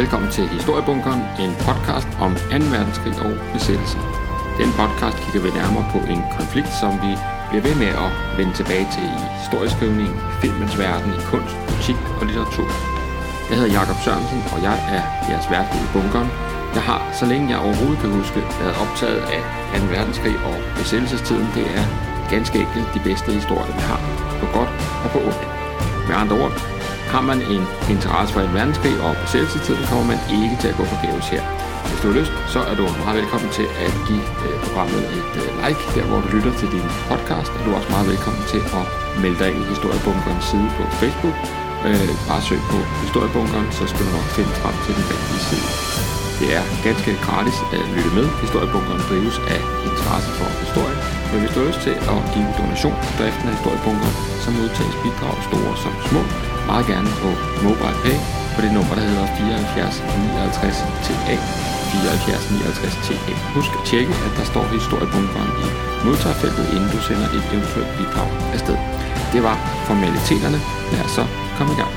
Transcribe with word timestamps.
Velkommen 0.00 0.30
til 0.36 0.46
Historiebunkeren, 0.56 1.22
en 1.44 1.52
podcast 1.68 2.10
om 2.24 2.32
2. 2.34 2.40
verdenskrig 2.76 3.14
og 3.26 3.32
besættelse. 3.54 3.98
Den 4.60 4.70
podcast 4.80 5.16
kigger 5.22 5.42
vi 5.46 5.50
nærmere 5.60 5.86
på 5.94 5.98
en 6.12 6.22
konflikt, 6.38 6.72
som 6.82 6.92
vi 7.04 7.12
bliver 7.48 7.64
ved 7.68 7.76
med 7.82 7.90
at 8.04 8.10
vende 8.38 8.54
tilbage 8.60 8.86
til 8.94 9.06
i 9.18 9.20
historieskrivningen, 9.42 10.18
filmens 10.42 10.74
verden, 10.84 11.10
i 11.18 11.22
kunst, 11.30 11.54
politik 11.68 12.00
og 12.18 12.22
litteratur. 12.28 12.68
Jeg 13.48 13.54
hedder 13.58 13.74
Jakob 13.78 13.98
Sørensen, 14.04 14.40
og 14.54 14.58
jeg 14.68 14.76
er 14.96 15.02
jeres 15.28 15.48
vært 15.54 15.70
i 15.78 15.82
bunkeren. 15.94 16.30
Jeg 16.76 16.84
har, 16.90 17.00
så 17.18 17.24
længe 17.30 17.46
jeg 17.52 17.58
overhovedet 17.66 18.00
kan 18.02 18.10
huske, 18.20 18.40
været 18.60 18.76
optaget 18.84 19.22
af 19.36 19.40
2. 19.80 19.86
verdenskrig 19.96 20.36
og 20.48 20.56
besættelsestiden. 20.78 21.48
Det 21.56 21.66
er 21.78 21.84
ganske 22.34 22.56
enkelt 22.64 22.88
de 22.96 23.02
bedste 23.08 23.28
historier, 23.38 23.74
vi 23.78 23.84
har, 23.90 24.00
på 24.40 24.46
godt 24.56 24.72
og 25.04 25.08
på 25.14 25.18
ondt. 25.28 25.42
Med 26.08 26.16
andre 26.22 26.36
ord, 26.44 26.73
har 27.14 27.24
man 27.30 27.40
en 27.54 27.64
interesse 27.94 28.30
for 28.34 28.42
en 28.46 28.54
verdenskrig 28.58 28.94
og 29.06 29.12
besættelsestiden, 29.22 29.84
kommer 29.90 30.06
man 30.12 30.20
ikke 30.38 30.56
til 30.62 30.68
at 30.72 30.76
gå 30.80 30.84
forgæves 30.94 31.26
her. 31.34 31.42
Hvis 31.88 32.00
du 32.02 32.06
har 32.10 32.16
lyst, 32.20 32.34
så 32.54 32.60
er 32.70 32.74
du 32.80 32.84
meget 33.04 33.16
velkommen 33.20 33.50
til 33.58 33.66
at 33.86 33.92
give 34.08 34.26
øh, 34.46 34.56
programmet 34.66 35.02
et 35.18 35.34
øh, 35.42 35.48
like, 35.64 35.82
der 35.94 36.04
hvor 36.08 36.20
du 36.24 36.28
lytter 36.36 36.52
til 36.60 36.68
din 36.74 36.88
podcast, 37.10 37.50
og 37.56 37.60
du 37.64 37.68
er 37.70 37.76
også 37.80 37.92
meget 37.96 38.08
velkommen 38.12 38.42
til 38.52 38.62
at 38.78 38.84
melde 39.22 39.38
dig 39.40 39.48
ind 39.52 39.60
i 39.64 39.70
Historiebunkerens 39.74 40.46
side 40.50 40.68
på 40.78 40.82
Facebook. 41.00 41.36
Øh, 41.88 42.10
bare 42.28 42.42
søg 42.48 42.60
på 42.72 42.78
Historiebunkeren, 43.04 43.68
så 43.78 43.84
skal 43.90 44.02
du 44.06 44.10
nok 44.18 44.28
finde 44.36 44.52
frem 44.60 44.76
til 44.84 44.92
den 44.98 45.04
rigtige 45.12 45.42
side. 45.50 45.66
Det 46.40 46.48
er 46.58 46.64
ganske 46.86 47.10
gratis 47.26 47.58
at 47.76 47.84
lytte 47.96 48.12
med. 48.18 48.26
Historiebunkeren 48.44 49.02
drives 49.10 49.36
af 49.54 49.60
interesse 49.88 50.30
for 50.38 50.48
historie. 50.64 50.96
Men 51.30 51.38
hvis 51.40 51.52
du 51.52 51.58
har 51.60 51.68
lyst 51.70 51.82
til 51.86 51.94
at 52.12 52.18
give 52.34 52.50
donation 52.60 52.96
til 53.04 53.12
driften 53.18 53.46
af 53.48 53.54
Historiebunkeren, 53.56 54.16
så 54.42 54.48
modtages 54.58 54.96
bidrag 55.04 55.36
store 55.48 55.72
som 55.84 55.94
små. 56.10 56.22
Meget 56.70 56.86
gerne 56.92 57.10
på 57.22 57.28
MobilePay 57.64 58.18
på 58.54 58.58
det 58.64 58.72
nummer, 58.76 58.94
der 58.98 59.04
hedder 59.10 59.26
74 59.26 60.02
59 60.42 60.78
TA. 61.06 61.34
74 61.92 62.50
59 62.50 62.94
TA. 63.06 63.34
Husk 63.56 63.70
at 63.78 63.84
tjekke, 63.90 64.12
at 64.26 64.32
der 64.38 64.44
står 64.52 64.64
Historiebunkeren 64.76 65.52
i 65.64 65.66
modtagerfeltet, 66.06 66.64
inden 66.74 66.90
du 66.94 67.00
sender 67.08 67.26
et 67.36 67.44
eventuelt 67.56 67.90
bidrag 67.98 68.28
afsted. 68.56 68.78
Det 69.34 69.40
var 69.48 69.56
formaliteterne. 69.88 70.58
Lad 70.92 71.02
os 71.06 71.12
så 71.18 71.24
komme 71.56 71.70
i 71.76 71.78
gang. 71.82 71.92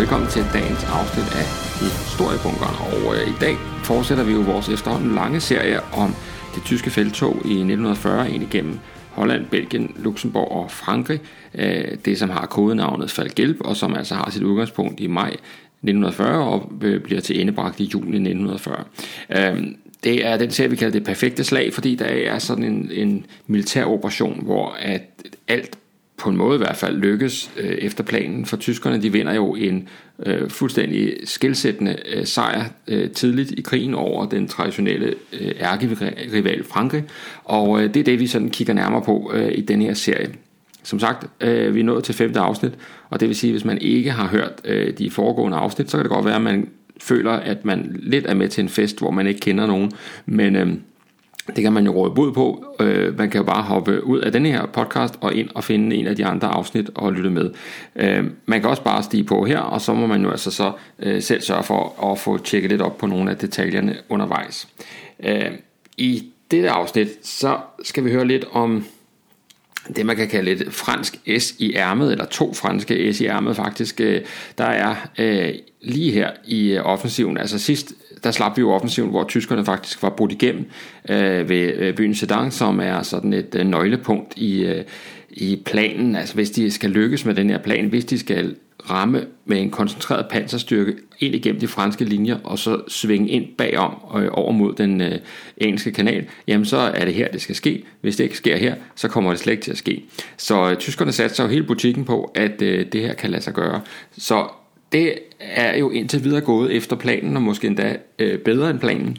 Velkommen 0.00 0.28
til 0.34 0.44
dagens 0.56 0.84
afsnit 0.98 1.28
af 1.40 1.46
Historiebunkeren. 2.06 2.76
Og 2.86 3.00
øh, 3.16 3.22
i 3.34 3.36
dag 3.44 3.56
fortsætter 3.90 4.24
vi 4.24 4.32
jo 4.38 4.42
vores 4.52 4.68
efterhånden 4.68 5.14
lange 5.14 5.40
serie 5.40 5.78
om 6.02 6.14
det 6.54 6.62
tyske 6.64 6.90
feltog 6.90 7.34
i 7.44 7.54
1940 7.54 8.30
ind 8.30 8.42
igennem 8.42 8.78
Holland, 9.12 9.46
Belgien, 9.46 9.94
Luxembourg 9.98 10.52
og 10.52 10.70
Frankrig. 10.70 11.20
Øh, 11.54 11.84
det 12.04 12.18
som 12.18 12.30
har 12.30 12.46
kodenavnet 12.46 13.10
Falgelb 13.10 13.60
og 13.60 13.76
som 13.76 13.94
altså 13.94 14.14
har 14.14 14.30
sit 14.30 14.42
udgangspunkt 14.42 15.00
i 15.00 15.06
maj 15.06 15.30
1940 15.82 16.44
og 16.44 16.72
øh, 16.82 17.00
bliver 17.00 17.20
til 17.20 17.40
endebragt 17.40 17.80
i 17.80 17.84
juni 17.84 18.30
1940. 18.30 18.84
Øh, 19.30 19.66
det 20.04 20.26
er 20.26 20.36
den 20.36 20.50
serie, 20.50 20.70
vi 20.70 20.76
kalder 20.76 20.92
det 20.92 21.04
perfekte 21.04 21.44
slag, 21.44 21.74
fordi 21.74 21.94
der 21.94 22.04
er 22.04 22.38
sådan 22.38 22.64
en, 22.64 22.90
en 22.92 23.26
militær 23.46 23.84
operation, 23.84 24.44
hvor 24.44 24.76
at 24.78 25.02
alt 25.48 25.78
på 26.20 26.30
en 26.30 26.36
måde 26.36 26.54
i 26.54 26.58
hvert 26.58 26.76
fald 26.76 26.96
lykkes 26.96 27.50
øh, 27.56 27.70
efter 27.70 28.04
planen, 28.04 28.46
for 28.46 28.56
tyskerne 28.56 29.02
de 29.02 29.12
vinder 29.12 29.34
jo 29.34 29.54
en 29.54 29.88
øh, 30.26 30.50
fuldstændig 30.50 31.16
skilsættende 31.24 31.96
øh, 32.14 32.26
sejr 32.26 32.64
øh, 32.88 33.10
tidligt 33.10 33.50
i 33.50 33.60
krigen 33.60 33.94
over 33.94 34.26
den 34.26 34.48
traditionelle 34.48 35.14
øh, 35.40 35.52
ærkerival 35.60 36.64
Frankrig, 36.64 37.04
og 37.44 37.82
øh, 37.82 37.94
det 37.94 38.00
er 38.00 38.04
det, 38.04 38.20
vi 38.20 38.26
sådan 38.26 38.50
kigger 38.50 38.74
nærmere 38.74 39.02
på 39.02 39.30
øh, 39.34 39.52
i 39.54 39.60
denne 39.60 39.84
her 39.84 39.94
serie. 39.94 40.30
Som 40.82 40.98
sagt, 40.98 41.26
øh, 41.40 41.74
vi 41.74 41.80
er 41.80 41.84
nået 41.84 42.04
til 42.04 42.14
femte 42.14 42.40
afsnit, 42.40 42.72
og 43.10 43.20
det 43.20 43.28
vil 43.28 43.36
sige, 43.36 43.50
at 43.50 43.54
hvis 43.54 43.64
man 43.64 43.78
ikke 43.78 44.10
har 44.10 44.28
hørt 44.28 44.52
øh, 44.64 44.98
de 44.98 45.10
foregående 45.10 45.56
afsnit, 45.56 45.90
så 45.90 45.96
kan 45.96 46.04
det 46.04 46.12
godt 46.12 46.24
være, 46.24 46.36
at 46.36 46.42
man 46.42 46.68
føler, 47.00 47.32
at 47.32 47.64
man 47.64 47.96
lidt 47.98 48.26
er 48.26 48.34
med 48.34 48.48
til 48.48 48.62
en 48.62 48.68
fest, 48.68 48.98
hvor 48.98 49.10
man 49.10 49.26
ikke 49.26 49.40
kender 49.40 49.66
nogen, 49.66 49.92
men... 50.26 50.56
Øh, 50.56 50.68
det 51.56 51.62
kan 51.62 51.72
man 51.72 51.84
jo 51.84 51.92
råde 51.92 52.14
bud 52.14 52.32
på. 52.32 52.76
Øh, 52.80 53.18
man 53.18 53.30
kan 53.30 53.38
jo 53.38 53.44
bare 53.44 53.62
hoppe 53.62 54.04
ud 54.04 54.18
af 54.18 54.32
denne 54.32 54.48
her 54.48 54.66
podcast 54.66 55.14
og 55.20 55.34
ind 55.34 55.48
og 55.54 55.64
finde 55.64 55.96
en 55.96 56.06
af 56.06 56.16
de 56.16 56.26
andre 56.26 56.48
afsnit 56.48 56.90
og 56.94 57.12
lytte 57.12 57.30
med. 57.30 57.50
Øh, 57.96 58.24
man 58.46 58.60
kan 58.60 58.70
også 58.70 58.82
bare 58.82 59.02
stige 59.02 59.24
på 59.24 59.44
her, 59.44 59.58
og 59.58 59.80
så 59.80 59.94
må 59.94 60.06
man 60.06 60.22
jo 60.22 60.30
altså 60.30 60.50
så 60.50 60.72
øh, 60.98 61.22
selv 61.22 61.40
sørge 61.40 61.62
for 61.62 62.10
at 62.12 62.18
få 62.18 62.38
tjekket 62.38 62.70
lidt 62.70 62.82
op 62.82 62.98
på 62.98 63.06
nogle 63.06 63.30
af 63.30 63.36
detaljerne 63.36 63.96
undervejs. 64.08 64.68
Øh, 65.24 65.50
I 65.96 66.24
dette 66.50 66.70
afsnit, 66.70 67.08
så 67.22 67.58
skal 67.82 68.04
vi 68.04 68.12
høre 68.12 68.26
lidt 68.26 68.44
om 68.52 68.84
det 69.96 70.06
man 70.06 70.16
kan 70.16 70.28
kalde 70.28 70.50
et 70.50 70.66
fransk 70.70 71.20
S 71.38 71.54
i 71.58 71.74
ærmet, 71.74 72.12
eller 72.12 72.24
to 72.24 72.54
franske 72.54 73.12
S 73.12 73.20
i 73.20 73.26
ærmet 73.26 73.56
faktisk. 73.56 74.00
Øh, 74.00 74.20
der 74.58 74.64
er 74.64 74.96
øh, 75.18 75.54
lige 75.80 76.12
her 76.12 76.30
i 76.44 76.72
øh, 76.72 76.82
offensiven, 76.84 77.38
altså 77.38 77.58
sidst 77.58 77.92
der 78.24 78.30
slap 78.30 78.56
vi 78.56 78.60
jo 78.60 78.72
offensivt, 78.72 79.10
hvor 79.10 79.24
tyskerne 79.24 79.64
faktisk 79.64 80.02
var 80.02 80.10
brudt 80.10 80.32
igennem 80.32 80.70
øh, 81.08 81.48
ved 81.48 81.74
øh, 81.74 81.94
byen 81.94 82.14
Sedan, 82.14 82.50
som 82.50 82.80
er 82.80 83.02
sådan 83.02 83.32
et 83.32 83.54
øh, 83.54 83.66
nøglepunkt 83.66 84.32
i, 84.36 84.64
øh, 84.64 84.84
i 85.30 85.62
planen. 85.64 86.16
Altså 86.16 86.34
hvis 86.34 86.50
de 86.50 86.70
skal 86.70 86.90
lykkes 86.90 87.24
med 87.24 87.34
den 87.34 87.50
her 87.50 87.58
plan, 87.58 87.86
hvis 87.86 88.04
de 88.04 88.18
skal 88.18 88.56
ramme 88.90 89.26
med 89.44 89.60
en 89.60 89.70
koncentreret 89.70 90.26
panserstyrke 90.30 90.94
ind 91.18 91.34
igennem 91.34 91.60
de 91.60 91.68
franske 91.68 92.04
linjer, 92.04 92.38
og 92.44 92.58
så 92.58 92.80
svinge 92.88 93.28
ind 93.28 93.46
bagom 93.58 93.94
og 94.02 94.28
over 94.28 94.52
mod 94.52 94.74
den 94.74 95.00
øh, 95.00 95.18
engelske 95.56 95.92
kanal, 95.92 96.24
jamen 96.46 96.64
så 96.64 96.76
er 96.76 97.04
det 97.04 97.14
her, 97.14 97.28
det 97.28 97.40
skal 97.40 97.54
ske. 97.54 97.84
Hvis 98.00 98.16
det 98.16 98.24
ikke 98.24 98.36
sker 98.36 98.56
her, 98.56 98.74
så 98.94 99.08
kommer 99.08 99.30
det 99.30 99.38
slet 99.38 99.52
ikke 99.52 99.64
til 99.64 99.70
at 99.70 99.78
ske. 99.78 100.04
Så 100.36 100.70
øh, 100.70 100.76
tyskerne 100.76 101.12
satte 101.12 101.36
sig 101.36 101.44
jo 101.44 101.48
hele 101.48 101.64
butikken 101.64 102.04
på, 102.04 102.32
at 102.34 102.62
øh, 102.62 102.86
det 102.92 103.00
her 103.00 103.14
kan 103.14 103.30
lade 103.30 103.42
sig 103.42 103.54
gøre. 103.54 103.80
Så 104.18 104.48
det 104.92 105.14
er 105.40 105.78
jo 105.78 105.90
indtil 105.90 106.24
videre 106.24 106.40
gået 106.40 106.76
efter 106.76 106.96
planen, 106.96 107.36
og 107.36 107.42
måske 107.42 107.66
endda 107.66 107.96
øh, 108.18 108.38
bedre 108.38 108.70
end 108.70 108.80
planen. 108.80 109.18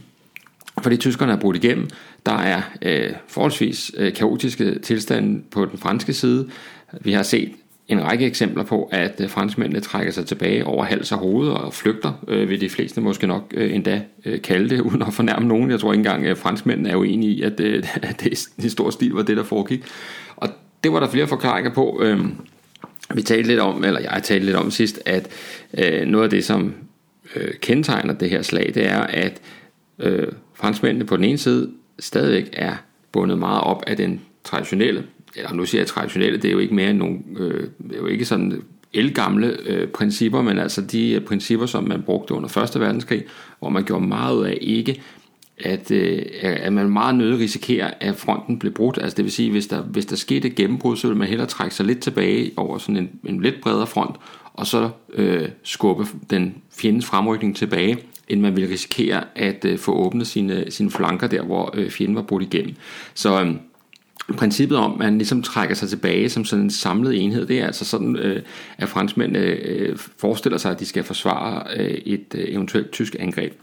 Fordi 0.81 0.97
tyskerne 0.97 1.31
er 1.31 1.39
brudt 1.39 1.55
igennem. 1.55 1.89
Der 2.25 2.37
er 2.37 2.61
øh, 2.81 3.13
forholdsvis 3.27 3.91
øh, 3.97 4.13
kaotiske 4.13 4.79
tilstande 4.79 5.41
på 5.51 5.65
den 5.65 5.77
franske 5.77 6.13
side. 6.13 6.49
Vi 7.01 7.11
har 7.11 7.23
set 7.23 7.51
en 7.87 8.03
række 8.03 8.25
eksempler 8.25 8.63
på, 8.63 8.89
at 8.91 9.21
øh, 9.21 9.29
franskmændene 9.29 9.79
trækker 9.79 10.11
sig 10.11 10.25
tilbage 10.25 10.65
over 10.65 10.83
hals 10.83 11.11
og 11.11 11.17
hoved 11.17 11.49
og 11.49 11.73
flygter, 11.73 12.13
øh, 12.27 12.49
vil 12.49 12.61
de 12.61 12.69
fleste 12.69 13.01
måske 13.01 13.27
nok 13.27 13.53
øh, 13.53 13.75
endda 13.75 14.01
øh, 14.25 14.41
kalde 14.41 14.69
det, 14.69 14.81
uden 14.91 15.01
at 15.01 15.13
fornærme 15.13 15.47
nogen. 15.47 15.71
Jeg 15.71 15.79
tror 15.79 15.93
ikke 15.93 15.99
engang, 15.99 16.25
at 16.25 16.38
franskmændene 16.38 16.89
er 16.89 16.95
uenige 16.95 17.31
i, 17.31 17.41
at, 17.41 17.59
øh, 17.59 17.83
at 18.09 18.21
det 18.23 18.47
i 18.57 18.69
stor 18.69 18.89
stil 18.89 19.11
var 19.11 19.23
det, 19.23 19.38
der 19.38 19.43
foregik. 19.43 19.83
Og 20.35 20.49
det 20.83 20.91
var 20.93 20.99
der 20.99 21.07
flere 21.07 21.27
forklaringer 21.27 21.73
på. 21.73 21.99
Øh, 22.03 22.19
vi 23.16 23.22
talte 23.22 23.47
lidt 23.47 23.59
om, 23.59 23.83
eller 23.83 23.99
jeg 23.99 24.22
talte 24.23 24.45
lidt 24.45 24.57
om 24.57 24.72
sidst, 24.72 24.99
at 25.05 25.29
øh, 25.77 26.07
noget 26.07 26.23
af 26.23 26.29
det, 26.29 26.45
som 26.45 26.73
øh, 27.35 27.53
kendetegner 27.61 28.13
det 28.13 28.29
her 28.29 28.41
slag, 28.41 28.72
det 28.73 28.85
er, 28.85 28.99
at 28.99 29.41
øh, 29.99 30.27
franskmændene 30.53 31.05
på 31.05 31.16
den 31.17 31.23
ene 31.23 31.38
side 31.38 31.71
stadigvæk 32.00 32.50
er 32.53 32.75
bundet 33.11 33.39
meget 33.39 33.61
op 33.61 33.83
af 33.88 33.97
den 33.97 34.21
traditionelle, 34.44 35.03
eller 35.35 35.53
nu 35.53 35.66
siger 35.66 35.81
jeg 35.81 35.88
traditionelle, 35.88 36.38
det 36.38 36.47
er 36.47 36.51
jo 36.51 36.59
ikke 36.59 36.75
mere 36.75 36.89
end 36.89 36.97
nogle, 36.97 37.19
øh, 37.39 37.67
det 37.89 37.95
er 37.95 37.97
jo 37.97 38.07
ikke 38.07 38.25
sådan 38.25 38.61
elgamle 38.94 39.57
øh, 39.66 39.88
principper, 39.88 40.41
men 40.41 40.57
altså 40.57 40.81
de 40.81 41.11
øh, 41.11 41.21
principper, 41.21 41.66
som 41.66 41.83
man 41.83 42.03
brugte 42.03 42.33
under 42.33 42.57
1. 42.75 42.79
verdenskrig, 42.79 43.23
hvor 43.59 43.69
man 43.69 43.83
gjorde 43.83 44.05
meget 44.05 44.35
ud 44.35 44.45
af 44.45 44.57
ikke 44.61 45.01
at, 45.63 45.91
øh, 45.91 46.22
at 46.41 46.73
man 46.73 46.89
meget 46.89 47.16
nødig 47.16 47.39
risikerer, 47.39 47.91
at 47.99 48.16
fronten 48.16 48.59
bliver 48.59 48.73
brudt. 48.73 48.97
Altså 49.01 49.17
det 49.17 49.25
vil 49.25 49.31
sige, 49.31 49.51
hvis 49.51 49.67
der, 49.67 49.81
hvis 49.81 50.05
der 50.05 50.16
skete 50.16 50.47
et 50.47 50.55
gennembrud, 50.55 50.97
så 50.97 51.07
vil 51.07 51.17
man 51.17 51.27
hellere 51.27 51.47
trække 51.47 51.75
sig 51.75 51.85
lidt 51.85 51.99
tilbage 51.99 52.51
over 52.57 52.77
sådan 52.77 52.97
en, 52.97 53.09
en 53.23 53.41
lidt 53.41 53.55
bredere 53.61 53.88
front, 53.88 54.16
og 54.53 54.67
så 54.67 54.89
øh, 55.13 55.50
skubbe 55.63 56.05
den 56.29 56.55
fjendens 56.71 57.05
fremrykning 57.05 57.55
tilbage, 57.55 57.97
end 58.27 58.41
man 58.41 58.55
vil 58.55 58.67
risikere 58.67 59.23
at 59.35 59.66
øh, 59.66 59.77
få 59.77 59.94
åbnet 59.94 60.27
sine, 60.27 60.66
sine 60.69 60.91
flanker 60.91 61.27
der, 61.27 61.44
hvor 61.44 61.73
øh, 61.73 61.89
fjenden 61.89 62.16
var 62.16 62.21
brudt 62.21 62.44
igennem. 62.44 62.75
Så 63.13 63.41
øh, 63.41 63.55
princippet 64.38 64.77
om, 64.77 64.91
at 64.91 65.00
man 65.00 65.17
ligesom 65.17 65.44
trækker 65.44 65.75
sig 65.75 65.89
tilbage 65.89 66.29
som 66.29 66.45
sådan 66.45 66.66
en 66.66 66.71
samlet 66.71 67.21
enhed, 67.21 67.45
det 67.45 67.59
er 67.59 67.65
altså 67.65 67.86
sådan, 67.86 68.15
øh, 68.15 68.41
at 68.77 68.89
franskmændene 68.89 69.39
øh, 69.39 69.97
forestiller 69.97 70.57
sig, 70.57 70.71
at 70.71 70.80
de 70.80 70.86
skal 70.86 71.03
forsvare 71.03 71.63
øh, 71.77 71.97
et 72.06 72.36
øh, 72.36 72.45
eventuelt 72.47 72.91
tysk 72.91 73.15
angreb. 73.19 73.53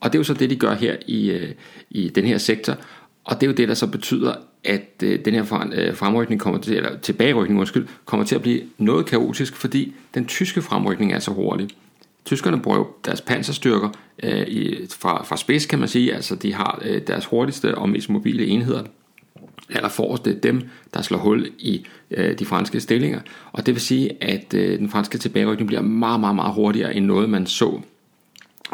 Og 0.00 0.12
det 0.12 0.18
er 0.18 0.20
jo 0.20 0.24
så 0.24 0.34
det, 0.34 0.50
de 0.50 0.56
gør 0.56 0.74
her 0.74 0.96
i, 1.06 1.30
øh, 1.30 1.50
i 1.90 2.08
den 2.08 2.24
her 2.24 2.38
sektor. 2.38 2.76
Og 3.24 3.40
det 3.40 3.46
er 3.46 3.50
jo 3.50 3.56
det, 3.56 3.68
der 3.68 3.74
så 3.74 3.86
betyder, 3.86 4.34
at 4.64 5.02
øh, 5.02 5.24
den 5.24 5.34
her 5.34 5.68
øh, 5.72 5.94
fremrykning 5.94 6.40
kommer 6.40 6.60
til, 6.60 6.76
eller 6.76 6.98
tilbagerykning 6.98 7.60
undskyld, 7.60 7.86
kommer 8.04 8.26
til 8.26 8.34
at 8.34 8.42
blive 8.42 8.62
noget 8.78 9.06
kaotisk, 9.06 9.56
fordi 9.56 9.94
den 10.14 10.26
tyske 10.26 10.62
fremrykning 10.62 11.12
er 11.12 11.18
så 11.18 11.30
hurtig. 11.30 11.68
Tyskerne 12.24 12.62
bruger 12.62 12.78
jo 12.78 12.88
deres 13.04 13.20
panserstyrker 13.20 13.88
øh, 14.22 14.48
i, 14.48 14.86
fra, 14.90 15.24
fra 15.24 15.36
spids, 15.36 15.66
kan 15.66 15.78
man 15.78 15.88
sige, 15.88 16.14
altså 16.14 16.34
de 16.34 16.54
har 16.54 16.82
øh, 16.84 17.00
deres 17.06 17.24
hurtigste 17.24 17.74
og 17.74 17.88
mest 17.88 18.10
mobile 18.10 18.46
enheder 18.46 18.82
eller 19.70 19.88
forrest, 19.88 20.24
det 20.24 20.36
er 20.36 20.40
dem, 20.40 20.68
der 20.94 21.02
slår 21.02 21.18
hul 21.18 21.46
i 21.58 21.86
øh, 22.10 22.38
de 22.38 22.44
franske 22.44 22.80
stillinger. 22.80 23.20
Og 23.52 23.66
det 23.66 23.74
vil 23.74 23.80
sige, 23.80 24.22
at 24.24 24.54
øh, 24.54 24.78
den 24.78 24.88
franske 24.88 25.18
tilbagerykning 25.18 25.66
bliver 25.66 25.82
meget, 25.82 26.20
meget, 26.20 26.36
meget 26.36 26.54
hurtigere 26.54 26.94
end 26.94 27.04
noget, 27.04 27.30
man 27.30 27.46
så 27.46 27.80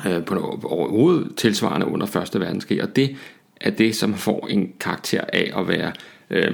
øh, 0.06 0.24
på 0.24 0.60
overhovedet 0.64 1.36
tilsvarende 1.36 1.86
under 1.86 2.06
1. 2.34 2.40
verdenskrig, 2.40 2.82
og 2.82 2.96
det 2.96 3.16
er 3.60 3.70
det, 3.70 3.96
som 3.96 4.14
får 4.14 4.46
en 4.50 4.72
karakter 4.80 5.20
af 5.32 5.52
at 5.56 5.68
være 5.68 5.92
øh, 6.30 6.52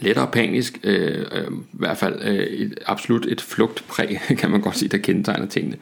lettere 0.00 0.26
panisk, 0.32 0.78
øh, 0.84 1.26
øh, 1.32 1.46
i 1.52 1.76
hvert 1.78 1.96
fald 1.96 2.22
øh, 2.22 2.34
et, 2.34 2.78
absolut 2.86 3.26
et 3.26 3.40
flugtpræg, 3.40 4.20
kan 4.38 4.50
man 4.50 4.60
godt 4.60 4.78
sige, 4.78 4.88
der 4.88 4.98
kendetegner 4.98 5.46
tingene. 5.46 5.76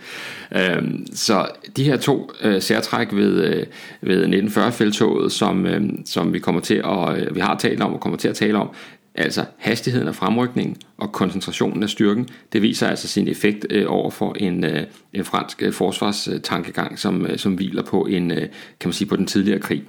Øh, 0.57 0.83
så 1.13 1.49
de 1.77 1.85
her 1.85 1.97
to 1.97 2.31
øh, 2.43 2.63
særtræk 2.63 3.13
ved, 3.13 3.45
øh, 3.45 3.67
ved 4.01 4.27
1940-feltoget, 4.27 5.33
som, 5.33 5.67
øh, 5.67 5.83
som 6.05 6.33
vi 6.33 6.39
kommer 6.39 6.61
til 6.61 6.83
at, 6.85 7.19
øh, 7.19 7.35
vi 7.35 7.41
har 7.41 7.59
talt 7.59 7.83
om 7.83 7.93
og 7.93 8.01
kommer 8.01 8.19
til 8.19 8.29
at 8.29 8.37
tale 8.37 8.59
om, 8.59 8.69
altså 9.17 9.45
hastigheden 9.59 10.09
af 10.09 10.15
fremrykningen 10.15 10.77
og 10.97 11.13
koncentrationen 11.13 11.83
af 11.83 11.89
styrken, 11.89 12.29
det 12.53 12.63
viser 12.63 12.89
altså 12.89 13.09
sin 13.09 13.29
effekt 13.29 13.67
øh, 13.71 13.85
over 13.89 14.11
for 14.11 14.37
en, 14.41 14.65
øh, 14.65 14.83
en 15.13 15.25
fransk 15.25 15.63
øh, 15.63 15.73
forsvarstankegang, 15.73 16.99
som, 16.99 17.27
øh, 17.27 17.39
som 17.39 17.55
hviler 17.55 17.83
på 17.83 18.03
en, 18.03 18.31
øh, 18.31 18.49
kan 18.81 18.89
man 18.89 18.93
sige, 18.93 19.09
på 19.09 19.17
den 19.17 19.27
tidligere 19.27 19.61
krig. 19.61 19.85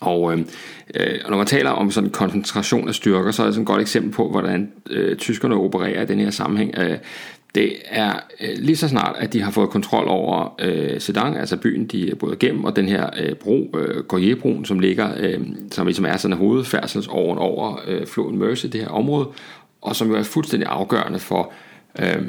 Og 0.00 0.32
øh, 0.32 0.38
øh, 0.94 1.18
når 1.28 1.36
man 1.36 1.46
taler 1.46 1.70
om 1.70 1.90
sådan 1.90 2.10
koncentration 2.10 2.88
af 2.88 2.94
styrker, 2.94 3.30
så 3.30 3.42
er 3.42 3.46
det 3.46 3.54
sådan 3.54 3.62
et 3.62 3.66
godt 3.66 3.80
eksempel 3.80 4.12
på, 4.12 4.30
hvordan 4.30 4.72
øh, 4.90 5.16
tyskerne 5.16 5.54
opererer 5.54 6.02
i 6.02 6.06
den 6.06 6.20
her 6.20 6.30
sammenhæng. 6.30 6.78
Øh, 6.78 6.98
det 7.54 7.76
er 7.84 8.12
øh, 8.40 8.56
lige 8.58 8.76
så 8.76 8.88
snart, 8.88 9.16
at 9.18 9.32
de 9.32 9.42
har 9.42 9.50
fået 9.50 9.70
kontrol 9.70 10.08
over 10.08 10.54
øh, 10.58 11.00
Sedan, 11.00 11.36
altså 11.36 11.56
byen, 11.56 11.86
de 11.86 12.10
er 12.10 12.14
både 12.14 12.34
igennem, 12.34 12.64
og 12.64 12.76
den 12.76 12.88
her 12.88 13.10
øh, 13.20 13.34
bro, 13.34 13.70
øh, 13.78 14.04
Gorjebroen, 14.04 14.64
som 14.64 14.78
ligger, 14.78 15.10
øh, 15.20 15.40
som 15.70 15.86
ligesom 15.86 16.04
er 16.04 16.16
sådan 16.16 16.32
en 16.32 16.38
hovedfærdselsåren 16.38 17.38
over 17.38 17.80
øh, 17.86 18.06
floden 18.06 18.38
Mersey, 18.38 18.68
det 18.68 18.80
her 18.80 18.88
område, 18.88 19.28
og 19.82 19.96
som 19.96 20.08
jo 20.08 20.16
er 20.16 20.22
fuldstændig 20.22 20.68
afgørende 20.68 21.18
for, 21.18 21.52
øh, 21.98 22.22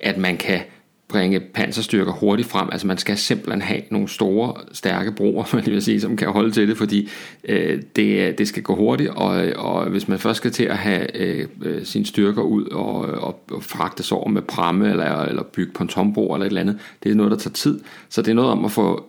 at 0.00 0.18
man 0.18 0.36
kan 0.36 0.60
bringe 1.08 1.40
panserstyrker 1.40 2.12
hurtigt 2.12 2.48
frem. 2.48 2.68
Altså 2.72 2.86
man 2.86 2.98
skal 2.98 3.16
simpelthen 3.16 3.62
have 3.62 3.82
nogle 3.90 4.08
store, 4.08 4.54
stærke 4.72 5.12
broer, 5.12 5.44
man 5.52 5.66
vil 5.72 5.82
sige, 5.82 6.00
som 6.00 6.16
kan 6.16 6.28
holde 6.28 6.50
til 6.50 6.68
det, 6.68 6.76
fordi 6.76 7.08
øh, 7.48 7.82
det, 7.96 8.38
det 8.38 8.48
skal 8.48 8.62
gå 8.62 8.74
hurtigt, 8.74 9.10
og, 9.10 9.46
og 9.56 9.90
hvis 9.90 10.08
man 10.08 10.18
først 10.18 10.36
skal 10.36 10.50
til 10.50 10.64
at 10.64 10.76
have 10.76 11.16
øh, 11.16 11.48
øh 11.62 11.84
sine 11.84 12.06
styrker 12.06 12.42
ud 12.42 12.64
og, 12.64 12.96
og, 13.00 13.40
og 13.50 13.62
fragtes 13.62 14.12
over 14.12 14.28
med 14.28 14.42
pramme 14.42 14.90
eller, 14.90 15.22
eller 15.22 15.42
bygge 15.42 15.72
pontonbroer 15.72 16.34
eller 16.36 16.46
et 16.46 16.50
eller 16.50 16.60
andet, 16.60 16.78
det 17.02 17.10
er 17.10 17.14
noget, 17.14 17.32
der 17.32 17.38
tager 17.38 17.54
tid. 17.54 17.80
Så 18.08 18.22
det 18.22 18.30
er 18.30 18.34
noget 18.34 18.50
om 18.50 18.64
at 18.64 18.70
få 18.70 19.06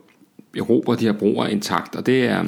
erobret 0.57 0.99
de 0.99 1.05
her 1.05 1.13
broer 1.13 1.47
intakt, 1.47 1.95
og 1.95 2.05
det 2.05 2.25
er, 2.25 2.45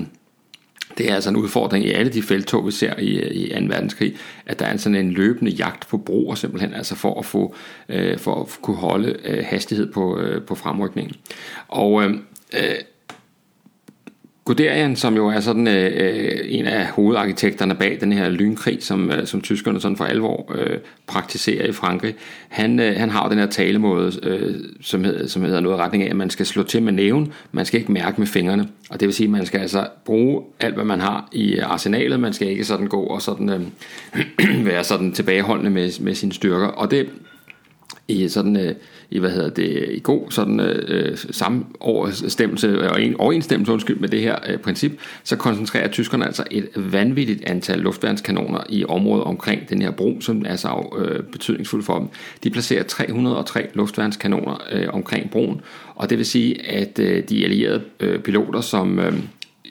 det 0.97 1.12
er 1.12 1.15
altså 1.15 1.30
en 1.30 1.36
udfordring 1.36 1.86
i 1.86 1.91
alle 1.91 2.12
de 2.12 2.24
feltog, 2.24 2.65
vi 2.65 2.71
ser 2.71 3.00
i, 3.00 3.21
i 3.45 3.50
2. 3.50 3.56
verdenskrig, 3.68 4.15
at 4.45 4.59
der 4.59 4.65
er 4.65 4.77
sådan 4.77 4.95
en 4.95 5.12
løbende 5.12 5.51
jagt 5.51 5.88
på 5.88 5.97
broer 5.97 6.36
simpelthen, 6.36 6.74
altså 6.74 6.95
for 6.95 7.19
at, 7.19 7.25
få, 7.25 7.56
øh, 7.89 8.18
for 8.18 8.41
at 8.41 8.59
kunne 8.62 8.77
holde 8.77 9.15
øh, 9.24 9.44
hastighed 9.47 9.91
på, 9.91 10.19
øh, 10.19 10.41
på 10.41 10.56
fremrykningen. 10.56 11.15
Og 11.68 12.03
øh, 12.03 12.13
øh 12.53 12.75
Guderian, 14.50 14.96
som 14.96 15.16
jo 15.16 15.28
er 15.28 15.40
sådan 15.40 15.68
øh, 15.68 15.92
øh, 15.96 16.40
en 16.46 16.66
af 16.66 16.86
hovedarkitekterne 16.86 17.75
bag 17.75 17.98
den 18.01 18.12
her 18.12 18.30
lynkrig, 18.30 18.84
som, 18.84 19.12
øh, 19.12 19.28
som 19.28 19.42
tyskerne 19.42 19.81
sådan 19.81 19.98
for 19.98 20.06
alvor 20.06 20.51
øh, 20.56 20.78
praktiserer 21.07 21.68
i 21.68 21.72
Frankrig, 21.72 22.16
han, 22.48 22.80
øh, 22.80 22.96
han 22.98 23.10
har 23.10 23.30
den 23.30 23.38
her 23.38 23.46
talemåde, 23.46 24.12
øh, 24.24 24.56
som, 24.81 25.04
hedder, 25.04 25.28
som 25.28 25.42
hedder 25.44 25.60
noget 25.60 25.78
i 25.78 25.81
retning 25.81 26.04
af, 26.04 26.10
at 26.10 26.16
man 26.16 26.30
skal 26.30 26.46
slå 26.46 26.63
til 26.63 26.84
med 26.84 26.94
næven, 26.94 27.34
man 27.51 27.66
skal 27.66 27.80
ikke 27.80 27.92
mærke 27.92 28.22
med 28.22 28.28
fingrene. 28.28 28.68
Og 28.90 29.00
det 29.00 29.06
vil 29.06 29.16
sige, 29.16 29.28
at 29.28 29.31
man 29.31 29.46
skal 29.46 29.60
altså 29.60 29.88
bruge 30.06 30.44
alt, 30.60 30.75
hvad 30.75 30.86
man 30.86 31.00
har 31.00 31.30
i 31.31 31.54
øh, 31.54 31.72
arsenalet, 31.72 32.19
man 32.19 32.34
skal 32.34 32.48
ikke 32.48 32.63
sådan 32.63 32.88
gå 32.88 33.02
og 33.02 33.22
sådan, 33.22 33.50
øh, 33.50 34.66
være 34.72 34.84
sådan 34.84 35.12
tilbageholdende 35.12 35.72
med, 35.72 36.02
med 36.02 36.16
sine 36.16 36.34
styrker. 36.34 36.68
Og 36.68 36.92
det 36.92 37.10
i 38.07 38.28
sådan 38.28 38.57
øh, 38.57 38.75
i 39.11 39.19
hvad 39.19 39.29
hedder 39.29 39.50
det 39.50 39.85
i 39.91 40.00
god 40.03 40.31
sådan 40.31 40.59
øh, 40.59 40.83
øh 40.88 41.17
samoverstemmelse 41.17 42.67
øh, 42.67 42.91
og 42.91 43.01
en 43.01 43.15
overensstemmelse 43.15 43.71
undskyld 43.71 44.00
med 44.00 44.09
det 44.09 44.21
her 44.21 44.35
øh, 44.50 44.57
princip, 44.57 44.91
så 45.23 45.35
koncentrerer 45.35 45.88
tyskerne 45.88 46.25
altså 46.25 46.44
et 46.51 46.69
vanvittigt 46.75 47.50
antal 47.50 47.79
luftværnskanoner 47.79 48.59
i 48.69 48.85
området 48.85 49.23
omkring 49.23 49.69
den 49.69 49.81
her 49.81 49.91
bro, 49.91 50.21
som 50.21 50.45
er 50.45 50.56
så 50.56 50.95
øh, 50.97 51.23
betydningsfuld 51.23 51.83
for 51.83 51.97
dem. 51.97 52.07
De 52.44 52.50
placerer 52.50 52.83
303 52.83 53.69
luftværnskanoner 53.73 54.61
øh, 54.71 54.88
omkring 54.94 55.31
broen, 55.31 55.61
og 55.95 56.09
det 56.09 56.17
vil 56.17 56.25
sige, 56.25 56.67
at 56.67 57.00
øh, 57.00 57.23
de 57.29 57.44
allierede 57.44 57.81
øh, 58.00 58.19
piloter, 58.19 58.61
som 58.61 59.00
øh, 59.00 59.13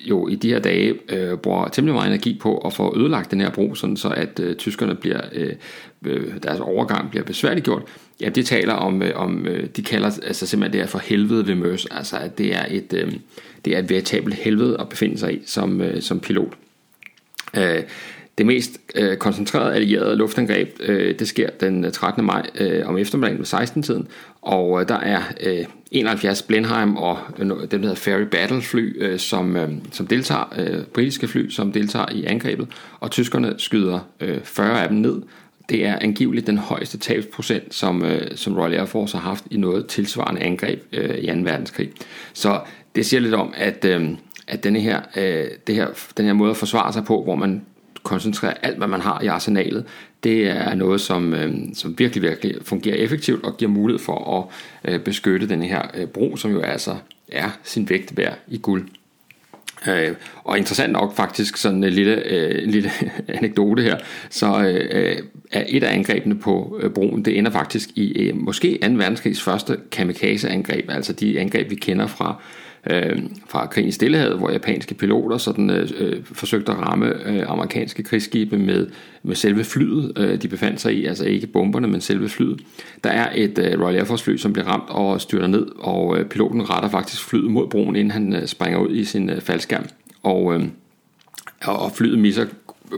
jo 0.09 0.29
i 0.29 0.35
de 0.35 0.49
her 0.49 0.59
dage 0.59 0.95
øh, 1.09 1.39
bruger 1.39 1.69
temmelig 1.69 1.95
meget 1.95 2.07
energi 2.07 2.39
på 2.41 2.59
at 2.59 2.73
få 2.73 2.99
ødelagt 2.99 3.31
den 3.31 3.41
her 3.41 3.51
bro, 3.51 3.75
sådan 3.75 3.97
så 3.97 4.09
at 4.09 4.41
øh, 4.41 4.57
tyskerne 4.57 4.95
bliver, 4.95 5.21
øh, 5.33 5.53
øh 6.05 6.43
deres 6.43 6.61
overgang 6.61 7.11
bliver 7.11 7.25
besværliggjort, 7.25 7.83
ja, 8.21 8.29
det 8.29 8.47
taler 8.47 8.75
om, 8.75 9.03
øh, 9.03 9.11
om 9.15 9.47
øh, 9.47 9.67
de 9.77 9.83
kalder 9.83 10.07
altså 10.07 10.47
simpelthen 10.47 10.81
det 10.81 10.85
er 10.85 10.91
for 10.91 10.99
helvede 10.99 11.47
ved 11.47 11.55
Møs, 11.55 11.87
altså 11.91 12.17
at 12.17 12.39
det 12.39 12.55
er 12.55 12.65
et, 12.71 12.93
øh, 12.93 13.13
det 13.65 13.75
er 13.75 13.79
et 13.79 13.91
veritabelt 13.91 14.35
helvede 14.35 14.77
at 14.81 14.89
befinde 14.89 15.19
sig 15.19 15.35
i 15.35 15.43
som, 15.47 15.81
øh, 15.81 16.03
som 16.03 16.21
pilot. 16.21 16.53
Øh, 17.57 17.83
det 18.39 18.47
mest 18.47 18.81
øh, 18.95 19.17
koncentrerede 19.17 19.75
allierede 19.75 20.17
luftangreb, 20.17 20.77
øh, 20.81 21.19
det 21.19 21.29
sker 21.29 21.51
den 21.61 21.85
øh, 21.85 21.93
13. 21.93 22.25
maj 22.25 22.43
øh, 22.55 22.89
om 22.89 22.99
eftermiddagen 22.99 23.39
ved 23.39 23.47
16-tiden, 23.47 24.09
og 24.43 24.81
øh, 24.81 24.89
der 24.89 24.99
er 24.99 25.23
øh, 25.41 25.65
71 25.91 26.43
Blenheim 26.43 26.97
og 26.97 27.19
øh, 27.39 27.47
dem, 27.49 27.69
der 27.71 27.79
hedder 27.79 27.95
Ferry 27.95 28.23
Battle 28.23 28.63
fly, 28.63 29.03
øh, 29.03 29.19
som, 29.19 29.57
øh, 29.57 29.71
som 29.93 30.07
deltager, 30.07 30.55
øh, 30.59 30.85
britiske 30.85 31.29
fly, 31.29 31.51
som 31.51 31.73
deltager 31.73 32.07
i 32.13 32.25
angrebet, 32.25 32.69
og 33.01 33.11
tyskerne 33.11 33.55
skyder 33.59 34.01
øh, 34.21 34.41
40 34.45 34.83
af 34.83 34.89
dem 34.89 34.99
ned, 34.99 35.23
det 35.69 35.87
er 35.87 35.99
angiveligt 36.01 36.47
den 36.47 36.59
højeste 36.59 36.99
tabsprocent, 36.99 37.75
som, 37.75 38.05
øh, 38.05 38.37
som 38.37 38.57
Royal 38.57 38.75
Air 38.75 38.85
Force 38.85 39.17
har 39.17 39.29
haft 39.29 39.45
i 39.51 39.57
noget 39.57 39.87
tilsvarende 39.87 40.41
angreb 40.41 40.83
øh, 40.93 41.19
i 41.19 41.27
2. 41.27 41.33
verdenskrig. 41.33 41.91
Så 42.33 42.61
det 42.95 43.07
siger 43.07 43.21
lidt 43.21 43.35
om, 43.35 43.55
at, 43.57 43.85
øh, 43.85 44.09
at 44.49 44.65
denne 44.65 44.81
her, 44.81 45.01
øh, 45.17 45.45
det 45.67 45.75
her, 45.75 45.87
den 46.17 46.27
her 46.27 46.33
måde 46.33 46.51
at 46.51 46.57
forsvare 46.57 46.93
sig 46.93 47.05
på, 47.05 47.23
hvor 47.23 47.35
man 47.35 47.63
koncentrere 48.09 48.65
alt, 48.65 48.79
hvad 48.79 48.89
man 48.89 49.01
har 49.01 49.21
i 49.21 49.27
arsenalet, 49.27 49.85
det 50.25 50.47
er 50.47 50.75
noget, 50.75 51.01
som, 51.01 51.35
øh, 51.35 51.55
som 51.75 51.99
virkelig, 51.99 52.23
virkelig 52.23 52.55
fungerer 52.63 52.97
effektivt 52.97 53.45
og 53.45 53.57
giver 53.57 53.71
mulighed 53.71 53.99
for 53.99 54.49
at 54.85 54.93
øh, 54.93 55.01
beskytte 55.01 55.49
den 55.49 55.63
her 55.63 55.83
øh, 55.95 56.07
bro, 56.07 56.37
som 56.37 56.51
jo 56.51 56.61
altså 56.61 56.97
er 57.33 57.51
sin 57.63 57.89
vægt 57.91 58.17
værd 58.17 58.39
i 58.49 58.59
guld. 58.59 58.89
Øh, 59.89 60.15
og 60.45 60.59
interessant 60.59 60.93
nok 60.93 61.17
faktisk 61.17 61.57
sådan 61.57 61.85
en 61.85 61.93
lille, 61.93 62.23
øh, 62.25 62.65
en 62.65 62.71
lille 62.71 62.91
anekdote 63.39 63.83
her, 63.83 63.99
så 64.31 64.59
øh, 64.59 64.89
øh, 64.91 65.17
er 65.53 65.65
et 65.69 65.85
af 65.85 65.95
angrebene 65.95 66.39
på 66.39 66.79
øh, 66.83 66.91
broen, 66.91 67.25
det 67.25 67.39
ender 67.39 67.51
faktisk 67.51 67.89
i 67.95 68.29
øh, 68.29 68.37
måske 68.37 68.79
2. 68.83 68.89
verdenskrigs 68.93 69.43
første 69.43 69.77
kamikaze-angreb, 69.91 70.91
altså 70.91 71.13
de 71.13 71.41
angreb 71.41 71.71
vi 71.71 71.75
kender 71.75 72.07
fra 72.07 72.37
øh, 72.41 72.68
øh, 72.89 73.23
fra 73.49 73.67
krigen 73.67 73.89
i 73.89 73.93
Stillehavet, 73.93 74.39
hvor 74.39 74.51
japanske 74.51 74.95
piloter 74.95 75.39
sådan, 75.39 75.71
øh, 75.71 75.91
øh, 75.99 76.25
forsøgte 76.25 76.73
at 76.73 76.79
ramme 76.79 77.29
øh, 77.29 77.51
amerikanske 77.51 78.03
krigsskibe 78.03 78.59
med, 78.59 78.87
med 79.23 79.35
selve 79.35 79.65
flyet, 79.65 80.13
øh, 80.17 80.43
de 80.43 80.49
befandt 80.49 80.81
sig 80.81 80.95
i, 80.95 81.05
altså 81.05 81.25
ikke 81.25 81.47
bomberne, 81.47 81.89
men 81.89 82.01
selve 82.01 82.29
flyet. 82.29 82.61
Der 83.05 83.11
er 83.11 83.31
et 83.35 83.59
øh, 83.59 83.81
Royal 83.81 83.97
Air 83.97 84.05
Force 84.05 84.25
fly, 84.25 84.37
som 84.37 84.53
bliver 84.53 84.69
ramt 84.69 84.89
og 84.89 85.21
styrter 85.21 85.47
ned, 85.47 85.67
og 85.79 86.19
øh, 86.19 86.25
piloten 86.27 86.71
retter 86.71 86.89
faktisk 86.89 87.25
flyet 87.25 87.51
mod 87.51 87.69
broen, 87.69 87.97
inden 87.97 88.11
han 88.11 88.35
øh, 88.35 88.47
springer 88.47 88.79
ud 88.79 88.95
i 88.95 89.05
sin 89.05 89.31
øh, 89.31 89.41
faldskærm. 89.41 89.85
Og, 90.23 90.55
øh, 90.55 90.65
og 91.65 91.93
flyet 91.93 92.19
misser 92.19 92.47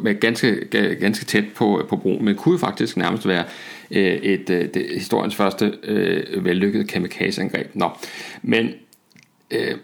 med 0.03 0.21
ganske, 0.21 0.67
ganske 1.01 1.25
tæt 1.25 1.45
på, 1.55 1.87
på 1.89 1.97
broen, 1.97 2.25
men 2.25 2.35
kunne 2.35 2.59
faktisk 2.59 2.97
nærmest 2.97 3.29
være 3.29 3.45
øh, 3.91 4.03
et, 4.03 4.51
øh, 4.51 4.61
et, 4.61 4.87
historiens 4.95 5.35
første 5.35 5.73
øh, 5.83 6.45
vellykkede 6.45 6.85
kamikaze-angreb. 6.85 7.67
Nå, 7.75 7.91
men 8.43 8.71
øh, 9.51 9.77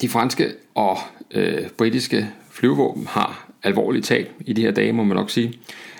de 0.00 0.08
franske 0.08 0.52
og 0.74 0.98
øh, 1.30 1.68
britiske 1.78 2.30
flyvevåben 2.50 3.06
har 3.06 3.50
alvorlige 3.62 4.02
tab 4.02 4.30
i 4.40 4.52
de 4.52 4.62
her 4.62 4.70
dage, 4.70 4.92
må 4.92 5.04
man 5.04 5.16
nok 5.16 5.30
sige. 5.30 5.52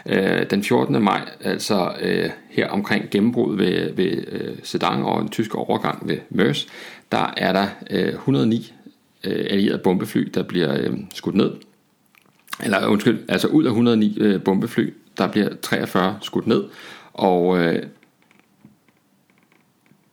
Øh, 0.07 0.51
den 0.51 0.65
14. 0.65 1.03
maj, 1.03 1.21
altså 1.41 1.95
øh, 2.01 2.31
her 2.51 2.69
omkring 2.69 3.11
gennembrud 3.11 3.57
ved, 3.57 3.93
ved 3.95 4.25
øh, 4.29 4.57
Sedan 4.63 5.03
og 5.03 5.21
en 5.21 5.29
tysk 5.29 5.55
overgang 5.55 6.09
ved 6.09 6.19
Mers, 6.31 6.67
der 7.13 7.35
er 7.37 7.53
der 7.53 7.67
øh, 7.91 8.09
109 8.09 8.73
øh, 9.25 9.47
allierede 9.51 9.79
bombefly, 9.79 10.31
der 10.35 10.43
bliver 10.43 10.81
øh, 10.81 10.99
skudt 11.15 11.35
ned. 11.35 11.53
Eller 12.65 12.87
undskyld, 12.87 13.25
altså 13.29 13.49
ud 13.49 13.65
af 13.65 13.69
109 13.69 14.19
øh, 14.21 14.43
bombefly, 14.43 14.95
der 15.19 15.29
bliver 15.29 15.49
43 15.63 16.19
skudt 16.23 16.47
ned, 16.47 16.65
og 17.13 17.59
øh, 17.59 17.83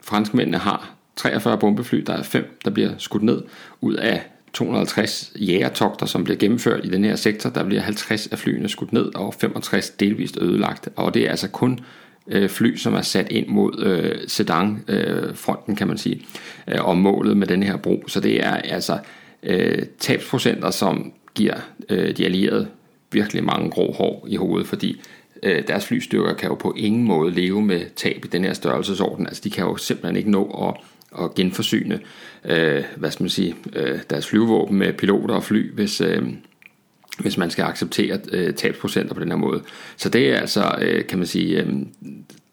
franskmændene 0.01 0.57
har 0.57 0.95
43 1.15 1.57
bombefly, 1.57 1.97
der 1.99 2.13
er 2.13 2.23
5, 2.23 2.59
der 2.65 2.71
bliver 2.71 2.91
skudt 2.97 3.23
ned 3.23 3.41
ud 3.81 3.93
af 3.93 4.23
250 4.53 5.31
jægertogter, 5.35 6.05
som 6.05 6.23
bliver 6.23 6.37
gennemført 6.37 6.85
i 6.85 6.89
den 6.89 7.05
her 7.05 7.15
sektor. 7.15 7.49
Der 7.49 7.63
bliver 7.63 7.81
50 7.81 8.27
af 8.27 8.39
flyene 8.39 8.69
skudt 8.69 8.93
ned 8.93 9.15
og 9.15 9.33
65 9.33 9.89
delvist 9.89 10.37
ødelagt. 10.41 10.89
Og 10.95 11.13
det 11.13 11.25
er 11.25 11.29
altså 11.29 11.47
kun 11.47 11.79
øh, 12.27 12.49
fly, 12.49 12.75
som 12.75 12.93
er 12.93 13.01
sat 13.01 13.31
ind 13.31 13.47
mod 13.47 13.83
øh, 13.83 14.15
Sedan-fronten, 14.27 15.71
øh, 15.71 15.77
kan 15.77 15.87
man 15.87 15.97
sige, 15.97 16.21
øh, 16.67 16.85
og 16.85 16.97
målet 16.97 17.37
med 17.37 17.47
den 17.47 17.63
her 17.63 17.77
bro. 17.77 18.03
Så 18.07 18.19
det 18.19 18.45
er 18.45 18.53
altså 18.53 18.99
øh, 19.43 19.81
tabsprocenter, 19.99 20.71
som 20.71 21.13
giver 21.35 21.55
øh, 21.89 22.17
de 22.17 22.25
allierede 22.25 22.67
virkelig 23.11 23.43
mange 23.43 23.69
grå 23.69 23.93
hår 23.93 24.27
i 24.29 24.35
hovedet, 24.35 24.67
fordi 24.67 25.01
øh, 25.43 25.67
deres 25.67 25.85
flystyrker 25.85 26.33
kan 26.33 26.49
jo 26.49 26.55
på 26.55 26.73
ingen 26.77 27.03
måde 27.03 27.31
leve 27.31 27.61
med 27.61 27.81
tab 27.95 28.25
i 28.25 28.27
den 28.27 28.43
her 28.43 28.53
størrelsesorden. 28.53 29.27
Altså 29.27 29.41
de 29.43 29.49
kan 29.49 29.65
jo 29.65 29.77
simpelthen 29.77 30.15
ikke 30.15 30.31
nå 30.31 30.69
at 30.69 30.83
at 31.19 31.35
genforsyne 31.35 31.99
øh, 32.45 32.83
hvad 32.95 33.11
skal 33.11 33.23
man 33.23 33.29
sige, 33.29 33.55
øh, 33.75 33.99
deres 34.09 34.27
flyvevåben 34.27 34.77
med 34.77 34.93
piloter 34.93 35.35
og 35.35 35.43
fly, 35.43 35.73
hvis, 35.73 36.01
øh, 36.01 36.23
hvis 37.19 37.37
man 37.37 37.51
skal 37.51 37.63
acceptere 37.63 38.19
øh, 38.31 38.53
tabsprocenter 38.53 39.13
på 39.13 39.19
den 39.19 39.29
her 39.29 39.37
måde. 39.37 39.61
Så 39.97 40.09
det 40.09 40.29
er 40.29 40.37
altså, 40.37 40.75
øh, 40.81 41.07
kan 41.07 41.17
man 41.17 41.27
sige, 41.27 41.61
øh, 41.61 41.67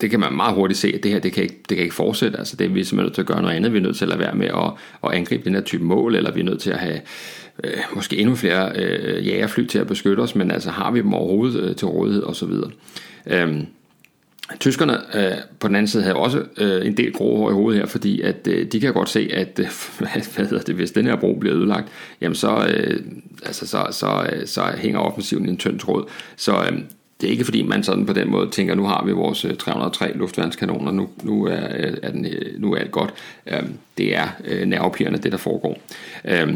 det 0.00 0.10
kan 0.10 0.20
man 0.20 0.32
meget 0.32 0.54
hurtigt 0.54 0.78
se, 0.78 0.92
at 0.94 1.02
det 1.02 1.10
her, 1.10 1.18
det 1.18 1.32
kan 1.32 1.42
ikke, 1.42 1.60
det 1.68 1.76
kan 1.76 1.82
ikke 1.82 1.94
fortsætte. 1.94 2.38
Altså 2.38 2.56
det 2.56 2.64
er 2.64 2.68
vi 2.68 2.84
simpelthen 2.84 3.04
nødt 3.04 3.14
til 3.14 3.22
at 3.22 3.26
gøre 3.26 3.42
noget 3.42 3.56
andet. 3.56 3.72
Vi 3.72 3.78
er 3.78 3.82
nødt 3.82 3.96
til 3.96 4.04
at 4.04 4.08
lade 4.08 4.20
være 4.20 4.34
med 4.34 4.46
at, 4.46 4.72
at 5.04 5.12
angribe 5.12 5.44
den 5.44 5.54
her 5.54 5.62
type 5.62 5.84
mål, 5.84 6.14
eller 6.14 6.32
vi 6.32 6.40
er 6.40 6.44
nødt 6.44 6.60
til 6.60 6.70
at 6.70 6.78
have 6.78 7.00
øh, 7.64 7.72
måske 7.94 8.16
endnu 8.16 8.34
flere 8.34 8.72
øh, 8.76 9.26
jægerfly 9.26 9.66
til 9.66 9.78
at 9.78 9.86
beskytte 9.86 10.20
os, 10.20 10.34
men 10.34 10.50
altså 10.50 10.70
har 10.70 10.90
vi 10.90 10.98
dem 10.98 11.14
overhovedet 11.14 11.60
øh, 11.60 11.76
til 11.76 11.88
rådighed 11.88 12.22
osv. 12.22 12.52
Øh, 13.26 13.62
Tyskerne 14.58 14.98
øh, 15.14 15.36
på 15.60 15.68
den 15.68 15.76
anden 15.76 15.88
side 15.88 16.02
havde 16.02 16.16
også 16.16 16.44
øh, 16.56 16.86
en 16.86 16.96
del 16.96 17.12
grå 17.12 17.36
hår 17.36 17.50
i 17.50 17.52
hovedet 17.52 17.80
her, 17.80 17.86
fordi 17.86 18.20
at 18.20 18.46
øh, 18.46 18.66
de 18.66 18.80
kan 18.80 18.92
godt 18.92 19.08
se, 19.08 19.30
at 19.32 19.60
øh, 19.60 19.66
hvad 20.34 20.46
hedder 20.46 20.62
det, 20.62 20.74
hvis 20.74 20.90
den 20.90 21.06
her 21.06 21.16
bro 21.16 21.34
bliver 21.40 21.56
ødelagt, 21.56 21.88
jamen 22.20 22.34
så, 22.34 22.66
øh, 22.74 23.00
altså 23.46 23.66
så, 23.66 23.86
så, 23.90 24.28
øh, 24.32 24.46
så 24.46 24.62
hænger 24.76 25.00
offensiven 25.00 25.46
i 25.46 25.48
en 25.48 25.56
tynd 25.56 25.78
tråd. 25.78 26.08
Så 26.36 26.52
øh, 26.52 26.78
det 27.20 27.26
er 27.26 27.30
ikke 27.30 27.44
fordi 27.44 27.62
man 27.62 27.82
sådan 27.82 28.06
på 28.06 28.12
den 28.12 28.30
måde 28.30 28.50
tænker, 28.50 28.74
nu 28.74 28.84
har 28.84 29.04
vi 29.04 29.12
vores 29.12 29.44
øh, 29.44 29.56
303 29.56 30.12
luftværnskanoner, 30.14 30.92
nu, 30.92 31.08
nu, 31.22 31.46
er, 31.46 31.68
er 32.02 32.10
den, 32.10 32.26
øh, 32.26 32.60
nu 32.60 32.72
er 32.74 32.78
alt 32.78 32.90
godt. 32.90 33.14
Øh, 33.46 33.62
det 33.98 34.16
er 34.16 34.28
øh, 34.44 34.66
nervepirrende, 34.66 35.18
det 35.18 35.32
der 35.32 35.38
foregår. 35.38 35.78
Øh, 36.24 36.54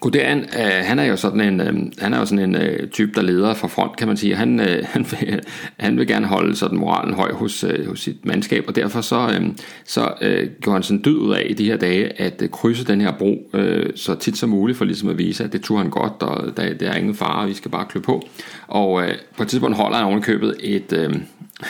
Guderian, 0.00 0.38
øh, 0.38 0.84
han 0.84 0.98
er 0.98 1.04
jo 1.04 1.16
sådan 1.16 1.40
en, 1.40 1.60
øh, 1.60 1.92
han 1.98 2.14
er 2.14 2.18
jo 2.18 2.26
sådan 2.26 2.44
en 2.44 2.56
øh, 2.56 2.88
type, 2.88 3.12
der 3.14 3.22
leder 3.22 3.54
fra 3.54 3.68
front, 3.68 3.96
kan 3.96 4.08
man 4.08 4.16
sige. 4.16 4.34
Han, 4.34 4.60
øh, 4.60 4.84
han, 4.92 5.06
vil, 5.10 5.40
han 5.76 5.98
vil 5.98 6.06
gerne 6.06 6.26
holde 6.26 6.56
sådan 6.56 6.78
moralen 6.78 7.14
høj 7.14 7.32
hos, 7.32 7.64
øh, 7.64 7.88
hos 7.88 8.00
sit 8.00 8.26
mandskab, 8.26 8.64
og 8.68 8.76
derfor 8.76 9.00
så, 9.00 9.30
øh, 9.34 9.46
så 9.84 10.12
øh, 10.20 10.48
gjorde 10.60 10.74
han 10.74 10.82
sådan 10.82 11.02
dyd 11.04 11.16
ud 11.16 11.34
af 11.34 11.46
i 11.50 11.52
de 11.52 11.64
her 11.64 11.76
dage, 11.76 12.20
at 12.20 12.42
øh, 12.42 12.48
krydse 12.48 12.84
den 12.84 13.00
her 13.00 13.12
bro 13.18 13.50
øh, 13.54 13.90
så 13.94 14.14
tit 14.14 14.36
som 14.36 14.50
muligt, 14.50 14.78
for 14.78 14.84
ligesom 14.84 15.08
at 15.08 15.18
vise, 15.18 15.44
at 15.44 15.52
det 15.52 15.62
turde 15.62 15.82
han 15.82 15.90
godt, 15.90 16.22
og 16.22 16.56
der, 16.56 16.74
der 16.74 16.90
er 16.90 16.96
ingen 16.96 17.14
fare, 17.14 17.48
vi 17.48 17.54
skal 17.54 17.70
bare 17.70 17.86
klø 17.88 18.00
på. 18.00 18.28
Og 18.66 19.02
øh, 19.02 19.14
på 19.36 19.42
et 19.42 19.48
tidspunkt 19.48 19.76
holder 19.76 19.96
han 19.96 20.06
ovenikøbet 20.06 20.54
et, 20.60 20.92
øh, 20.92 21.14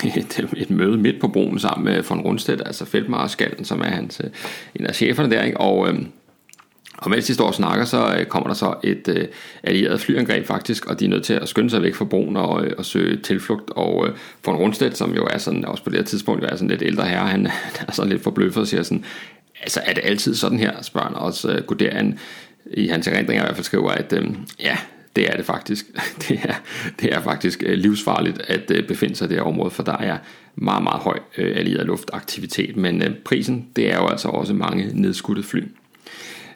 et, 0.16 0.48
et 0.56 0.70
møde 0.70 0.96
midt 0.96 1.20
på 1.20 1.28
broen 1.28 1.58
sammen 1.58 1.84
med 1.84 2.02
von 2.02 2.20
Rundstedt, 2.20 2.62
altså 2.66 2.84
feltmarskallen, 2.84 3.64
som 3.64 3.80
er 3.80 3.84
hans, 3.84 4.20
øh, 4.24 4.30
en 4.74 4.86
af 4.86 4.94
cheferne 4.94 5.30
der, 5.30 5.42
ikke? 5.42 5.60
og 5.60 5.88
øh, 5.88 5.98
og 6.98 7.10
mens 7.10 7.26
de 7.26 7.34
står 7.34 7.46
og 7.46 7.54
snakker, 7.54 7.84
så 7.84 8.16
øh, 8.18 8.26
kommer 8.26 8.48
der 8.48 8.54
så 8.54 8.74
et 8.84 9.08
øh, 9.08 9.28
allieret 9.62 10.00
flyangreb 10.00 10.46
faktisk, 10.46 10.86
og 10.86 11.00
de 11.00 11.04
er 11.04 11.08
nødt 11.08 11.24
til 11.24 11.34
at 11.34 11.48
skynde 11.48 11.70
sig 11.70 11.82
væk 11.82 11.94
fra 11.94 12.04
broen 12.04 12.36
og, 12.36 12.64
øh, 12.64 12.72
og 12.78 12.84
søge 12.84 13.16
tilflugt. 13.16 13.70
Og 13.70 14.08
øh, 14.08 14.14
von 14.46 14.56
Rundstedt, 14.56 14.96
som 14.96 15.14
jo 15.14 15.26
er 15.30 15.38
sådan, 15.38 15.64
også 15.64 15.84
på 15.84 15.90
det 15.90 15.98
her 15.98 16.04
tidspunkt, 16.04 16.44
er 16.44 16.56
sådan 16.56 16.68
lidt 16.68 16.82
ældre 16.82 17.04
herre, 17.04 17.26
han, 17.26 17.46
han 17.78 17.86
er 17.88 17.92
sådan 17.92 18.10
lidt 18.10 18.22
forbløffet 18.22 18.60
og 18.60 18.66
siger 18.66 18.82
sådan, 18.82 19.04
altså 19.60 19.80
er 19.84 19.92
det 19.92 20.02
altid 20.04 20.34
sådan 20.34 20.58
her, 20.58 20.82
spørger 20.82 21.06
han 21.06 21.16
også 21.16 21.52
øh, 21.52 21.62
Guderian 21.62 22.18
i 22.70 22.88
hans 22.88 23.06
erindringer 23.06 23.42
i 23.42 23.46
hvert 23.46 23.56
fald 23.56 23.64
skriver, 23.64 23.90
at 23.90 24.12
øh, 24.12 24.28
ja, 24.60 24.78
det 25.16 25.32
er 25.32 25.36
det 25.36 25.46
faktisk. 25.46 25.86
Det 26.28 26.40
er, 26.42 26.54
det 27.00 27.14
er 27.14 27.20
faktisk 27.20 27.62
øh, 27.66 27.78
livsfarligt 27.78 28.40
at 28.48 28.70
øh, 28.70 28.86
befinde 28.86 29.16
sig 29.16 29.24
i 29.24 29.28
det 29.28 29.36
her 29.36 29.44
område, 29.44 29.70
for 29.70 29.82
der 29.82 29.96
er 29.96 30.18
meget, 30.54 30.82
meget 30.82 31.00
høj 31.00 31.18
øh, 31.38 31.56
allieret 31.56 31.86
luftaktivitet. 31.86 32.76
Men 32.76 33.02
øh, 33.02 33.14
prisen, 33.24 33.68
det 33.76 33.92
er 33.92 33.96
jo 33.96 34.08
altså 34.08 34.28
også 34.28 34.54
mange 34.54 34.90
nedskudte 34.94 35.42
fly. 35.42 35.62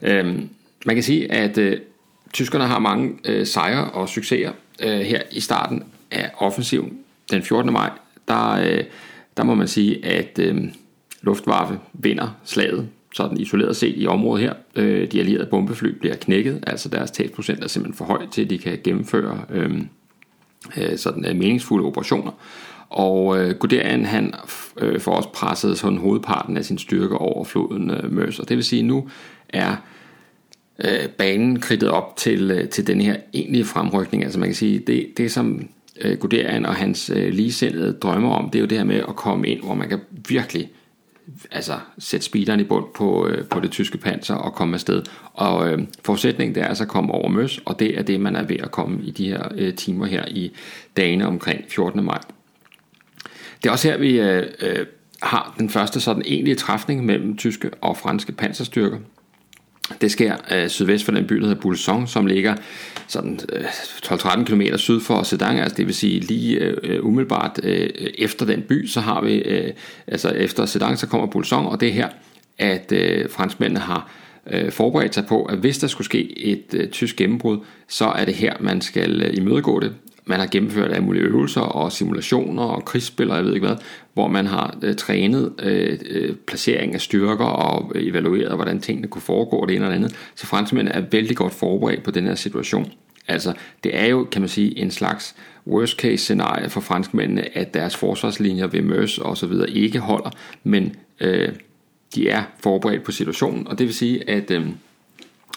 Øhm, 0.03 0.49
man 0.87 0.97
kan 0.97 1.03
sige, 1.03 1.33
at 1.33 1.59
øh, 1.59 1.81
tyskerne 2.33 2.65
har 2.65 2.79
mange 2.79 3.13
øh, 3.25 3.47
sejre 3.47 3.91
og 3.91 4.09
succeser 4.09 4.53
øh, 4.83 5.01
her 5.01 5.23
i 5.31 5.41
starten 5.41 5.83
af 6.11 6.31
offensiven. 6.39 6.99
Den 7.31 7.43
14. 7.43 7.73
maj, 7.73 7.91
der, 8.29 8.51
øh, 8.51 8.85
der 9.37 9.45
må 9.45 9.55
man 9.55 9.69
sige, 9.69 10.05
at 10.05 10.39
øh, 10.39 10.65
Luftwaffe 11.23 11.79
vinder 11.93 12.37
slaget 12.45 12.89
sådan 13.15 13.41
isoleret 13.41 13.77
set 13.77 13.95
i 13.97 14.07
området 14.07 14.45
her. 14.45 14.55
Øh, 14.77 15.13
de 15.13 15.21
allierede 15.21 15.47
bombefly 15.47 15.89
bliver 15.89 16.17
knækket, 16.17 16.65
altså 16.67 16.89
deres 16.89 17.11
tabsprocent 17.11 17.65
er 17.65 17.69
simpelthen 17.69 17.97
for 17.97 18.05
højt 18.05 18.29
til, 18.31 18.43
at 18.45 18.51
de 18.51 18.59
kan 18.59 18.79
gennemføre 18.85 19.45
øh, 19.51 19.81
øh, 20.77 20.99
sådan 20.99 21.25
øh, 21.25 21.37
meningsfulde 21.37 21.87
operationer. 21.87 22.33
Og 22.91 23.39
øh, 23.39 23.55
Guderian 23.55 24.05
han 24.05 24.35
øh, 24.79 25.01
får 25.01 25.13
også 25.13 25.29
presset 25.29 25.79
sådan 25.79 25.99
hovedparten 25.99 26.57
af 26.57 26.65
sin 26.65 26.79
styrke 26.79 27.19
over 27.19 27.45
floden 27.45 27.91
øh, 27.91 28.33
og 28.39 28.49
Det 28.49 28.57
vil 28.57 28.65
sige, 28.65 28.81
at 28.81 28.87
nu 28.87 29.09
er 29.49 29.77
øh, 30.79 31.09
banen 31.09 31.61
kridtet 31.61 31.89
op 31.89 32.17
til, 32.17 32.51
øh, 32.51 32.69
til 32.69 32.87
den 32.87 33.01
her 33.01 33.17
egentlige 33.33 33.65
fremrykning. 33.65 34.25
Altså 34.25 34.39
man 34.39 34.49
kan 34.49 34.57
sige, 34.57 34.79
det, 34.79 35.07
det 35.17 35.33
som 35.33 35.69
øh, 36.01 36.19
Guderian 36.19 36.67
og 36.67 36.75
hans 36.75 37.11
øh, 37.15 37.33
ligesindede 37.33 37.93
drømmer 37.93 38.35
om, 38.35 38.51
det 38.51 38.59
er 38.59 38.61
jo 38.61 38.67
det 38.67 38.79
her 38.79 38.85
med 38.85 38.97
at 38.97 39.17
komme 39.17 39.49
ind, 39.49 39.63
hvor 39.63 39.75
man 39.75 39.89
kan 39.89 40.01
virkelig 40.29 40.71
altså 41.51 41.73
sætte 41.99 42.27
speederen 42.27 42.61
i 42.61 42.65
bund 42.65 42.85
på, 42.95 43.29
øh, 43.29 43.45
på 43.45 43.61
det 43.61 43.71
tyske 43.71 43.99
panser 43.99 44.35
og 44.35 44.55
komme 44.55 44.75
afsted. 44.75 45.03
Og 45.35 45.69
øh, 45.69 45.79
forudsætningen 46.05 46.55
det 46.55 46.63
er 46.63 46.67
altså 46.67 46.85
at 46.85 46.89
komme 46.89 47.13
over 47.13 47.29
Møs, 47.29 47.61
og 47.65 47.79
det 47.79 47.99
er 47.99 48.03
det, 48.03 48.21
man 48.21 48.37
er 48.37 48.43
ved 48.43 48.57
at 48.57 48.71
komme 48.71 49.03
i 49.03 49.11
de 49.11 49.29
her 49.29 49.49
øh, 49.55 49.75
timer 49.75 50.07
her 50.07 50.25
i 50.29 50.53
dagene 50.97 51.27
omkring 51.27 51.65
14. 51.69 52.05
maj. 52.05 52.21
Det 53.63 53.69
er 53.69 53.73
også 53.73 53.89
her, 53.89 53.99
vi 53.99 54.21
øh, 54.21 54.47
øh, 54.61 54.87
har 55.23 55.55
den 55.59 55.71
første 55.71 56.01
sådan 56.01 56.23
egentlige 56.27 56.55
træfning 56.55 57.05
mellem 57.07 57.37
tyske 57.37 57.71
og 57.81 57.97
franske 57.97 58.33
panserstyrker. 58.33 58.99
Det 60.01 60.11
sker 60.11 60.37
øh, 60.51 60.69
sydvest 60.69 61.05
for 61.05 61.13
den 61.13 61.27
by, 61.27 61.35
der 61.35 61.47
hedder 61.47 61.61
Boulson, 61.61 62.07
som 62.07 62.27
ligger 62.27 62.55
sådan 63.09 63.41
øh, 63.53 63.65
12-13 64.05 64.45
km 64.45 64.63
syd 64.77 65.01
for 65.01 65.23
Sedan, 65.23 65.59
altså 65.59 65.77
det 65.77 65.87
vil 65.87 65.95
sige 65.95 66.21
lige 66.21 66.59
øh, 66.59 67.05
umiddelbart 67.07 67.61
øh, 67.63 67.91
efter 68.19 68.47
den 68.47 68.63
by, 68.63 68.87
så 68.87 69.01
har 69.01 69.21
vi, 69.21 69.35
øh, 69.35 69.73
altså 70.07 70.29
efter 70.29 70.67
Sedan, 70.67 70.97
så 70.97 71.07
kommer 71.07 71.27
Boulson, 71.27 71.67
og 71.67 71.81
det 71.81 71.89
er 71.89 71.93
her, 71.93 72.09
at 72.59 72.93
øh, 72.93 73.31
franskmændene 73.31 73.81
har 73.81 74.11
øh, 74.51 74.73
forberedt 74.73 75.15
sig 75.15 75.27
på, 75.27 75.45
at 75.45 75.59
hvis 75.59 75.79
der 75.79 75.87
skulle 75.87 76.05
ske 76.05 76.39
et 76.39 76.75
øh, 76.75 76.89
tysk 76.89 77.17
gennembrud, 77.17 77.59
så 77.89 78.05
er 78.05 78.25
det 78.25 78.35
her, 78.35 78.57
man 78.61 78.81
skal 78.81 79.23
øh, 79.23 79.35
imødegå 79.37 79.81
det 79.81 79.95
man 80.25 80.41
har 80.41 80.47
gennemført 80.47 80.93
alle 80.93 81.05
mulige 81.05 81.25
øvelser 81.25 81.61
og 81.61 81.93
simulationer 81.93 82.63
og 82.63 82.85
krigsspil 82.85 83.31
og 83.31 83.37
jeg 83.37 83.45
ved 83.45 83.55
ikke 83.55 83.67
hvad, 83.67 83.77
hvor 84.15 84.29
man 84.29 84.47
har 84.47 84.79
øh, 84.83 84.97
trænet 84.97 85.53
øh, 85.63 85.99
øh, 86.11 86.35
placering 86.47 86.95
af 86.95 87.01
styrker 87.01 87.45
og 87.45 87.93
evalueret, 87.95 88.55
hvordan 88.55 88.81
tingene 88.81 89.09
kunne 89.09 89.23
foregå 89.23 89.67
det 89.67 89.75
ene 89.77 89.85
eller 89.85 89.97
andet. 89.97 90.17
Så 90.35 90.47
franskmændene 90.47 90.95
er 90.95 91.01
vældig 91.11 91.37
godt 91.37 91.55
forberedt 91.55 92.03
på 92.03 92.11
den 92.11 92.27
her 92.27 92.35
situation. 92.35 92.93
Altså, 93.29 93.53
det 93.85 93.99
er 93.99 94.07
jo, 94.07 94.25
kan 94.33 94.43
man 94.43 94.49
sige, 94.49 94.79
en 94.79 94.91
slags 94.91 95.35
worst 95.67 95.99
case 95.99 96.17
scenarie 96.17 96.71
for 96.71 96.81
franskmændene, 96.81 97.57
at 97.59 97.75
deres 97.75 97.97
forsvarslinjer 97.97 98.67
ved 98.67 98.83
Mørs 98.83 99.19
og 99.19 99.37
så 99.37 99.47
videre 99.47 99.71
ikke 99.71 99.99
holder, 99.99 100.31
men 100.65 100.97
øh, 101.21 101.49
de 102.15 102.29
er 102.29 102.43
forberedt 102.61 103.03
på 103.03 103.13
situationen, 103.13 103.69
og 103.69 103.79
det 103.79 103.87
vil 103.87 103.95
sige, 103.95 104.31
at, 104.31 104.51
øh, 104.51 104.67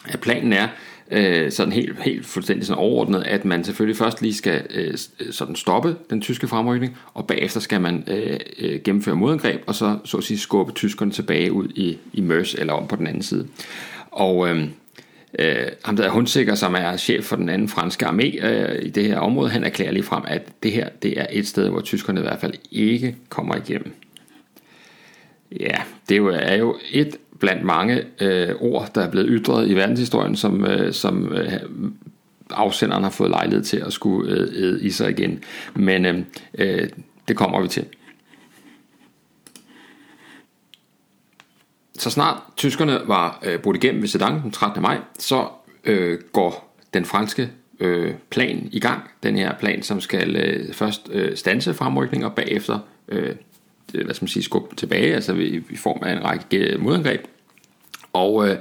at 0.06 0.20
planen 0.20 0.54
er, 0.54 0.68
øh, 1.12 1.52
sådan 1.52 1.74
helt, 1.74 2.00
helt 2.04 2.26
fuldstændig 2.26 2.68
sådan 2.68 2.80
overordnet, 2.80 3.24
at 3.24 3.46
man 3.46 3.64
selvfølgelig 3.64 3.98
først 3.98 4.22
lige 4.22 4.34
skal 4.34 4.66
øh, 4.70 4.98
øh, 5.20 5.34
sådan 5.34 5.56
stoppe 5.56 5.96
den 6.10 6.22
tyske 6.22 6.48
fremrykning, 6.48 6.98
og 7.14 7.28
bagefter 7.28 7.60
skal 7.60 7.82
man 7.82 8.04
øh, 8.08 8.40
øh, 8.60 8.82
gennemføre 8.84 9.16
modangreb, 9.16 9.62
og 9.68 9.76
så 9.76 9.98
så 10.06 10.18
at 10.18 10.24
sige 10.24 10.38
skubbe 10.38 10.74
tyskerne 10.74 11.12
tilbage 11.12 11.52
ud 11.52 11.68
i, 11.76 11.98
i 12.14 12.22
Mørs 12.22 12.54
eller 12.54 12.74
om 12.74 12.88
på 12.88 12.96
den 12.96 13.08
anden 13.08 13.24
side. 13.24 13.48
Og 14.12 14.50
øh, 14.50 14.64
øh, 15.40 15.68
ham 15.84 15.96
der 15.96 16.04
er 16.04 16.10
Hundsikker, 16.10 16.56
som 16.56 16.76
er 16.76 16.98
chef 16.98 17.24
for 17.24 17.36
den 17.36 17.50
anden 17.50 17.68
franske 17.70 18.06
armé 18.06 18.46
øh, 18.46 18.86
i 18.86 18.90
det 18.90 19.06
her 19.06 19.20
område, 19.20 19.50
han 19.50 19.64
erklærer 19.64 19.92
lige 19.92 20.04
frem, 20.04 20.24
at 20.28 20.42
det 20.64 20.72
her 20.72 20.90
det 21.02 21.20
er 21.20 21.28
et 21.30 21.48
sted, 21.48 21.70
hvor 21.70 21.82
tyskerne 21.82 22.20
i 22.20 22.24
hvert 22.24 22.42
fald 22.42 22.54
ikke 22.72 23.16
kommer 23.30 23.56
igennem. 23.56 23.94
Ja, 25.60 25.78
det 26.10 26.18
er 26.28 26.56
jo 26.56 26.76
et 26.92 27.18
blandt 27.40 27.64
mange 27.64 28.04
øh, 28.22 28.56
ord, 28.60 28.92
der 28.96 29.02
er 29.02 29.12
blevet 29.12 29.28
ytret 29.30 29.70
i 29.70 29.74
verdenshistorien, 29.74 30.36
som, 30.36 30.66
øh, 30.66 30.94
som 30.94 31.34
øh, 31.34 31.54
afsenderen 32.50 33.04
har 33.04 33.10
fået 33.10 33.30
lejlighed 33.30 33.64
til 33.64 33.78
at 33.78 33.94
skulle 33.94 34.50
øh, 34.56 34.86
i 34.86 34.90
sig 34.90 35.10
igen. 35.10 35.44
Men 35.74 36.06
øh, 36.06 36.20
øh, 36.58 36.90
det 37.28 37.38
kommer 37.38 37.62
vi 37.62 37.68
til. 37.68 37.86
Så 41.98 42.10
snart 42.10 42.38
tyskerne 42.58 43.00
var 43.06 43.40
øh, 43.46 43.60
brudt 43.60 43.78
igennem 43.78 44.02
ved 44.02 44.08
Sedan 44.08 44.42
den 44.42 44.52
13. 44.52 44.82
maj, 44.82 44.98
så 45.20 45.48
øh, 45.84 46.20
går 46.34 46.78
den 46.94 47.06
franske 47.06 47.52
øh, 47.80 48.14
plan 48.30 48.70
i 48.72 48.80
gang. 48.80 49.02
Den 49.24 49.36
her 49.36 49.54
plan, 49.60 49.84
som 49.84 50.02
skal 50.02 50.36
øh, 50.36 50.74
først 50.74 51.10
øh, 51.12 51.38
stanse 51.38 51.74
fremrykning 51.74 52.26
og 52.26 52.34
bagefter 52.36 52.80
øh, 53.08 53.36
Øh, 53.94 54.06
hvad 54.06 54.16
skal 54.16 54.24
man 54.24 54.30
sige, 54.30 54.44
skubbe 54.44 54.76
tilbage, 54.76 55.16
altså 55.16 55.34
i, 55.34 55.64
i 55.70 55.76
form 55.76 56.04
af 56.04 56.12
en 56.12 56.24
række 56.24 56.78
modangreb. 56.80 57.22
Og 58.14 58.50
øh, 58.50 58.58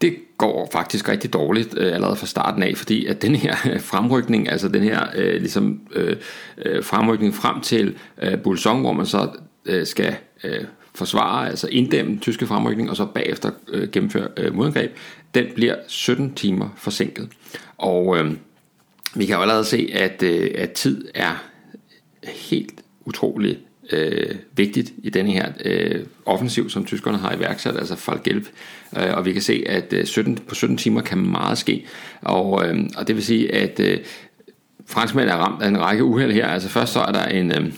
det 0.00 0.16
går 0.38 0.68
faktisk 0.72 1.08
rigtig 1.08 1.32
dårligt 1.32 1.78
øh, 1.78 1.94
allerede 1.94 2.16
fra 2.16 2.26
starten 2.26 2.62
af, 2.62 2.76
fordi 2.76 3.06
at 3.06 3.22
den 3.22 3.36
her 3.36 3.56
fremrykning, 3.90 4.48
altså 4.48 4.68
den 4.68 4.82
her 4.82 5.06
øh, 5.14 5.40
ligesom, 5.40 5.80
øh, 5.92 6.16
øh 6.58 6.84
fremrykning 6.84 7.34
frem 7.34 7.60
til 7.60 7.96
øh, 8.22 8.38
Bulsong, 8.38 8.80
hvor 8.80 8.92
man 8.92 9.06
så 9.06 9.28
øh, 9.66 9.86
skal 9.86 10.16
øh, 10.44 10.64
forsvare, 10.94 11.48
altså 11.48 11.68
inddæmme 11.68 12.10
den 12.10 12.20
tyske 12.20 12.46
fremrykning, 12.46 12.90
og 12.90 12.96
så 12.96 13.06
bagefter 13.06 13.50
øh, 13.68 13.88
gennemføre 13.88 14.28
øh, 14.36 14.54
modangreb, 14.54 14.96
den 15.34 15.46
bliver 15.54 15.76
17 15.88 16.34
timer 16.34 16.68
forsinket. 16.76 17.28
Og 17.78 18.18
øh, 18.18 18.32
vi 19.14 19.26
kan 19.26 19.36
jo 19.36 19.42
allerede 19.42 19.64
se, 19.64 19.90
at, 19.92 20.22
øh, 20.22 20.50
at 20.54 20.72
tid 20.72 21.08
er 21.14 21.44
helt 22.24 22.74
utrolig 23.04 23.58
øh, 23.92 24.34
vigtigt 24.56 24.92
i 25.02 25.10
denne 25.10 25.30
her 25.30 25.52
øh, 25.64 26.04
offensiv, 26.26 26.70
som 26.70 26.84
tyskerne 26.84 27.18
har 27.18 27.36
iværksat, 27.36 27.76
altså 27.76 27.96
Falgelb. 27.96 28.46
Øh, 28.96 29.16
og 29.16 29.24
vi 29.24 29.32
kan 29.32 29.42
se, 29.42 29.64
at 29.66 29.92
øh, 29.92 30.06
17, 30.06 30.38
på 30.48 30.54
17 30.54 30.76
timer 30.76 31.00
kan 31.00 31.18
meget 31.18 31.58
ske. 31.58 31.86
Og, 32.22 32.66
øh, 32.66 32.78
og 32.96 33.08
det 33.08 33.16
vil 33.16 33.24
sige, 33.24 33.54
at 33.54 33.80
øh, 33.80 33.98
franskmænd 34.86 35.28
er 35.28 35.36
ramt 35.36 35.62
af 35.62 35.68
en 35.68 35.80
række 35.80 36.04
uheld 36.04 36.32
her. 36.32 36.46
Altså 36.46 36.68
først 36.68 36.92
så 36.92 37.00
er 37.00 37.12
der 37.12 37.24
en... 37.24 37.50
Øh, 37.50 37.72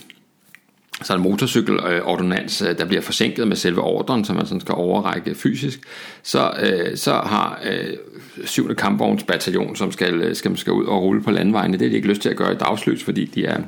så 1.02 1.14
en 1.14 1.22
motorcykelordonans, 1.22 2.62
øh, 2.62 2.78
der 2.78 2.84
bliver 2.84 3.02
forsinket 3.02 3.48
med 3.48 3.56
selve 3.56 3.80
ordren, 3.80 4.24
som 4.24 4.36
man 4.36 4.46
sådan 4.46 4.60
skal 4.60 4.74
overrække 4.74 5.34
fysisk, 5.34 5.80
så, 6.22 6.50
øh, 6.62 6.96
så 6.96 7.12
har 7.12 7.60
øh, 7.64 7.96
7. 8.44 8.74
kampvognsbataljon, 8.74 9.76
som 9.76 9.92
skal, 9.92 10.14
øh, 10.14 10.36
skal, 10.36 10.56
skal 10.56 10.72
ud 10.72 10.84
og 10.84 11.02
rulle 11.02 11.22
på 11.22 11.30
landvejene, 11.30 11.78
det 11.78 11.84
er 11.84 11.88
de 11.88 11.96
ikke 11.96 12.08
lyst 12.08 12.22
til 12.22 12.28
at 12.28 12.36
gøre 12.36 12.52
i 12.52 12.56
dagslys, 12.56 13.04
fordi 13.04 13.24
de 13.24 13.44
er, 13.44 13.62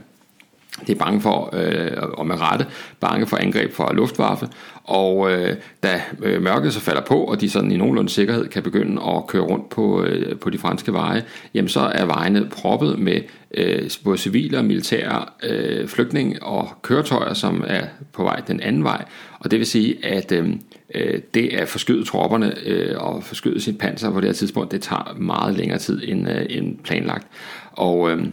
de 0.86 0.92
er 0.92 0.96
bange 0.96 1.20
for, 1.20 1.50
øh, 1.52 1.90
og 2.12 2.26
med 2.26 2.40
rette, 2.40 2.66
bange 3.00 3.26
for 3.26 3.36
angreb 3.36 3.72
fra 3.72 3.92
luftwaffe, 3.92 4.48
og 4.84 5.32
øh, 5.32 5.56
da 5.82 6.02
øh, 6.22 6.42
mørket 6.42 6.72
så 6.72 6.80
falder 6.80 7.02
på, 7.02 7.24
og 7.24 7.40
de 7.40 7.50
sådan 7.50 7.72
i 7.72 7.76
nogenlunde 7.76 8.10
sikkerhed 8.10 8.48
kan 8.48 8.62
begynde 8.62 9.02
at 9.02 9.26
køre 9.26 9.42
rundt 9.42 9.68
på, 9.68 10.02
øh, 10.02 10.38
på 10.38 10.50
de 10.50 10.58
franske 10.58 10.92
veje, 10.92 11.24
jamen 11.54 11.68
så 11.68 11.80
er 11.80 12.04
vejene 12.04 12.48
proppet 12.50 12.98
med 12.98 13.20
øh, 13.54 13.90
både 14.04 14.18
civile 14.18 14.58
og 14.58 14.64
militære 14.64 15.24
øh, 15.42 15.88
flygtninge 15.88 16.42
og 16.42 16.68
køretøjer, 16.82 17.34
som 17.34 17.64
er 17.66 17.84
på 18.12 18.22
vej 18.22 18.40
den 18.46 18.60
anden 18.60 18.84
vej. 18.84 19.04
Og 19.38 19.50
det 19.50 19.58
vil 19.58 19.66
sige, 19.66 20.04
at 20.04 20.32
øh, 20.32 20.48
øh 20.94 21.20
det 21.34 21.48
at 21.48 21.68
forskyde 21.68 22.04
tropperne 22.04 22.54
øh, 22.66 22.98
og 22.98 23.24
forskyde 23.24 23.60
sit 23.60 23.78
panser 23.78 24.10
på 24.10 24.20
det 24.20 24.28
her 24.28 24.34
tidspunkt, 24.34 24.72
det 24.72 24.82
tager 24.82 25.16
meget 25.18 25.56
længere 25.56 25.78
tid 25.78 26.02
end, 26.04 26.28
øh, 26.28 26.46
end 26.50 26.78
planlagt. 26.78 27.26
Og, 27.72 28.10
øh, 28.10 28.26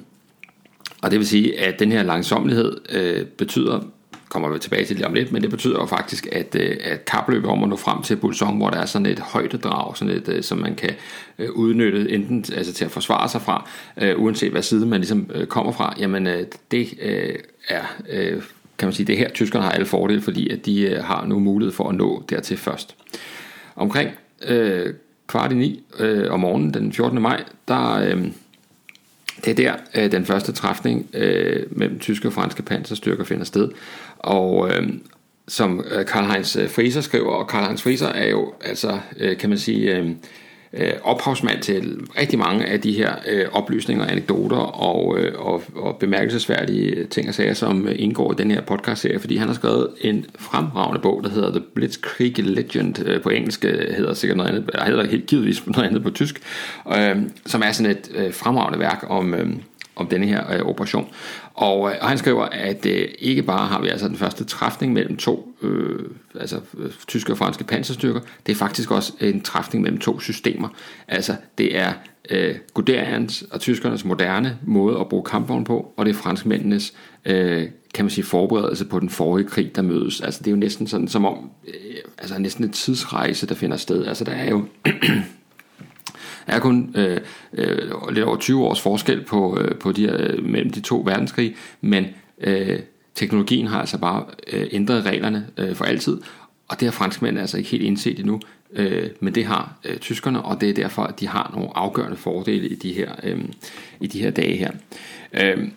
og 1.02 1.12
det 1.12 1.20
vil 1.20 1.28
sige, 1.28 1.60
at 1.60 1.80
den 1.80 1.92
her 1.92 2.04
langsomlighed 2.04 2.78
øh, 2.90 3.26
betyder 3.26 3.82
kommer 4.30 4.50
vi 4.50 4.60
tilbage 4.60 4.86
til 4.86 4.98
det 4.98 5.06
om 5.06 5.14
lidt, 5.14 5.32
men 5.32 5.42
det 5.42 5.50
betyder 5.50 5.80
jo 5.80 5.86
faktisk, 5.86 6.28
at, 6.32 6.56
øh, 6.56 6.78
at 6.84 7.06
kapløbet 7.06 7.50
om 7.50 7.64
at 7.64 7.70
nå 7.70 7.76
frem 7.76 8.02
til 8.02 8.16
Bulsong, 8.16 8.58
hvor 8.58 8.70
der 8.70 8.78
er 8.78 8.86
sådan 8.86 9.06
et 9.06 9.20
højdedrag, 9.20 9.98
sådan 9.98 10.14
et, 10.14 10.30
øh, 10.30 10.44
som 10.44 10.58
man 10.58 10.76
kan 10.76 10.90
øh, 11.40 11.52
udnytte 11.52 12.12
enten 12.12 12.46
altså 12.58 12.74
til 12.74 12.86
at 12.86 12.92
forsvare 12.92 13.30
sig 13.30 13.42
fra, 13.42 13.70
øh, 14.02 14.22
uanset 14.22 14.52
hvad 14.52 14.62
side 14.62 14.86
man 14.86 15.00
ligesom 15.00 15.32
øh, 15.34 15.48
kommer 15.48 15.72
fra, 15.72 15.96
jamen 16.00 16.28
øh, 16.28 16.46
det 16.72 16.88
er, 17.70 17.82
kan 18.78 18.88
man 18.88 18.94
sige, 18.94 19.08
det 19.08 19.18
her, 19.18 19.30
tyskerne 19.30 19.66
har 19.66 19.72
alle 19.72 19.86
fordele, 19.86 20.22
fordi 20.22 20.50
at 20.50 20.66
de 20.66 21.02
har 21.04 21.26
nu 21.26 21.40
mulighed 21.40 21.74
for 21.74 21.90
at 21.90 21.96
nå 21.96 22.24
dertil 22.30 22.58
først. 22.58 22.96
Omkring 23.76 24.10
øh, 24.48 24.94
kvart 25.28 25.52
i 25.52 25.56
ni 25.56 25.84
øh, 26.00 26.32
om 26.32 26.40
morgenen 26.40 26.74
den 26.74 26.94
14. 26.94 27.22
maj, 27.22 27.44
der... 27.68 27.94
Øh, 27.94 28.28
det 29.46 29.52
er 29.52 29.56
der, 29.56 29.74
øh, 29.96 30.12
den 30.12 30.26
første 30.26 30.52
træfning 30.52 31.10
øh, 31.14 31.66
mellem 31.72 32.00
tyske 32.00 32.28
og 32.28 32.34
franske 32.34 32.64
panserstyrker 32.64 33.24
finder 33.24 33.46
sted. 33.46 33.70
Og 34.18 34.70
øh, 34.70 34.88
som 35.48 35.86
øh, 35.92 36.06
Karl-Heinz 36.06 36.60
øh, 36.60 36.70
Frieser 36.70 37.02
skriver, 37.02 37.32
og 37.32 37.52
Karl-Heinz 37.52 37.82
Frieser 37.84 38.08
er 38.08 38.30
jo, 38.30 38.54
altså, 38.62 39.00
øh, 39.18 39.38
kan 39.38 39.50
man 39.50 39.58
sige, 39.58 39.98
øh, 39.98 40.10
øh, 40.74 40.94
ophavsmand 41.04 41.62
til 41.62 42.00
rigtig 42.20 42.40
mange 42.40 42.66
af 42.66 42.82
de 42.82 42.94
her 42.94 43.16
øh, 43.28 43.46
oplysninger, 43.52 44.06
anekdoter 44.06 44.58
og, 44.58 45.20
øh, 45.20 45.40
og, 45.40 45.64
og 45.76 45.96
bemærkelsesværdige 45.96 47.06
ting 47.06 47.28
og 47.28 47.34
sager, 47.34 47.54
som 47.54 47.88
indgår 47.96 48.32
i 48.32 48.36
den 48.38 48.52
her 48.52 48.62
podcast-serie, 48.62 49.20
fordi 49.20 49.36
han 49.38 49.48
har 49.48 49.56
skrevet 49.56 49.88
en 50.02 50.26
fremragende 50.40 51.02
bog, 51.02 51.24
der 51.24 51.30
hedder 51.30 51.52
The 51.52 51.62
Blitzkrieg 51.76 52.40
Legend, 52.40 53.06
øh, 53.06 53.22
på 53.22 53.30
engelsk 53.30 53.66
øh, 53.66 53.96
hedder 53.96 54.14
sikkert 54.14 54.38
noget 54.38 54.50
andet, 54.50 54.70
eller 54.74 54.86
hedder 54.86 55.08
helt 55.08 55.26
givetvis 55.26 55.68
noget 55.68 55.88
andet 55.88 56.04
på 56.04 56.10
tysk, 56.10 56.42
øh, 56.98 57.18
som 57.46 57.62
er 57.66 57.72
sådan 57.72 57.92
et 57.92 58.12
øh, 58.16 58.34
fremragende 58.34 58.80
værk 58.80 59.06
om... 59.08 59.34
Øh, 59.34 59.50
om 59.96 60.08
denne 60.08 60.28
her 60.28 60.54
øh, 60.54 60.62
operation. 60.62 61.08
Og, 61.54 61.92
øh, 61.92 61.96
og 62.02 62.10
han 62.10 62.18
skriver, 62.18 62.44
at 62.44 62.86
øh, 62.86 63.08
ikke 63.20 63.44
bare 63.44 63.68
har 63.68 63.82
vi 63.82 63.88
altså 63.88 64.08
den 64.08 64.16
første 64.16 64.44
træfning 64.44 64.94
mellem 64.94 65.18
to 65.18 65.56
øh, 65.62 66.00
altså 66.40 66.60
øh, 66.78 66.92
tyske 67.08 67.34
og 67.34 67.38
franske 67.38 67.64
panserstyrker, 67.64 68.20
det 68.46 68.52
er 68.52 68.56
faktisk 68.56 68.92
også 68.92 69.14
en 69.20 69.42
træfning 69.42 69.84
mellem 69.84 70.00
to 70.00 70.20
systemer. 70.20 70.68
Altså 71.08 71.36
det 71.58 71.78
er 71.78 71.94
øh, 72.30 72.56
Guderians 72.74 73.44
og 73.52 73.60
tyskernes 73.60 74.06
moderne 74.06 74.58
måde 74.66 75.00
at 75.00 75.10
bruge 75.10 75.24
kampvogn 75.24 75.64
på, 75.64 75.94
og 75.98 76.06
det 76.06 76.12
er 76.12 76.18
franskmændenes 76.18 76.94
øh, 77.26 77.68
kan 77.94 78.06
man 78.06 78.10
sige, 78.10 78.26
forberedelse 78.26 78.86
på 78.86 79.00
den 79.00 79.10
forrige 79.10 79.48
krig, 79.48 79.76
der 79.76 79.82
mødes. 79.82 80.22
Altså 80.22 80.40
det 80.40 80.48
er 80.48 80.52
jo 80.52 80.58
næsten 80.58 80.88
sådan, 80.88 81.08
som 81.08 81.26
om, 81.26 81.50
øh, 81.68 81.74
altså 82.18 82.40
næsten 82.40 82.64
en 82.64 82.72
tidsrejse, 82.72 83.48
der 83.48 83.56
finder 83.56 83.78
sted. 83.78 84.06
Altså 84.06 84.24
der 84.24 84.32
er 84.32 84.50
jo 84.50 84.66
er 86.48 86.60
kun 86.60 86.96
øh, 86.96 87.20
øh, 87.54 88.10
lidt 88.10 88.26
over 88.26 88.38
20 88.38 88.64
års 88.64 88.82
forskel 88.82 89.24
på, 89.24 89.60
øh, 89.60 89.76
på 89.76 89.92
de 89.92 90.02
her, 90.02 90.18
øh, 90.20 90.46
mellem 90.46 90.72
de 90.72 90.82
to 90.82 91.04
verdenskrige, 91.06 91.56
men 91.82 92.06
øh, 92.42 92.80
teknologien 93.16 93.68
har 93.68 93.80
altså 93.80 93.98
bare 93.98 94.26
øh, 94.54 94.68
ændret 94.72 95.06
reglerne 95.06 95.48
øh, 95.58 95.76
for 95.76 95.86
altid, 95.86 96.22
og 96.68 96.80
det 96.80 96.86
har 96.86 96.92
franskmændene 96.92 97.42
altså 97.42 97.58
ikke 97.58 97.70
helt 97.70 97.84
indset 97.84 98.20
endnu, 98.20 98.40
øh, 98.74 99.10
men 99.20 99.36
det 99.36 99.46
har 99.46 99.74
øh, 99.86 99.98
tyskerne, 99.98 100.42
og 100.42 100.62
det 100.62 100.70
er 100.70 100.74
derfor, 100.74 101.04
at 101.04 101.20
de 101.20 101.28
har 101.28 101.52
nogle 101.54 101.70
afgørende 101.76 102.18
fordele 102.18 102.68
i 102.68 102.76
de 102.76 102.94
her, 102.94 103.12
øh, 103.24 103.40
i 104.00 104.08
de 104.08 104.22
her 104.22 104.32
dage 104.32 104.58
her. 104.58 104.72
Øh, 105.34 105.68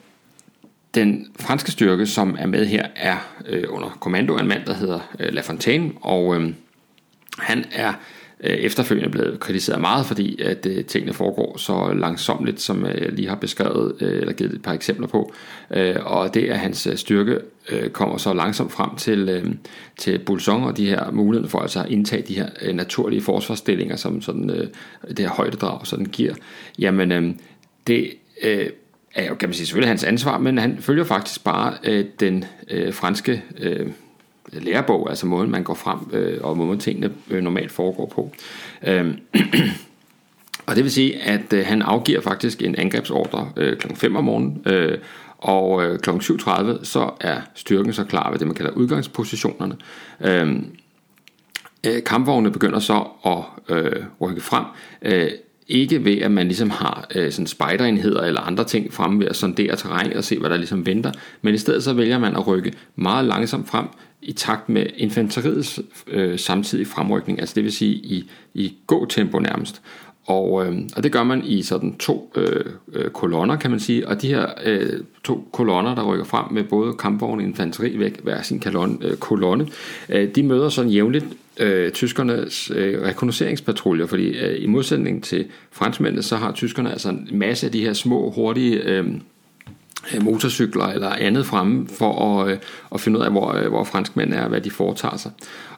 den 0.94 1.26
franske 1.40 1.70
styrke, 1.70 2.06
som 2.06 2.36
er 2.38 2.46
med 2.46 2.66
her, 2.66 2.86
er 2.96 3.16
øh, 3.46 3.64
under 3.68 3.88
kommando 4.00 4.36
af 4.36 4.40
en 4.40 4.48
mand, 4.48 4.64
der 4.66 4.74
hedder 4.74 5.00
øh, 5.20 5.32
La 5.32 5.40
Fontaine, 5.40 5.92
og 6.00 6.36
øh, 6.36 6.54
han 7.38 7.64
er 7.72 7.88
Øh, 7.88 7.94
Øh, 8.44 8.50
efterfølgende 8.50 9.10
blevet 9.10 9.40
kritiseret 9.40 9.80
meget, 9.80 10.06
fordi 10.06 10.42
at 10.42 10.66
øh, 10.66 10.84
tingene 10.84 11.12
foregår 11.12 11.56
så 11.56 11.92
langsomt, 11.94 12.60
som 12.60 12.86
øh, 12.86 13.02
jeg 13.02 13.12
lige 13.12 13.28
har 13.28 13.36
beskrevet, 13.36 13.94
øh, 14.00 14.20
eller 14.20 14.32
givet 14.32 14.52
et 14.52 14.62
par 14.62 14.72
eksempler 14.72 15.06
på. 15.06 15.32
Øh, 15.70 15.96
og 16.04 16.34
det 16.34 16.44
at 16.44 16.58
hans 16.58 16.88
styrke 16.96 17.38
kommer 17.92 18.16
så 18.16 18.34
langsomt 18.34 18.72
frem 18.72 18.96
til, 18.96 19.56
til 19.96 20.18
Bulsong 20.18 20.66
og 20.66 20.76
de 20.76 20.88
her 20.88 21.10
muligheder 21.10 21.48
for 21.48 21.58
altså 21.58 21.80
at 21.82 21.90
indtage 21.90 22.22
de 22.22 22.34
her 22.34 22.72
naturlige 22.72 23.22
forsvarsstillinger, 23.22 23.96
som 23.96 24.22
sådan, 24.22 24.48
det 25.08 25.18
her 25.18 25.28
højdedrag 25.28 25.86
sådan 25.86 26.06
giver. 26.06 26.34
Jamen, 26.78 27.40
det 27.86 28.10
er 29.14 29.28
jo, 29.28 29.34
kan 29.34 29.48
man 29.48 29.54
sige, 29.54 29.66
selvfølgelig 29.66 29.90
hans 29.90 30.04
ansvar, 30.04 30.38
men 30.38 30.58
han 30.58 30.76
følger 30.80 31.04
faktisk 31.04 31.44
bare 31.44 31.74
den 32.20 32.44
franske 32.92 33.42
lærebog, 34.60 35.10
altså 35.10 35.26
måden 35.26 35.50
man 35.50 35.62
går 35.62 35.74
frem, 35.74 35.98
øh, 36.12 36.38
og 36.42 36.56
måden 36.56 36.80
tingene 36.80 37.12
øh, 37.30 37.42
normalt 37.42 37.72
foregår 37.72 38.06
på. 38.06 38.32
Øh, 38.86 39.14
og 40.66 40.76
det 40.76 40.84
vil 40.84 40.92
sige, 40.92 41.22
at 41.22 41.52
øh, 41.52 41.66
han 41.66 41.82
afgiver 41.82 42.20
faktisk 42.20 42.62
en 42.62 42.76
angrebsordre 42.76 43.48
øh, 43.56 43.76
kl. 43.76 43.94
5 43.94 44.16
om 44.16 44.24
morgenen, 44.24 44.62
øh, 44.66 44.98
og 45.38 45.84
øh, 45.84 45.98
kl. 45.98 46.10
7.30 46.10 46.84
så 46.84 47.10
er 47.20 47.40
styrken 47.54 47.92
så 47.92 48.04
klar 48.04 48.30
ved 48.30 48.38
det, 48.38 48.46
man 48.46 48.56
kalder 48.56 48.72
udgangspositionerne. 48.72 49.76
Øhm, 50.20 50.56
øh, 50.56 50.64
øh, 51.86 52.04
kampvognene 52.04 52.52
begynder 52.52 52.78
så 52.78 53.06
at 53.26 53.76
øh, 53.76 54.02
rykke 54.20 54.40
frem, 54.40 54.64
øh, 55.02 55.30
ikke 55.68 56.04
ved, 56.04 56.18
at 56.18 56.30
man 56.30 56.46
ligesom 56.46 56.70
har 56.70 57.06
øh, 57.14 57.32
sådan 57.32 57.46
spejderenheder 57.46 58.22
eller 58.22 58.40
andre 58.40 58.64
ting 58.64 58.92
fremme 58.92 59.20
ved 59.20 59.26
at 59.26 59.36
sondere 59.36 59.76
terrænet 59.76 60.16
og 60.16 60.24
se, 60.24 60.38
hvad 60.38 60.50
der 60.50 60.56
ligesom 60.56 60.86
venter, 60.86 61.12
men 61.42 61.54
i 61.54 61.58
stedet 61.58 61.84
så 61.84 61.92
vælger 61.92 62.18
man 62.18 62.36
at 62.36 62.46
rykke 62.46 62.72
meget 62.96 63.24
langsomt 63.24 63.68
frem 63.68 63.86
i 64.24 64.32
takt 64.32 64.68
med 64.68 64.86
infanteriets 64.96 65.80
øh, 66.06 66.38
samtidig 66.38 66.86
fremrykning, 66.86 67.40
altså 67.40 67.54
det 67.54 67.64
vil 67.64 67.72
sige 67.72 67.94
i, 67.94 68.30
i 68.54 68.72
gå-tempo 68.86 69.38
nærmest. 69.38 69.82
Og, 70.26 70.66
øh, 70.66 70.78
og 70.96 71.02
det 71.02 71.12
gør 71.12 71.22
man 71.22 71.44
i 71.44 71.62
sådan 71.62 71.94
to 71.94 72.32
øh, 72.36 72.64
øh, 72.92 73.10
kolonner, 73.10 73.56
kan 73.56 73.70
man 73.70 73.80
sige, 73.80 74.08
og 74.08 74.22
de 74.22 74.28
her 74.28 74.46
øh, 74.64 75.00
to 75.24 75.48
kolonner, 75.52 75.94
der 75.94 76.02
rykker 76.02 76.24
frem 76.24 76.52
med 76.52 76.64
både 76.64 76.92
kampvogne 76.92 77.42
og 77.42 77.48
infanteri 77.48 77.98
væk, 77.98 78.20
hver 78.20 78.42
sin 78.42 78.60
kolonne, 78.60 78.96
øh, 79.02 79.16
kolonne 79.16 79.66
øh, 80.08 80.34
de 80.34 80.42
møder 80.42 80.68
sådan 80.68 80.90
jævnligt 80.90 81.26
øh, 81.60 81.92
tyskernes 81.92 82.70
øh, 82.74 83.02
rekognosceringspatruljer, 83.02 84.06
fordi 84.06 84.38
øh, 84.38 84.62
i 84.62 84.66
modsætning 84.66 85.24
til 85.24 85.46
franskmændene, 85.72 86.22
så 86.22 86.36
har 86.36 86.52
tyskerne 86.52 86.90
altså 86.92 87.08
en 87.08 87.28
masse 87.32 87.66
af 87.66 87.72
de 87.72 87.80
her 87.80 87.92
små, 87.92 88.30
hurtige 88.30 88.76
Øh, 88.76 89.06
Øh, 90.14 90.22
motorcykler 90.22 90.86
eller 90.86 91.10
andet 91.10 91.46
fremme 91.46 91.88
for 91.98 92.40
at, 92.40 92.50
øh, 92.50 92.58
at 92.94 93.00
finde 93.00 93.18
ud 93.18 93.24
af, 93.24 93.30
hvor, 93.30 93.54
øh, 93.54 93.68
hvor 93.68 93.84
franskmændene 93.84 94.36
er, 94.36 94.48
hvad 94.48 94.60
de 94.60 94.70
foretager 94.70 95.16
sig. 95.16 95.30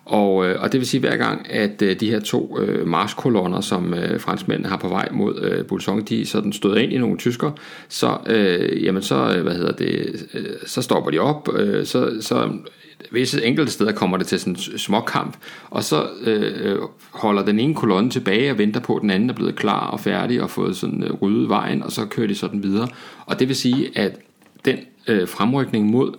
Og, 0.04 0.34
og 0.34 0.72
det 0.72 0.80
vil 0.80 0.88
sige 0.88 1.00
hver 1.00 1.16
gang, 1.16 1.50
at 1.50 1.80
de 1.80 2.10
her 2.10 2.20
to 2.20 2.58
marskolonner, 2.86 3.60
som 3.60 3.94
franskmændene 4.18 4.68
har 4.68 4.76
på 4.76 4.88
vej 4.88 5.08
mod 5.12 5.40
øh, 5.42 6.04
de 6.08 6.26
sådan 6.26 6.52
støder 6.52 6.76
ind 6.76 6.92
i 6.92 6.98
nogle 6.98 7.18
tysker, 7.18 7.50
så, 7.88 8.18
øh, 8.26 8.84
jamen 8.84 9.02
så, 9.02 9.40
hvad 9.42 9.54
hedder 9.54 9.72
det, 9.72 10.26
så 10.66 10.82
stopper 10.82 11.10
de 11.10 11.18
op, 11.18 11.48
øh, 11.58 11.86
så, 11.86 12.10
så 12.20 12.50
visse 13.10 13.44
enkelte 13.44 13.72
steder 13.72 13.92
kommer 13.92 14.16
det 14.16 14.26
til 14.26 14.40
sådan 14.40 14.52
en 14.72 14.78
små 14.78 15.00
kamp, 15.00 15.36
og 15.70 15.84
så 15.84 16.08
øh, 16.20 16.78
holder 17.10 17.44
den 17.44 17.60
ene 17.60 17.74
kolonne 17.74 18.10
tilbage 18.10 18.50
og 18.50 18.58
venter 18.58 18.80
på, 18.80 18.96
at 18.96 19.02
den 19.02 19.10
anden 19.10 19.30
er 19.30 19.34
blevet 19.34 19.56
klar 19.56 19.86
og 19.86 20.00
færdig 20.00 20.42
og 20.42 20.50
fået 20.50 20.76
sådan 20.76 21.02
øh, 21.02 21.12
ryddet 21.12 21.48
vejen, 21.48 21.82
og 21.82 21.92
så 21.92 22.06
kører 22.06 22.26
de 22.26 22.34
sådan 22.34 22.62
videre. 22.62 22.88
Og 23.26 23.40
det 23.40 23.48
vil 23.48 23.56
sige, 23.56 23.98
at 23.98 24.18
den 24.64 24.78
øh, 25.08 25.28
fremrykning 25.28 25.90
mod 25.90 26.12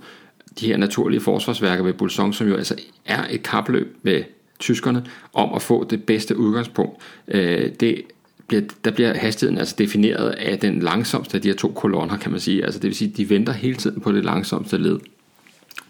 de 0.60 0.68
her 0.68 0.78
naturlige 0.78 1.20
forsvarsværker 1.20 1.84
ved 1.84 1.94
Bulsong, 1.94 2.36
som 2.36 2.48
jo 2.48 2.56
altså 2.56 2.76
er 3.06 3.26
et 3.30 3.44
kapløb 3.44 3.98
med 4.02 4.24
tyskerne 4.60 5.06
om 5.34 5.54
at 5.54 5.62
få 5.62 5.84
det 5.84 6.04
bedste 6.04 6.38
udgangspunkt, 6.38 7.02
øh, 7.28 7.70
det 7.80 8.02
bliver, 8.48 8.63
der 8.86 8.92
bliver 8.92 9.13
hastigheden 9.13 9.58
altså 9.58 9.76
defineret 9.78 10.30
af 10.30 10.60
den 10.60 10.80
langsomste 10.80 11.36
af 11.36 11.42
de 11.42 11.48
her 11.48 11.56
to 11.56 11.68
kolonner, 11.68 12.18
kan 12.18 12.32
man 12.32 12.40
sige. 12.40 12.66
Altså 12.66 12.80
det 12.80 12.88
vil 12.88 12.96
sige, 12.96 13.12
at 13.12 13.18
de 13.18 13.30
venter 13.30 13.54
hele 13.54 13.76
tiden 13.76 14.02
på 14.02 14.12
det 14.12 14.26
langsomste 14.26 14.78
led. 14.78 15.00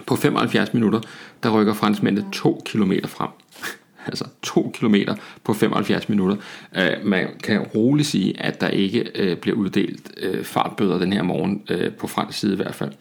På 0.06 0.16
75 0.16 0.74
minutter, 0.74 1.00
der 1.44 1.50
rykker 1.50 1.74
franskmændene 1.74 2.28
2 2.32 2.62
km 2.66 2.94
frem. 3.08 3.30
altså 4.08 4.26
2 4.42 4.72
km 4.74 4.96
på 5.44 5.54
75 5.54 6.10
minutter. 6.10 6.36
Uh, 6.72 7.06
man 7.06 7.28
kan 7.44 7.62
roligt 7.62 8.08
sige, 8.08 8.42
at 8.42 8.62
der 8.62 8.68
ikke 8.68 9.32
uh, 9.32 9.38
bliver 9.38 9.58
uddelt 9.58 10.12
uh, 10.28 10.44
fartbøder 10.44 10.98
den 11.00 11.14
her 11.14 11.24
morgen, 11.24 11.64
uh, 11.72 11.94
på 11.94 12.08
fransk 12.08 12.40
side 12.40 12.54
i 12.54 12.56
hvert 12.56 12.76
fald. 12.76 12.92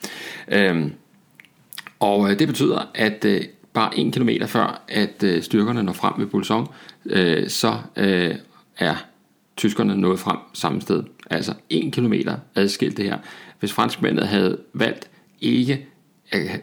Uh, 0.57 0.91
og 2.01 2.21
uh, 2.21 2.31
det 2.31 2.49
betyder, 2.49 2.91
at 2.95 3.25
uh, 3.25 3.37
bare 3.73 3.99
1 3.99 4.13
km 4.13 4.29
før, 4.47 4.83
at 4.89 5.25
uh, 5.25 5.43
styrkerne 5.43 5.83
når 5.83 5.93
frem 5.93 6.15
ved 6.19 6.27
Bolson, 6.27 6.69
uh, 7.05 7.49
så 7.49 7.77
uh, 7.97 8.37
er 8.79 8.95
tyskerne 9.57 9.97
nået 9.97 10.19
frem 10.19 10.37
samme 10.53 10.81
sted. 10.81 11.03
Altså 11.31 11.55
1 11.71 11.93
km 11.93 12.13
adskilt 12.55 12.97
det 12.97 13.05
her. 13.05 13.19
Hvis 13.59 13.73
franskmændene 13.73 14.27
havde 14.27 14.59
valgt 14.73 15.11
ikke 15.41 15.87
at 16.31 16.61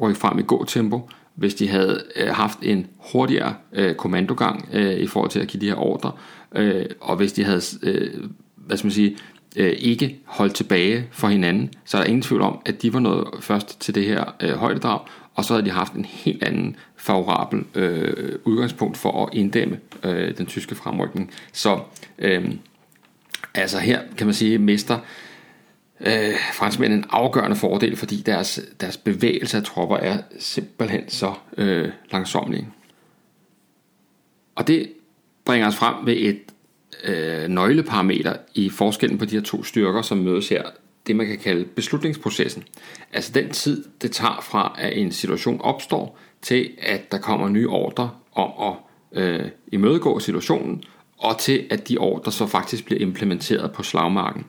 rykke 0.00 0.20
frem 0.20 0.38
i 0.38 0.42
gåtempo, 0.42 1.08
hvis 1.34 1.54
de 1.54 1.68
havde 1.68 2.02
øh, 2.16 2.28
haft 2.28 2.58
en 2.62 2.86
hurtigere 3.12 3.54
øh, 3.72 3.94
kommandogang 3.94 4.68
øh, 4.72 4.94
i 4.94 5.06
forhold 5.06 5.30
til 5.30 5.40
at 5.40 5.48
give 5.48 5.60
de 5.60 5.68
her 5.68 5.76
ordre, 5.76 6.12
øh, 6.54 6.86
og 7.00 7.16
hvis 7.16 7.32
de 7.32 7.44
havde, 7.44 7.60
øh, 7.82 8.10
hvad 8.56 8.76
skal 8.76 8.86
man 8.86 8.92
sige, 8.92 9.16
øh, 9.56 9.72
ikke 9.78 10.18
holdt 10.24 10.54
tilbage 10.54 11.08
for 11.10 11.28
hinanden, 11.28 11.70
så 11.84 11.96
er 11.96 12.00
der 12.00 12.08
ingen 12.08 12.22
tvivl 12.22 12.42
om, 12.42 12.58
at 12.66 12.82
de 12.82 12.92
var 12.92 13.00
nået 13.00 13.28
først 13.40 13.80
til 13.80 13.94
det 13.94 14.04
her 14.04 14.24
øh, 14.42 14.50
højdedrag, 14.50 15.00
og 15.34 15.44
så 15.44 15.54
havde 15.54 15.66
de 15.66 15.70
haft 15.70 15.92
en 15.92 16.04
helt 16.04 16.42
anden 16.42 16.76
favorabel 16.96 17.64
øh, 17.74 18.38
udgangspunkt 18.44 18.96
for 18.96 19.26
at 19.26 19.34
inddæmme 19.34 19.78
øh, 20.04 20.38
den 20.38 20.46
tyske 20.46 20.74
fremrykning. 20.74 21.30
Så 21.52 21.80
øh, 22.18 22.44
altså 23.54 23.78
her 23.78 24.00
kan 24.16 24.26
man 24.26 24.34
sige, 24.34 24.58
mister 24.58 24.94
øh, 24.94 25.02
Øh, 26.00 26.34
franskmændene 26.54 27.02
en 27.02 27.08
afgørende 27.10 27.56
fordel, 27.56 27.96
fordi 27.96 28.16
deres, 28.16 28.60
deres 28.80 28.96
bevægelse 28.96 29.56
af 29.56 29.62
tropper 29.62 29.96
er 29.96 30.18
simpelthen 30.38 31.08
så 31.08 31.34
øh, 31.56 31.88
langsomlige. 32.12 32.68
Og 34.54 34.66
det 34.66 34.92
bringer 35.44 35.68
os 35.68 35.76
frem 35.76 36.06
ved 36.06 36.16
et 36.16 36.40
øh, 37.04 37.48
nøgleparameter 37.48 38.36
i 38.54 38.70
forskellen 38.70 39.18
på 39.18 39.24
de 39.24 39.36
her 39.36 39.42
to 39.42 39.64
styrker, 39.64 40.02
som 40.02 40.18
mødes 40.18 40.48
her, 40.48 40.62
det 41.06 41.16
man 41.16 41.26
kan 41.26 41.38
kalde 41.38 41.64
beslutningsprocessen. 41.64 42.64
Altså 43.12 43.32
den 43.32 43.50
tid, 43.50 43.84
det 44.02 44.12
tager 44.12 44.40
fra, 44.42 44.76
at 44.78 44.98
en 44.98 45.12
situation 45.12 45.60
opstår, 45.60 46.18
til 46.42 46.70
at 46.78 47.12
der 47.12 47.18
kommer 47.18 47.48
nye 47.48 47.68
ordre 47.68 48.10
om 48.32 48.72
at 48.72 48.74
øh, 49.22 49.48
imødegå 49.72 50.18
situationen, 50.18 50.82
og 51.18 51.38
til 51.38 51.66
at 51.70 51.88
de 51.88 51.98
ordre 51.98 52.32
så 52.32 52.46
faktisk 52.46 52.84
bliver 52.84 53.00
implementeret 53.00 53.72
på 53.72 53.82
slagmarken. 53.82 54.44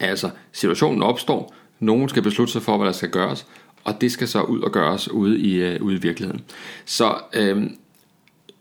Altså, 0.00 0.30
situationen 0.52 1.02
opstår, 1.02 1.54
nogen 1.80 2.08
skal 2.08 2.22
beslutte 2.22 2.52
sig 2.52 2.62
for, 2.62 2.76
hvad 2.76 2.86
der 2.86 2.92
skal 2.92 3.10
gøres, 3.10 3.46
og 3.84 4.00
det 4.00 4.12
skal 4.12 4.28
så 4.28 4.42
ud 4.42 4.60
og 4.60 4.72
gøres 4.72 5.10
ude 5.10 5.38
i, 5.38 5.54
øh, 5.54 5.82
ude 5.82 5.96
i 5.96 6.00
virkeligheden. 6.00 6.40
Så 6.84 7.14
øh, 7.34 7.62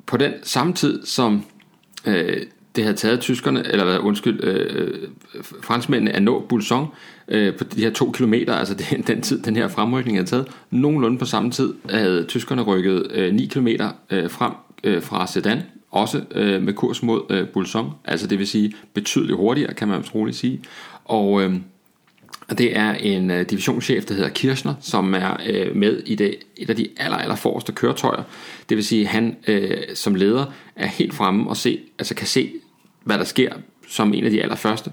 på 0.06 0.18
den 0.18 0.34
samme 0.44 0.74
tid, 0.74 1.06
som 1.06 1.46
øh, 2.06 2.42
det 2.76 2.84
havde 2.84 2.98
taget 2.98 3.20
tyskerne, 3.20 3.68
eller 3.68 4.00
undskyld, 4.00 4.44
øh, 4.44 4.88
øh, 5.36 5.44
franskmændene 5.62 6.12
at 6.12 6.24
nå 6.24 6.46
Bulson 6.50 6.88
øh, 7.28 7.56
på 7.56 7.64
de 7.64 7.82
her 7.82 7.90
to 7.90 8.12
kilometer, 8.12 8.54
altså 8.54 8.74
den, 8.90 9.02
den 9.02 9.22
tid, 9.22 9.42
den 9.42 9.56
her 9.56 9.68
fremrykning 9.68 10.18
havde 10.18 10.30
taget, 10.30 10.48
nogenlunde 10.72 11.18
på 11.18 11.26
samme 11.26 11.52
tid 11.52 11.74
havde 11.90 12.24
tyskerne 12.24 12.62
rykket 12.62 13.12
øh, 13.12 13.34
9 13.34 13.46
kilometer 13.46 13.90
øh, 14.10 14.30
frem 14.30 14.52
øh, 14.84 15.02
fra 15.02 15.28
Sedan, 15.28 15.62
også 15.92 16.22
øh, 16.32 16.64
med 16.64 16.74
kurs 16.74 17.04
mod 17.04 17.22
øh, 17.30 17.48
Bulson, 17.48 17.92
altså 18.06 18.28
det 18.28 18.40
vil 18.40 18.48
sige 18.48 18.74
betydeligt 18.94 19.38
hurtigere, 19.38 19.74
kan 19.74 19.88
man 19.88 20.04
troligt 20.04 20.38
sige. 20.38 20.62
Og 21.08 21.42
øh, 21.42 21.54
det 22.58 22.78
er 22.78 22.94
en 22.94 23.32
øh, 23.32 23.50
divisionschef, 23.50 24.06
der 24.06 24.14
hedder 24.14 24.30
Kirchner, 24.30 24.74
som 24.82 25.14
er 25.14 25.38
øh, 25.46 25.76
med 25.76 26.02
i 26.06 26.16
det, 26.16 26.36
et 26.58 26.70
af 26.70 26.76
de 26.76 26.90
aller, 26.98 27.18
aller 27.18 27.36
forreste 27.36 27.72
køretøjer. 27.72 28.24
Det 28.70 28.78
vil 28.78 28.86
sige, 28.86 29.02
at 29.02 29.08
han 29.08 29.38
øh, 29.48 29.78
som 29.96 30.16
leder 30.16 30.46
er 30.76 30.88
helt 30.88 31.14
fremme 31.14 31.50
og 31.50 31.58
se, 31.58 31.80
altså 32.00 32.16
kan 32.16 32.28
se, 32.28 32.52
hvad 33.04 33.18
der 33.18 33.24
sker 33.24 33.54
som 33.88 34.14
en 34.14 34.26
af 34.26 34.32
de 34.32 34.44
allerførste. 34.44 34.92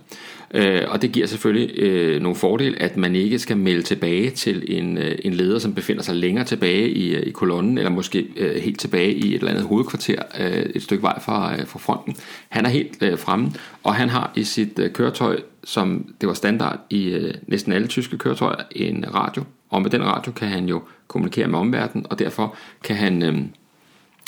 Øh, 0.55 0.83
og 0.89 1.03
det 1.03 1.13
giver 1.13 1.27
selvfølgelig 1.27 1.79
øh, 1.79 2.23
nogle 2.23 2.37
fordele, 2.37 2.83
at 2.83 2.97
man 2.97 3.17
ikke 3.17 3.39
skal 3.39 3.57
melde 3.57 3.83
tilbage 3.83 4.31
til 4.31 4.79
en, 4.79 4.99
øh, 4.99 5.19
en 5.25 5.35
leder, 5.35 5.59
som 5.59 5.75
befinder 5.75 6.03
sig 6.03 6.15
længere 6.15 6.45
tilbage 6.45 6.91
i, 6.91 7.15
øh, 7.15 7.27
i 7.27 7.31
kolonnen, 7.31 7.79
eller 7.79 7.91
måske 7.91 8.27
øh, 8.37 8.63
helt 8.63 8.81
tilbage 8.81 9.13
i 9.13 9.29
et 9.29 9.39
eller 9.39 9.51
andet 9.51 9.65
hovedkvarter 9.65 10.23
øh, 10.41 10.67
et 10.75 10.83
stykke 10.83 11.03
vej 11.03 11.21
fra, 11.21 11.55
øh, 11.55 11.67
fra 11.67 11.79
fronten. 11.79 12.17
Han 12.49 12.65
er 12.65 12.69
helt 12.69 13.03
øh, 13.03 13.19
fremme, 13.19 13.53
og 13.83 13.95
han 13.95 14.09
har 14.09 14.33
i 14.37 14.45
sit 14.45 14.79
øh, 14.79 14.93
køretøj, 14.93 15.41
som 15.65 16.15
det 16.21 16.27
var 16.27 16.35
standard 16.35 16.79
i 16.91 17.09
øh, 17.09 17.35
næsten 17.47 17.73
alle 17.73 17.87
tyske 17.87 18.19
køretøjer, 18.19 18.63
en 18.71 19.05
radio. 19.15 19.43
Og 19.71 19.83
med 19.83 19.91
den 19.91 20.05
radio 20.05 20.33
kan 20.33 20.49
han 20.49 20.69
jo 20.69 20.83
kommunikere 21.09 21.49
med 21.49 21.59
omverdenen, 21.59 22.07
og 22.11 22.19
derfor 22.19 22.57
kan 22.85 22.97
han... 22.97 23.23
Øh, 23.23 23.39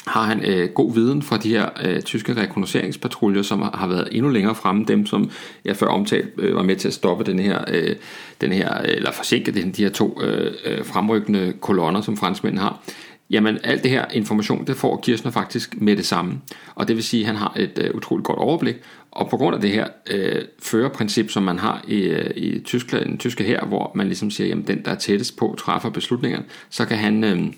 har 0.07 0.23
han 0.23 0.45
øh, 0.45 0.69
god 0.69 0.95
viden 0.95 1.23
fra 1.23 1.37
de 1.37 1.51
her 1.51 1.69
øh, 1.85 2.03
tyske 2.03 2.37
rekognosceringspatruljer, 2.37 3.43
som 3.43 3.63
har 3.75 3.87
været 3.87 4.09
endnu 4.13 4.31
længere 4.31 4.55
fremme, 4.55 4.85
dem 4.89 5.07
som 5.07 5.31
jeg 5.65 5.77
før 5.77 5.87
omtalt 5.87 6.29
øh, 6.39 6.57
var 6.57 6.63
med 6.63 6.77
til 6.77 6.89
at 6.89 6.95
stoppe 6.95 7.25
den 7.25 7.39
her, 7.39 7.65
øh, 7.69 7.97
den 8.41 8.53
her 8.53 8.79
øh, 8.79 8.89
eller 8.89 9.13
forsinke 9.13 9.51
den, 9.51 9.71
de 9.71 9.83
her 9.83 9.91
to 9.91 10.23
øh, 10.23 10.55
øh, 10.65 10.85
fremrykkende 10.85 11.53
kolonner, 11.61 12.01
som 12.01 12.17
franskmændene 12.17 12.63
har. 12.63 12.83
Jamen 13.31 13.59
alt 13.65 13.83
det 13.83 13.91
her 13.91 14.05
information, 14.13 14.67
det 14.67 14.77
får 14.77 15.01
Kirchner 15.01 15.31
faktisk 15.31 15.81
med 15.81 15.97
det 15.97 16.07
samme. 16.07 16.41
Og 16.75 16.89
det 16.89 16.97
vil 16.97 17.05
sige, 17.05 17.21
at 17.23 17.27
han 17.27 17.37
har 17.37 17.53
et 17.57 17.79
øh, 17.79 17.95
utroligt 17.95 18.27
godt 18.27 18.39
overblik. 18.39 18.77
Og 19.11 19.31
på 19.31 19.37
grund 19.37 19.55
af 19.55 19.61
det 19.61 19.71
her 19.71 19.87
øh, 20.11 20.43
førerprincip, 20.63 21.31
som 21.31 21.43
man 21.43 21.59
har 21.59 21.85
i, 21.89 22.01
øh, 22.03 22.31
i 22.37 22.61
Tyskland, 22.61 23.05
den 23.05 23.19
tyske 23.19 23.45
her, 23.45 23.65
hvor 23.65 23.93
man 23.95 24.07
ligesom 24.07 24.31
siger, 24.31 24.49
jamen 24.49 24.67
den 24.67 24.85
der 24.85 24.91
er 24.91 24.95
tættest 24.99 25.37
på 25.37 25.55
træffer 25.59 25.91
beslutningerne, 25.91 26.45
så 26.71 26.85
kan 26.85 26.97
han... 26.97 27.25
Øh, 27.25 27.53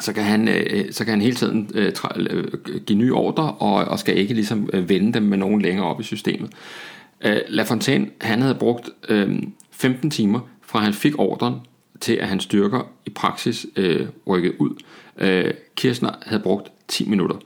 så 0.00 0.12
kan 0.12 0.24
han, 0.24 0.48
øh, 0.48 0.92
så 0.92 1.04
kan 1.04 1.10
han 1.10 1.20
hele 1.20 1.36
tiden 1.36 1.70
øh, 1.74 1.92
øh, 2.16 2.44
give 2.86 2.98
nye 2.98 3.14
ordre, 3.14 3.52
og, 3.52 3.74
og 3.74 3.98
skal 3.98 4.18
ikke 4.18 4.34
ligesom 4.34 4.70
øh, 4.72 4.88
vende 4.88 5.12
dem 5.12 5.22
med 5.22 5.38
nogen 5.38 5.62
længere 5.62 5.86
op 5.86 6.00
i 6.00 6.04
systemet. 6.04 6.50
Øh, 7.20 7.40
La 7.48 7.62
Fontaine, 7.62 8.06
han 8.20 8.42
havde 8.42 8.54
brugt 8.54 8.90
øh, 9.08 9.42
15 9.70 10.10
timer 10.10 10.40
fra 10.62 10.78
han 10.78 10.94
fik 10.94 11.18
ordren 11.18 11.54
til 12.00 12.12
at 12.12 12.28
han 12.28 12.40
styrker 12.40 12.90
i 13.06 13.10
praksis 13.10 13.66
øh, 13.76 14.06
rykket 14.26 14.54
ud. 14.58 14.82
Øh, 15.18 15.54
Kirchner 15.76 16.10
havde 16.22 16.42
brugt 16.42 16.72
10 16.88 17.08
minutter. 17.08 17.36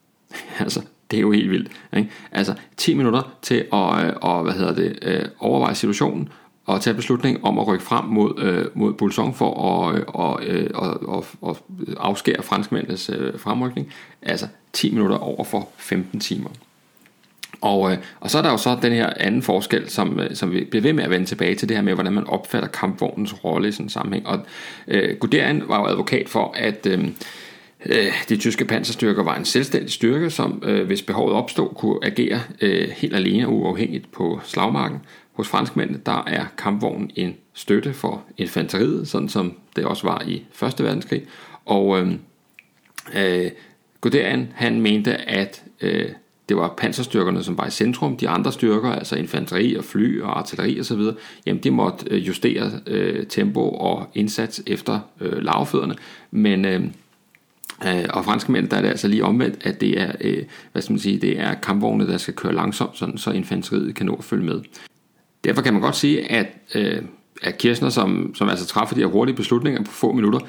altså, 0.58 0.82
det 1.10 1.16
er 1.16 1.20
jo 1.20 1.32
helt 1.32 1.50
vildt. 1.50 1.70
Ikke? 1.96 2.10
Altså 2.32 2.54
10 2.76 2.94
minutter 2.94 3.36
til 3.42 3.54
at 3.54 4.14
og, 4.20 4.42
hvad 4.42 4.52
hedder 4.52 4.74
det, 4.74 4.98
øh, 5.02 5.24
overveje 5.38 5.74
situationen, 5.74 6.28
at 6.68 6.80
tage 6.80 6.94
beslutning 6.94 7.44
om 7.44 7.58
at 7.58 7.66
rykke 7.66 7.84
frem 7.84 8.04
mod, 8.04 8.42
øh, 8.42 8.64
mod 8.74 8.92
Bolson 8.92 9.34
for 9.34 9.72
at 9.72 9.96
øh, 9.96 10.04
og, 10.08 10.44
øh, 10.46 10.70
og, 10.74 11.08
og, 11.08 11.26
og 11.40 11.58
afskære 11.96 12.42
franskmændenes 12.42 13.10
øh, 13.14 13.38
fremrykning. 13.38 13.92
Altså 14.22 14.46
10 14.72 14.92
minutter 14.92 15.16
over 15.16 15.44
for 15.44 15.68
15 15.76 16.20
timer. 16.20 16.50
Og, 17.60 17.92
øh, 17.92 17.98
og 18.20 18.30
så 18.30 18.38
er 18.38 18.42
der 18.42 18.50
jo 18.50 18.56
så 18.56 18.78
den 18.82 18.92
her 18.92 19.12
anden 19.16 19.42
forskel, 19.42 19.90
som, 19.90 20.20
øh, 20.20 20.34
som 20.34 20.52
vi 20.52 20.64
bliver 20.64 20.82
ved 20.82 20.92
med 20.92 21.04
at 21.04 21.10
vende 21.10 21.26
tilbage 21.26 21.54
til 21.54 21.68
det 21.68 21.76
her 21.76 21.84
med, 21.84 21.94
hvordan 21.94 22.12
man 22.12 22.26
opfatter 22.26 22.68
kampvognens 22.68 23.44
rolle 23.44 23.68
i 23.68 23.72
sådan 23.72 23.86
en 23.86 23.90
sammenhæng. 23.90 24.26
Og 24.26 24.40
øh, 24.88 25.16
Guderian 25.16 25.62
var 25.66 25.78
jo 25.78 25.86
advokat 25.86 26.28
for, 26.28 26.54
at 26.56 26.86
øh, 26.86 27.04
øh, 27.86 28.12
de 28.28 28.36
tyske 28.36 28.64
panserstyrker 28.64 29.22
var 29.22 29.36
en 29.36 29.44
selvstændig 29.44 29.92
styrke, 29.92 30.30
som 30.30 30.62
øh, 30.66 30.86
hvis 30.86 31.02
behovet 31.02 31.34
opstod, 31.34 31.74
kunne 31.74 31.98
agere 32.02 32.40
øh, 32.60 32.88
helt 32.88 33.16
alene 33.16 33.46
og 33.46 33.54
uafhængigt 33.54 34.12
på 34.12 34.40
slagmarken. 34.44 35.00
Hos 35.36 35.48
franskmændene, 35.48 36.00
der 36.06 36.24
er 36.26 36.44
kampvognen 36.58 37.10
en 37.14 37.34
støtte 37.52 37.92
for 37.92 38.24
infanteriet, 38.36 39.08
sådan 39.08 39.28
som 39.28 39.52
det 39.76 39.84
også 39.84 40.06
var 40.06 40.22
i 40.26 40.42
Første 40.52 40.84
Verdenskrig. 40.84 41.22
Og 41.64 42.00
øh, 42.00 42.12
øh, 43.16 43.50
Guderian, 44.00 44.48
han 44.54 44.80
mente, 44.80 45.16
at 45.16 45.62
øh, 45.80 46.08
det 46.48 46.56
var 46.56 46.74
panserstyrkerne, 46.76 47.42
som 47.42 47.58
var 47.58 47.66
i 47.66 47.70
centrum. 47.70 48.16
De 48.16 48.28
andre 48.28 48.52
styrker, 48.52 48.90
altså 48.90 49.16
infanteri 49.16 49.74
og 49.74 49.84
fly 49.84 50.20
og 50.20 50.38
artilleri 50.38 50.80
osv., 50.80 51.00
jamen 51.46 51.62
de 51.62 51.70
måtte 51.70 52.06
øh, 52.10 52.28
justere 52.28 52.70
øh, 52.86 53.26
tempo 53.26 53.70
og 53.70 54.10
indsats 54.14 54.62
efter 54.66 55.00
øh, 55.20 55.42
lavfødderne. 55.42 55.94
Men 56.30 56.64
øh, 56.64 56.82
øh, 57.86 58.04
og 58.10 58.24
franskmænd, 58.24 58.68
der 58.68 58.76
er 58.76 58.82
det 58.82 58.88
altså 58.88 59.08
lige 59.08 59.24
omvendt, 59.24 59.66
at 59.66 59.80
det 59.80 60.00
er, 60.00 60.12
øh, 60.20 60.42
hvad 60.72 60.82
skal 60.82 60.92
man 60.92 61.00
sige, 61.00 61.18
det 61.18 61.40
er 61.40 61.54
kampvogne, 61.54 62.06
der 62.06 62.18
skal 62.18 62.34
køre 62.34 62.54
langsomt, 62.54 62.98
sådan, 62.98 63.18
så 63.18 63.30
infanteriet 63.30 63.94
kan 63.94 64.06
nå 64.06 64.14
at 64.14 64.24
følge 64.24 64.44
med. 64.44 64.60
Derfor 65.46 65.62
kan 65.62 65.72
man 65.72 65.82
godt 65.82 65.96
sige, 65.96 66.32
at, 66.32 66.46
øh, 66.74 67.02
at 67.42 67.58
Kirchner, 67.58 67.88
som, 67.88 68.34
som 68.34 68.48
altså 68.48 68.66
træffer 68.66 68.94
de 68.94 69.00
her 69.00 69.08
hurtige 69.08 69.36
beslutninger 69.36 69.84
på 69.84 69.90
få 69.90 70.12
minutter, 70.12 70.40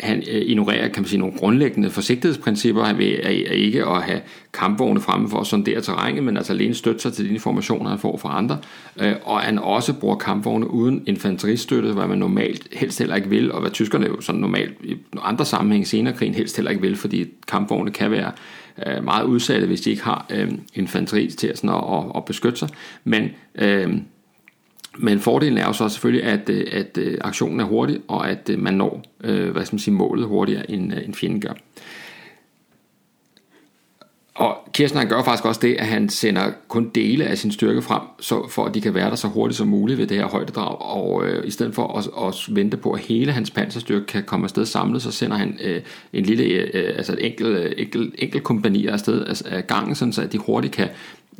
han 0.00 0.18
øh, 0.18 0.42
ignorerer 0.46 0.88
kan 0.88 1.02
man 1.02 1.08
sige, 1.08 1.20
nogle 1.20 1.38
grundlæggende 1.38 1.90
forsigtighedsprincipper. 1.90 2.84
Han 2.84 2.98
vil 2.98 3.20
er, 3.22 3.28
er 3.28 3.52
ikke 3.52 3.86
at 3.86 4.02
have 4.02 4.20
kampvogne 4.52 5.00
fremme 5.00 5.28
for 5.30 5.40
at 5.40 5.46
sondere 5.46 5.80
terrænet, 5.80 6.22
men 6.22 6.36
altså 6.36 6.52
alene 6.52 6.74
støtte 6.74 7.00
sig 7.00 7.12
til 7.12 7.28
de 7.28 7.34
informationer, 7.34 7.90
han 7.90 7.98
får 7.98 8.16
fra 8.16 8.38
andre. 8.38 8.58
Øh, 9.00 9.12
og 9.22 9.40
han 9.40 9.58
også 9.58 9.92
bruger 9.92 10.16
kampvogne 10.16 10.70
uden 10.70 11.02
infanteristøtte, 11.06 11.92
hvad 11.92 12.06
man 12.06 12.18
normalt 12.18 12.68
helst 12.72 12.98
heller 12.98 13.16
ikke 13.16 13.28
vil, 13.28 13.52
og 13.52 13.60
hvad 13.60 13.70
tyskerne 13.70 14.06
jo 14.06 14.20
sådan 14.20 14.40
normalt 14.40 14.74
i 14.84 14.96
andre 15.22 15.44
sammenhæng 15.44 15.86
senere 15.86 16.14
krigen 16.14 16.34
helst 16.34 16.56
heller 16.56 16.70
ikke 16.70 16.82
vil, 16.82 16.96
fordi 16.96 17.26
kampvogne 17.48 17.90
kan 17.90 18.10
være 18.10 18.32
øh, 18.86 19.04
meget 19.04 19.24
udsatte, 19.24 19.66
hvis 19.66 19.80
de 19.80 19.90
ikke 19.90 20.02
har 20.02 20.26
øh, 20.30 20.52
infanteri 20.74 21.30
til 21.30 21.46
at, 21.46 21.58
sådan 21.58 21.70
at, 21.70 21.82
at, 21.92 22.04
at 22.16 22.24
beskytte 22.24 22.58
sig. 22.58 22.68
Men 23.04 23.30
øh, 23.54 23.94
men 24.98 25.20
fordelen 25.20 25.58
er 25.58 25.66
jo 25.66 25.72
så 25.72 25.88
selvfølgelig, 25.88 26.24
at, 26.24 26.48
øh, 26.48 26.66
at, 26.72 26.98
øh, 26.98 27.18
aktionen 27.20 27.60
er 27.60 27.64
hurtig, 27.64 28.00
og 28.08 28.30
at 28.30 28.50
øh, 28.50 28.58
man 28.58 28.74
når 28.74 29.02
hvad 29.52 29.64
skal 29.64 29.74
man 29.74 29.78
sige, 29.78 29.94
målet 29.94 30.26
hurtigere, 30.26 30.70
end, 30.70 30.92
end 30.92 31.14
fjenden 31.14 31.40
gør. 31.40 31.52
Og 34.34 34.68
Kirsten 34.72 34.98
han 34.98 35.08
gør 35.08 35.22
faktisk 35.22 35.44
også 35.44 35.60
det, 35.60 35.74
at 35.74 35.86
han 35.86 36.08
sender 36.08 36.50
kun 36.68 36.90
dele 36.94 37.24
af 37.24 37.38
sin 37.38 37.52
styrke 37.52 37.82
frem, 37.82 38.02
så 38.20 38.48
for 38.48 38.64
at 38.64 38.74
de 38.74 38.80
kan 38.80 38.94
være 38.94 39.10
der 39.10 39.16
så 39.16 39.28
hurtigt 39.28 39.58
som 39.58 39.68
muligt 39.68 39.98
ved 39.98 40.06
det 40.06 40.16
her 40.16 40.26
højdedrag. 40.26 40.80
Og 40.80 41.26
øh, 41.26 41.46
i 41.46 41.50
stedet 41.50 41.74
for 41.74 41.98
at, 41.98 42.28
at 42.28 42.56
vente 42.56 42.76
på, 42.76 42.92
at 42.92 43.00
hele 43.00 43.32
hans 43.32 43.50
panserstyrke 43.50 44.06
kan 44.06 44.24
komme 44.24 44.44
afsted 44.44 44.66
samlet, 44.66 45.02
så 45.02 45.10
sender 45.10 45.36
han 45.36 45.58
øh, 45.64 45.82
en 46.12 46.24
lille, 46.24 46.44
øh, 46.44 46.94
altså 46.96 47.12
et 47.12 47.26
enkelt, 47.26 47.74
enkelt, 47.78 48.14
enkelt 48.18 48.42
kompani 48.42 48.86
afsted 48.86 49.24
af, 49.24 49.42
af 49.46 49.66
gangen, 49.66 49.94
sådan 49.94 50.12
så 50.12 50.22
at 50.22 50.32
de 50.32 50.38
hurtigt 50.38 50.74
kan, 50.74 50.88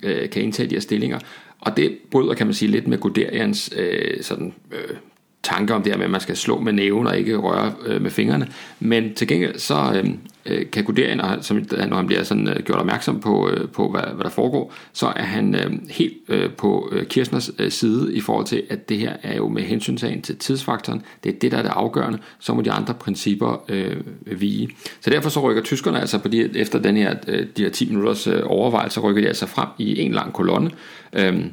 øh, 0.03 0.31
kan 0.31 0.43
indtage 0.43 0.71
de 0.71 0.75
her 0.75 0.81
stillinger. 0.81 1.19
Og 1.65 1.77
det 1.77 1.99
bryder, 2.11 2.35
kan 2.35 2.47
man 2.47 2.55
sige, 2.55 2.71
lidt 2.71 2.89
med 2.89 2.99
Guderians 2.99 3.71
øh, 3.77 4.23
sådan, 4.23 4.55
øh, 4.73 4.97
tanker 5.45 5.75
om 5.75 5.83
det 5.83 5.93
her 5.93 5.99
med, 5.99 6.05
at 6.05 6.11
man 6.11 6.21
skal 6.21 6.37
slå 6.37 6.61
med 6.61 6.73
næven 6.73 7.07
og 7.07 7.19
ikke 7.19 7.37
røre 7.37 7.73
øh, 7.87 8.03
med 8.03 8.11
fingrene. 8.11 8.49
Men 8.81 9.15
til 9.15 9.29
gengæld 9.29 9.59
så 9.59 9.93
øhm, 9.97 10.19
øh, 10.47 10.71
kan 10.71 10.85
Guderian, 10.85 11.43
som, 11.43 11.67
når 11.89 11.97
han 11.97 12.07
bliver 12.07 12.23
sådan, 12.23 12.49
øh, 12.49 12.57
gjort 12.57 12.79
opmærksom 12.79 13.21
på, 13.21 13.51
øh, 13.51 13.69
på 13.69 13.91
hvad, 13.91 14.03
hvad 14.15 14.25
der 14.25 14.31
foregår, 14.31 14.75
så 14.93 15.07
er 15.17 15.23
han 15.23 15.55
øh, 15.55 15.73
helt 15.91 16.15
øh, 16.29 16.51
på 16.51 16.89
øh, 16.93 17.07
Kirsners 17.07 17.51
øh, 17.59 17.71
side 17.71 18.15
i 18.15 18.21
forhold 18.21 18.47
til, 18.47 18.63
at 18.71 18.89
det 18.89 18.99
her 18.99 19.13
er 19.23 19.37
jo 19.37 19.49
med 19.49 19.63
hensyntagen 19.63 20.23
til 20.23 20.37
tidsfaktoren. 20.37 21.03
Det 21.25 21.35
er 21.35 21.39
det, 21.39 21.53
der 21.53 21.59
er 21.59 21.63
det 21.63 21.73
afgørende. 21.75 22.19
Så 22.39 22.55
må 22.55 22.63
de 22.63 22.73
andre 22.73 22.95
principper 22.95 23.65
øh, 23.69 23.97
vige. 24.41 24.69
Så 25.01 25.11
derfor 25.11 25.31
så 25.31 25.41
rykker 25.41 25.63
tyskerne 25.63 26.01
altså 26.01 26.19
på 26.19 26.29
de, 26.29 26.59
efter 26.59 26.79
den 26.79 26.97
her, 26.97 27.15
øh, 27.29 27.47
de 27.57 27.63
her 27.63 27.71
10 27.71 27.89
minutters 27.89 28.27
øh, 28.27 28.43
overvejelse, 28.45 29.01
rykker 29.01 29.23
de 29.23 29.29
altså 29.29 29.47
frem 29.47 29.69
i 29.79 30.01
en 30.01 30.13
lang 30.13 30.33
kolonne. 30.33 30.71
Øh, 31.13 31.45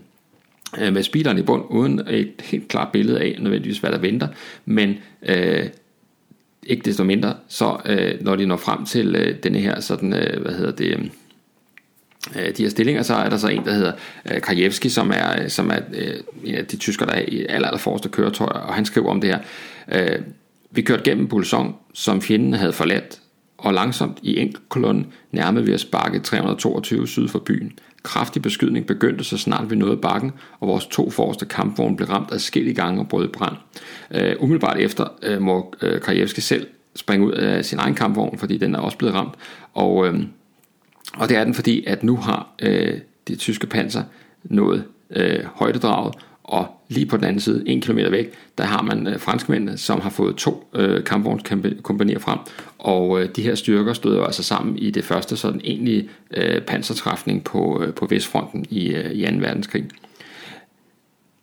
øh, 0.80 0.94
med 0.94 1.04
speederen 1.04 1.38
i 1.38 1.42
bund, 1.42 1.64
uden 1.70 2.02
et 2.10 2.34
helt 2.40 2.68
klart 2.68 2.92
billede 2.92 3.20
af 3.20 3.38
nødvendigvis, 3.40 3.78
hvad 3.78 3.92
der 3.92 3.98
venter, 3.98 4.28
men 4.66 4.98
øh, 5.24 5.66
ikke 6.64 6.86
desto 6.86 7.04
mindre, 7.04 7.36
så 7.48 7.78
øh, 7.86 8.14
når 8.22 8.36
de 8.36 8.46
når 8.46 8.58
frem 8.58 8.86
til 8.86 9.16
øh, 9.16 9.36
denne 9.44 9.60
her, 9.60 9.80
sådan, 9.80 10.14
øh, 10.14 10.42
hvad 10.42 10.54
hedder 10.54 10.72
det, 10.72 10.86
øh, 10.86 11.06
øh 12.36 12.58
de 12.58 12.64
her 12.64 12.70
stillinger, 12.70 13.04
så 13.04 13.14
er 13.14 13.30
der 13.30 13.38
så 13.38 13.48
en, 13.48 13.66
der 13.66 13.74
hedder 13.74 13.92
øh, 14.32 14.42
Krajewski, 14.42 14.90
som 14.90 15.12
er, 15.16 15.44
øh, 15.44 15.50
som 15.50 15.70
er 15.70 15.80
øh, 15.94 16.14
en 16.44 16.56
af 16.56 16.66
de 16.66 16.78
tysker, 16.78 17.06
der 17.06 17.14
er 17.14 17.26
i 17.28 17.46
aller, 17.50 17.68
aller 17.68 17.80
forreste 17.80 18.10
køretøjer, 18.10 18.60
og 18.60 18.74
han 18.74 18.86
skriver 18.86 19.10
om 19.10 19.22
det 19.22 19.30
her. 19.30 19.40
Øh, 19.92 20.22
vi 20.72 20.82
kørte 20.82 21.04
gennem 21.04 21.28
Pulsong, 21.28 21.76
som 21.94 22.22
fjenden 22.22 22.54
havde 22.54 22.74
forladt, 22.74 23.22
og 23.58 23.74
langsomt 23.74 24.18
i 24.22 24.38
enkelt 24.38 24.70
kolonne 24.70 25.06
nærmede 25.32 25.66
vi 25.66 25.74
os 25.74 25.86
bakke 25.86 26.20
322 26.20 27.08
syd 27.08 27.28
for 27.28 27.40
byen. 27.40 27.80
Kraftig 28.04 28.42
beskydning 28.42 28.86
begyndte 28.86 29.24
så 29.24 29.38
snart 29.38 29.70
vi 29.70 29.76
nåede 29.76 29.98
bakken, 29.98 30.32
og 30.60 30.68
vores 30.68 30.86
to 30.86 31.10
forreste 31.10 31.46
kampvogne 31.46 31.98
blev 31.98 32.10
ramt 32.10 32.32
af 32.32 32.76
gange 32.76 33.02
og 33.02 33.08
brød 33.08 33.28
brand. 33.28 33.56
Uh, 34.16 34.44
umiddelbart 34.44 34.78
efter 34.80 35.08
uh, 35.32 35.42
må 35.42 35.74
uh, 35.84 36.00
Krajewski 36.00 36.42
selv 36.42 36.68
springe 36.96 37.28
ud 37.28 37.32
af 37.32 37.66
sin 37.66 37.80
egen 37.80 37.96
kampvogn, 37.96 38.38
fordi 38.38 38.58
den 38.58 38.76
er 38.76 38.80
også 38.80 38.98
blevet 38.98 39.16
ramt. 39.16 39.34
Og, 39.74 39.96
uh, 39.96 40.16
og 41.14 41.30
det 41.30 41.38
er 41.38 41.44
den, 41.44 41.54
fordi 41.54 41.86
at 41.86 42.04
nu 42.04 42.16
har 42.18 42.56
uh, 42.64 42.70
det 43.28 43.40
tyske 43.40 43.68
panser 43.68 44.04
nået 44.44 44.84
uh, 45.16 45.46
højdedraget, 45.46 46.16
og 46.52 46.68
lige 46.90 47.06
på 47.06 47.18
den 47.18 47.26
anden 47.26 47.40
side, 47.40 47.64
en 47.68 47.82
kilometer 47.82 48.10
væk, 48.10 48.34
der 48.58 48.64
har 48.64 48.82
man 48.82 49.08
øh, 49.08 49.20
franskmændene, 49.20 49.78
som 49.78 50.02
har 50.02 50.10
fået 50.10 50.36
to 50.36 50.68
øh, 50.76 51.04
kampvognskompanier 51.04 52.20
frem, 52.20 52.40
og 52.78 53.22
øh, 53.22 53.30
de 53.36 53.42
her 53.42 53.56
styrker 53.56 53.94
stod 53.94 54.16
jo 54.16 54.24
altså 54.24 54.44
sammen 54.44 54.78
i 54.78 54.92
det 54.92 55.04
første 55.04 55.38
sådan 55.38 55.62
egentlige 55.64 56.10
øh, 56.32 56.62
pansertræfning 56.62 57.44
på, 57.44 57.84
øh, 57.84 57.94
på 57.94 58.06
Vestfronten 58.06 58.66
i, 58.70 58.88
øh, 58.94 59.12
i 59.12 59.26
2. 59.26 59.32
verdenskrig. 59.38 59.86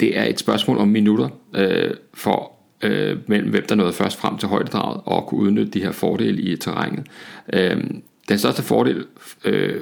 Det 0.01 0.19
er 0.19 0.25
et 0.25 0.39
spørgsmål 0.39 0.79
om 0.79 0.89
minutter 0.89 1.29
øh, 1.55 1.91
for 2.15 2.53
øh, 2.83 3.19
mellem 3.27 3.51
hvem 3.51 3.67
der 3.69 3.75
nåede 3.75 3.93
først 3.93 4.19
frem 4.19 4.39
til 4.39 4.49
højdedraget 4.49 5.01
og 5.05 5.27
kunne 5.27 5.41
udnytte 5.41 5.71
de 5.71 5.83
her 5.83 5.93
fordele 5.93 6.43
i 6.43 6.57
terrænet. 6.57 7.07
Øh, 7.53 7.77
den 8.29 8.39
største 8.39 8.63
fordel 8.63 9.05
øh, 9.45 9.81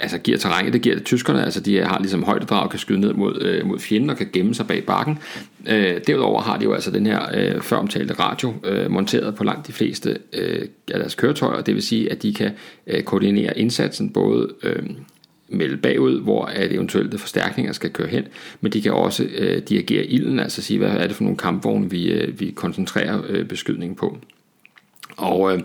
altså 0.00 0.18
giver 0.18 0.38
terrænet, 0.38 0.72
det 0.72 0.82
giver 0.82 0.94
det 0.94 1.04
tyskerne, 1.04 1.44
altså 1.44 1.60
de 1.60 1.78
har 1.78 1.98
ligesom 1.98 2.24
højdedrag, 2.24 2.70
kan 2.70 2.78
skyde 2.78 3.00
ned 3.00 3.12
mod, 3.12 3.42
øh, 3.42 3.66
mod 3.66 3.78
fjenden 3.78 4.10
og 4.10 4.16
kan 4.16 4.28
gemme 4.32 4.54
sig 4.54 4.66
bag 4.66 4.84
bakken. 4.84 5.18
Øh, 5.68 6.00
derudover 6.06 6.42
har 6.42 6.58
de 6.58 6.64
jo 6.64 6.72
altså 6.72 6.90
den 6.90 7.06
her 7.06 7.20
øh, 7.34 7.60
før 7.60 7.76
omtalte 7.76 8.14
radio 8.14 8.54
øh, 8.64 8.90
monteret 8.90 9.34
på 9.34 9.44
langt 9.44 9.66
de 9.66 9.72
fleste 9.72 10.18
øh, 10.32 10.68
af 10.92 10.98
deres 10.98 11.14
køretøjer, 11.14 11.62
det 11.62 11.74
vil 11.74 11.82
sige, 11.82 12.12
at 12.12 12.22
de 12.22 12.34
kan 12.34 12.50
øh, 12.86 13.02
koordinere 13.02 13.58
indsatsen 13.58 14.10
både 14.10 14.48
øh, 14.62 14.82
melde 15.48 15.76
bagud, 15.76 16.20
hvor 16.20 16.44
at 16.44 16.72
eventuelle 16.72 17.18
forstærkninger 17.18 17.72
skal 17.72 17.90
køre 17.90 18.08
hen, 18.08 18.24
men 18.60 18.72
de 18.72 18.82
kan 18.82 18.92
også 18.92 19.24
øh, 19.38 19.62
dirigere 19.62 20.04
ilden, 20.04 20.38
altså 20.38 20.62
sige, 20.62 20.78
hvad 20.78 20.88
er 20.88 21.06
det 21.06 21.16
for 21.16 21.24
nogle 21.24 21.38
kampvogne, 21.38 21.90
vi, 21.90 22.06
øh, 22.06 22.40
vi 22.40 22.50
koncentrerer 22.50 23.22
øh, 23.28 23.44
beskydningen 23.44 23.96
på. 23.96 24.18
Og 25.16 25.54
øh, 25.54 25.60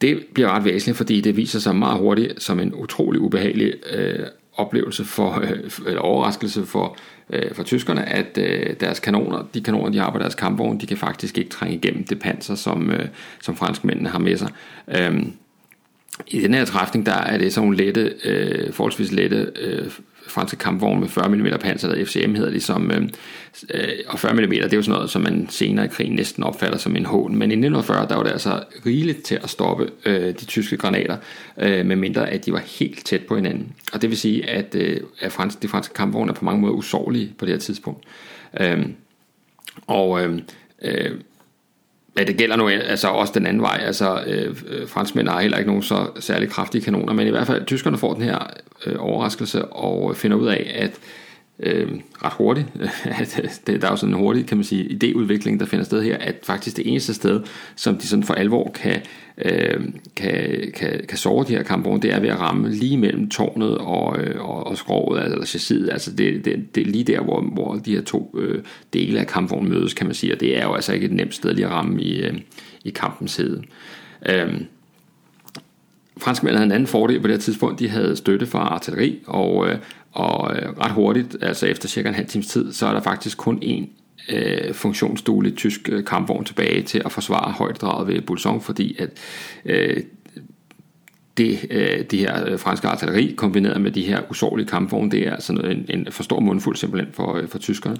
det 0.00 0.24
bliver 0.34 0.50
ret 0.50 0.64
væsentligt, 0.64 0.96
fordi 0.96 1.20
det 1.20 1.36
viser 1.36 1.58
sig 1.58 1.76
meget 1.76 1.98
hurtigt 1.98 2.42
som 2.42 2.60
en 2.60 2.74
utrolig 2.74 3.20
ubehagelig 3.20 3.74
øh, 3.92 4.26
oplevelse 4.56 5.04
for, 5.04 5.40
øh, 5.40 5.70
eller 5.86 6.00
overraskelse 6.00 6.66
for, 6.66 6.96
øh, 7.30 7.54
for 7.54 7.62
tyskerne, 7.62 8.08
at 8.08 8.38
øh, 8.38 8.74
deres 8.80 9.00
kanoner, 9.00 9.44
de 9.54 9.60
kanoner, 9.60 9.90
de 9.90 9.98
har 9.98 10.10
på 10.10 10.18
deres 10.18 10.34
kampvogn, 10.34 10.80
de 10.80 10.86
kan 10.86 10.96
faktisk 10.96 11.38
ikke 11.38 11.50
trænge 11.50 11.76
igennem 11.76 12.04
det 12.04 12.18
panser, 12.18 12.54
som, 12.54 12.90
øh, 12.90 13.08
som 13.42 13.56
franskmændene 13.56 14.08
har 14.08 14.18
med 14.18 14.36
sig. 14.36 14.48
Øh, 14.88 15.22
i 16.26 16.40
den 16.40 16.54
her 16.54 16.64
træfning, 16.64 17.06
der 17.06 17.14
er 17.14 17.38
det 17.38 17.52
sådan 17.52 17.66
nogle 17.68 17.84
lette, 17.84 18.14
øh, 18.24 18.72
forholdsvis 18.72 19.12
lette 19.12 19.52
øh, 19.60 19.90
franske 20.28 20.56
kampvogne 20.56 21.00
med 21.00 21.08
40 21.08 21.28
mm 21.28 21.46
panser, 21.60 21.88
der 21.88 22.04
FCM 22.04 22.34
hedder 22.34 22.50
de, 22.50 22.60
som, 22.60 22.90
øh, 22.90 23.02
øh, 23.74 23.88
og 24.08 24.18
40 24.18 24.34
mm, 24.34 24.50
det 24.50 24.72
er 24.72 24.76
jo 24.76 24.82
sådan 24.82 24.94
noget, 24.94 25.10
som 25.10 25.22
man 25.22 25.46
senere 25.50 25.84
i 25.84 25.88
krigen 25.88 26.12
næsten 26.12 26.42
opfatter 26.42 26.78
som 26.78 26.96
en 26.96 27.06
hån. 27.06 27.36
Men 27.36 27.50
i 27.50 27.54
1940, 27.54 28.08
der 28.08 28.16
var 28.16 28.22
det 28.22 28.30
altså 28.30 28.62
rigeligt 28.86 29.22
til 29.22 29.38
at 29.42 29.50
stoppe 29.50 29.90
øh, 30.06 30.26
de 30.26 30.44
tyske 30.44 30.76
granater, 30.76 31.16
øh, 31.58 31.86
medmindre 31.86 32.30
at 32.30 32.46
de 32.46 32.52
var 32.52 32.62
helt 32.78 33.06
tæt 33.06 33.22
på 33.28 33.36
hinanden. 33.36 33.72
Og 33.92 34.02
det 34.02 34.10
vil 34.10 34.18
sige, 34.18 34.50
at, 34.50 34.74
øh, 34.74 35.00
at 35.20 35.32
fransk, 35.32 35.62
de 35.62 35.68
franske 35.68 35.94
kampvogne 35.94 36.30
er 36.30 36.34
på 36.34 36.44
mange 36.44 36.60
måder 36.60 36.74
usårlige 36.74 37.32
på 37.38 37.44
det 37.44 37.54
her 37.54 37.60
tidspunkt. 37.60 38.04
Øhm, 38.60 38.80
øhm, 38.80 38.82
øh, 38.82 38.88
og 39.86 40.24
øh, 40.24 40.38
øh, 40.82 41.10
Ja, 42.18 42.24
det 42.24 42.36
gælder 42.36 42.56
nu 42.56 42.68
altså 42.68 43.08
også 43.08 43.32
den 43.36 43.46
anden 43.46 43.62
vej. 43.62 43.80
Altså, 43.82 44.22
øh, 44.26 44.56
øh 44.68 44.88
franskmænd 44.88 45.28
har 45.28 45.40
heller 45.40 45.58
ikke 45.58 45.70
nogen 45.70 45.82
så 45.82 46.06
særlig 46.20 46.50
kraftige 46.50 46.82
kanoner, 46.82 47.12
men 47.12 47.26
i 47.26 47.30
hvert 47.30 47.46
fald 47.46 47.66
tyskerne 47.66 47.98
får 47.98 48.14
den 48.14 48.22
her 48.22 48.38
øh, 48.86 48.94
overraskelse 48.98 49.64
og 49.64 50.16
finder 50.16 50.36
ud 50.36 50.46
af, 50.46 50.72
at 50.78 50.90
øh, 51.60 51.88
ret 52.24 52.32
hurtigt, 52.32 52.66
at 53.20 53.40
øh, 53.42 53.50
det, 53.66 53.82
der 53.82 53.86
er 53.86 53.92
jo 53.92 53.96
sådan 53.96 54.14
en 54.14 54.20
hurtig, 54.20 54.46
kan 54.46 54.56
man 54.56 54.64
sige, 54.64 54.84
idéudvikling, 54.84 55.58
der 55.60 55.66
finder 55.66 55.84
sted 55.84 56.02
her, 56.02 56.18
at 56.18 56.34
faktisk 56.42 56.76
det 56.76 56.90
eneste 56.90 57.14
sted, 57.14 57.40
som 57.76 57.96
de 57.96 58.06
sådan 58.06 58.22
for 58.22 58.34
alvor 58.34 58.70
kan, 58.74 59.00
øh, 59.38 59.80
kan, 60.16 60.70
kan, 60.74 61.00
kan 61.08 61.18
sove 61.18 61.44
de 61.44 61.52
her 61.52 61.62
kampvogne, 61.62 62.02
det 62.02 62.14
er 62.14 62.20
ved 62.20 62.28
at 62.28 62.40
ramme 62.40 62.70
lige 62.70 62.96
mellem 62.96 63.30
tårnet 63.30 63.78
og, 63.78 64.20
øh, 64.20 64.48
og, 64.48 64.66
og 64.66 64.78
skroget, 64.78 65.18
altså, 65.18 65.32
eller 65.32 65.46
chassiset, 65.46 65.90
altså 65.90 66.10
det, 66.10 66.44
det, 66.44 66.74
det 66.74 66.80
er 66.80 66.90
lige 66.90 67.04
der, 67.04 67.20
hvor, 67.20 67.40
hvor 67.40 67.74
de 67.74 67.94
her 67.94 68.02
to 68.02 68.34
øh, 68.38 68.62
dele 68.92 69.20
af 69.20 69.26
kampvognen 69.26 69.72
mødes, 69.72 69.94
kan 69.94 70.06
man 70.06 70.14
sige, 70.14 70.34
og 70.34 70.40
det 70.40 70.58
er 70.58 70.64
jo 70.64 70.74
altså 70.74 70.92
ikke 70.92 71.06
et 71.06 71.12
nemt 71.12 71.34
sted 71.34 71.54
lige 71.54 71.66
at 71.66 71.72
ramme 71.72 72.02
i, 72.02 72.22
øh, 72.22 72.34
i 72.84 72.90
kampens 72.90 73.36
hede. 73.36 73.62
Øh, 74.28 74.60
franskmændene 76.18 76.58
havde 76.58 76.66
en 76.66 76.72
anden 76.72 76.86
fordel 76.86 77.20
på 77.20 77.26
det 77.26 77.34
her 77.34 77.40
tidspunkt. 77.40 77.78
De 77.78 77.88
havde 77.88 78.16
støtte 78.16 78.46
fra 78.46 78.58
artilleri, 78.58 79.18
og, 79.26 79.68
øh, 79.68 79.78
og 80.16 80.56
øh, 80.56 80.78
ret 80.78 80.92
hurtigt, 80.92 81.36
altså 81.42 81.66
efter 81.66 81.88
cirka 81.88 82.08
en 82.08 82.14
halv 82.14 82.26
times 82.26 82.46
tid, 82.46 82.72
så 82.72 82.86
er 82.86 82.92
der 82.92 83.00
faktisk 83.00 83.38
kun 83.38 83.62
én 83.62 83.86
øh, 84.34 84.74
funktionsduelig 84.74 85.56
tysk 85.56 85.88
øh, 85.92 86.04
kampvogn 86.04 86.44
tilbage 86.44 86.82
til 86.82 87.02
at 87.04 87.12
forsvare 87.12 87.52
højdedraget 87.52 88.08
ved 88.08 88.20
Bulsong, 88.20 88.62
fordi 88.62 88.96
at 88.98 89.10
øh, 89.64 90.02
det, 91.36 91.66
øh, 91.70 92.04
det 92.10 92.18
her 92.18 92.46
øh, 92.46 92.58
franske 92.58 92.88
artilleri 92.88 93.34
kombineret 93.36 93.80
med 93.80 93.90
de 93.90 94.02
her 94.02 94.20
usårlige 94.30 94.66
kampvogne, 94.66 95.10
det 95.10 95.26
er 95.26 95.32
altså 95.32 95.52
en, 95.52 95.86
en 95.88 96.06
for 96.10 96.22
stor 96.22 96.40
mundfuld 96.40 96.76
simpelthen 96.76 97.12
for, 97.14 97.34
øh, 97.34 97.48
for 97.48 97.58
tyskerne. 97.58 97.96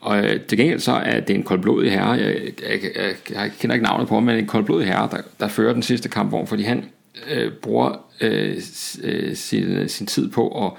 Og 0.00 0.24
øh, 0.24 0.40
til 0.40 0.58
gengæld 0.58 0.80
så 0.80 0.92
er 0.92 1.20
det 1.20 1.36
en 1.36 1.42
koldblodig 1.42 1.90
herre, 1.92 2.10
jeg, 2.10 2.36
jeg, 2.62 2.80
jeg, 2.96 3.14
jeg 3.30 3.50
kender 3.60 3.74
ikke 3.74 3.86
navnet 3.86 4.08
på 4.08 4.20
men 4.20 4.36
en 4.36 4.46
koldblodig 4.46 4.86
herre, 4.86 5.08
der, 5.10 5.18
der 5.40 5.48
fører 5.48 5.72
den 5.72 5.82
sidste 5.82 6.08
kampvogn, 6.08 6.46
fordi 6.46 6.62
han 6.62 6.84
øh, 7.30 7.52
bruger 7.52 8.04
øh, 8.20 8.56
øh 9.02 9.36
sin, 9.36 9.88
sin 9.88 10.06
tid 10.06 10.30
på 10.30 10.66
at 10.66 10.72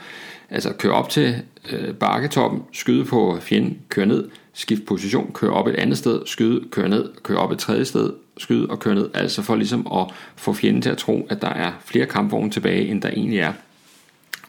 altså 0.54 0.74
køre 0.74 0.94
op 0.94 1.10
til 1.10 1.36
øh, 1.72 1.94
bakketoppen, 1.94 2.62
skyde 2.72 3.06
på 3.06 3.38
fjenden, 3.42 3.80
køre 3.90 4.06
ned, 4.06 4.30
skift 4.54 4.86
position, 4.86 5.32
køre 5.34 5.52
op 5.52 5.68
et 5.68 5.76
andet 5.76 5.98
sted, 5.98 6.22
skyde, 6.26 6.64
køre 6.72 6.90
ned, 6.90 7.10
køre 7.24 7.38
op 7.38 7.52
et 7.52 7.60
tredje 7.60 7.86
sted, 7.86 8.14
skyde 8.38 8.70
og 8.70 8.80
køre 8.80 8.96
ned, 8.96 9.10
altså 9.14 9.42
for 9.42 9.56
ligesom 9.56 9.88
at 9.94 10.08
få 10.36 10.54
fjenden 10.54 10.82
til 10.82 10.90
at 10.90 10.98
tro, 10.98 11.28
at 11.30 11.42
der 11.42 11.50
er 11.50 11.72
flere 11.86 12.06
kampvogne 12.06 12.52
tilbage, 12.52 12.88
end 12.88 13.02
der 13.02 13.10
egentlig 13.10 13.40
er. 13.40 13.54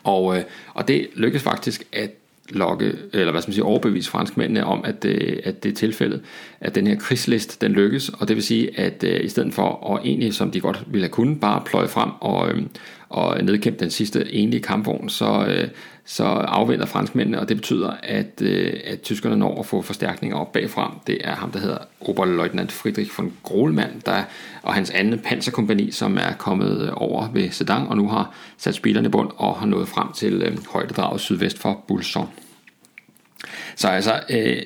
Og, 0.05 0.37
øh, 0.37 0.45
og 0.75 0.89
det 0.89 1.09
lykkes 1.15 1.43
faktisk 1.43 1.85
at 1.93 2.11
lokke, 2.49 2.93
eller 3.13 3.31
hvad 3.31 3.43
skal 3.43 3.51
man 3.51 3.55
sige, 3.55 3.65
overbevise 3.65 4.11
franskmændene 4.11 4.65
om, 4.65 4.85
at, 4.85 5.05
øh, 5.05 5.39
at 5.45 5.63
det 5.63 5.71
er 5.71 5.75
tilfældet, 5.75 6.21
at 6.61 6.75
den 6.75 6.87
her 6.87 6.97
krigslist, 6.97 7.61
den 7.61 7.73
lykkes, 7.73 8.09
og 8.09 8.29
det 8.29 8.37
vil 8.37 8.45
sige, 8.45 8.81
at 8.81 9.05
øh, 9.05 9.25
i 9.25 9.29
stedet 9.29 9.55
for 9.55 9.95
at 9.95 10.07
egentlig, 10.07 10.35
som 10.35 10.51
de 10.51 10.61
godt 10.61 10.85
ville 10.87 11.05
have 11.05 11.13
kunnet, 11.13 11.41
bare 11.41 11.63
pløje 11.67 11.89
frem 11.89 12.11
og, 12.21 12.51
øh, 12.51 12.63
og 13.15 13.45
nedkæmpe 13.45 13.81
den 13.81 13.91
sidste 13.91 14.35
enlige 14.35 14.63
kampvogn, 14.63 15.09
så, 15.09 15.47
øh, 15.49 15.69
så 16.05 16.25
afventer 16.25 16.87
franskmændene, 16.87 17.41
og 17.41 17.49
det 17.49 17.57
betyder, 17.57 17.91
at, 18.03 18.43
øh, 18.43 18.73
at 18.85 19.01
tyskerne 19.01 19.37
når 19.37 19.61
at 19.61 19.67
få 19.67 19.83
forstærkninger 19.83 20.37
op 20.37 20.53
bagfra. 20.53 20.97
Det 21.07 21.19
er 21.25 21.35
ham, 21.35 21.51
der 21.51 21.59
hedder 21.59 21.79
Oberleutnant 22.01 22.73
Friedrich 22.73 23.19
von 23.19 23.33
Grohlmann, 23.43 24.03
der, 24.07 24.23
og 24.63 24.75
hans 24.75 24.91
anden 24.91 25.19
panserkompani, 25.19 25.91
som 25.91 26.17
er 26.17 26.33
kommet 26.39 26.91
over 26.91 27.29
ved 27.33 27.51
Sedan, 27.51 27.87
og 27.87 27.97
nu 27.97 28.09
har 28.09 28.35
sat 28.59 28.75
spillerne 28.75 29.09
i 29.09 29.11
bund 29.11 29.31
og 29.37 29.57
har 29.57 29.67
nået 29.67 29.89
frem 29.89 30.13
til 30.13 30.43
øh, 30.43 30.59
højdedraget 30.73 31.21
sydvest 31.21 31.59
for 31.59 31.85
Bulson. 31.89 32.29
Så 33.77 33.89
altså 33.89 34.21
øh, 34.31 34.63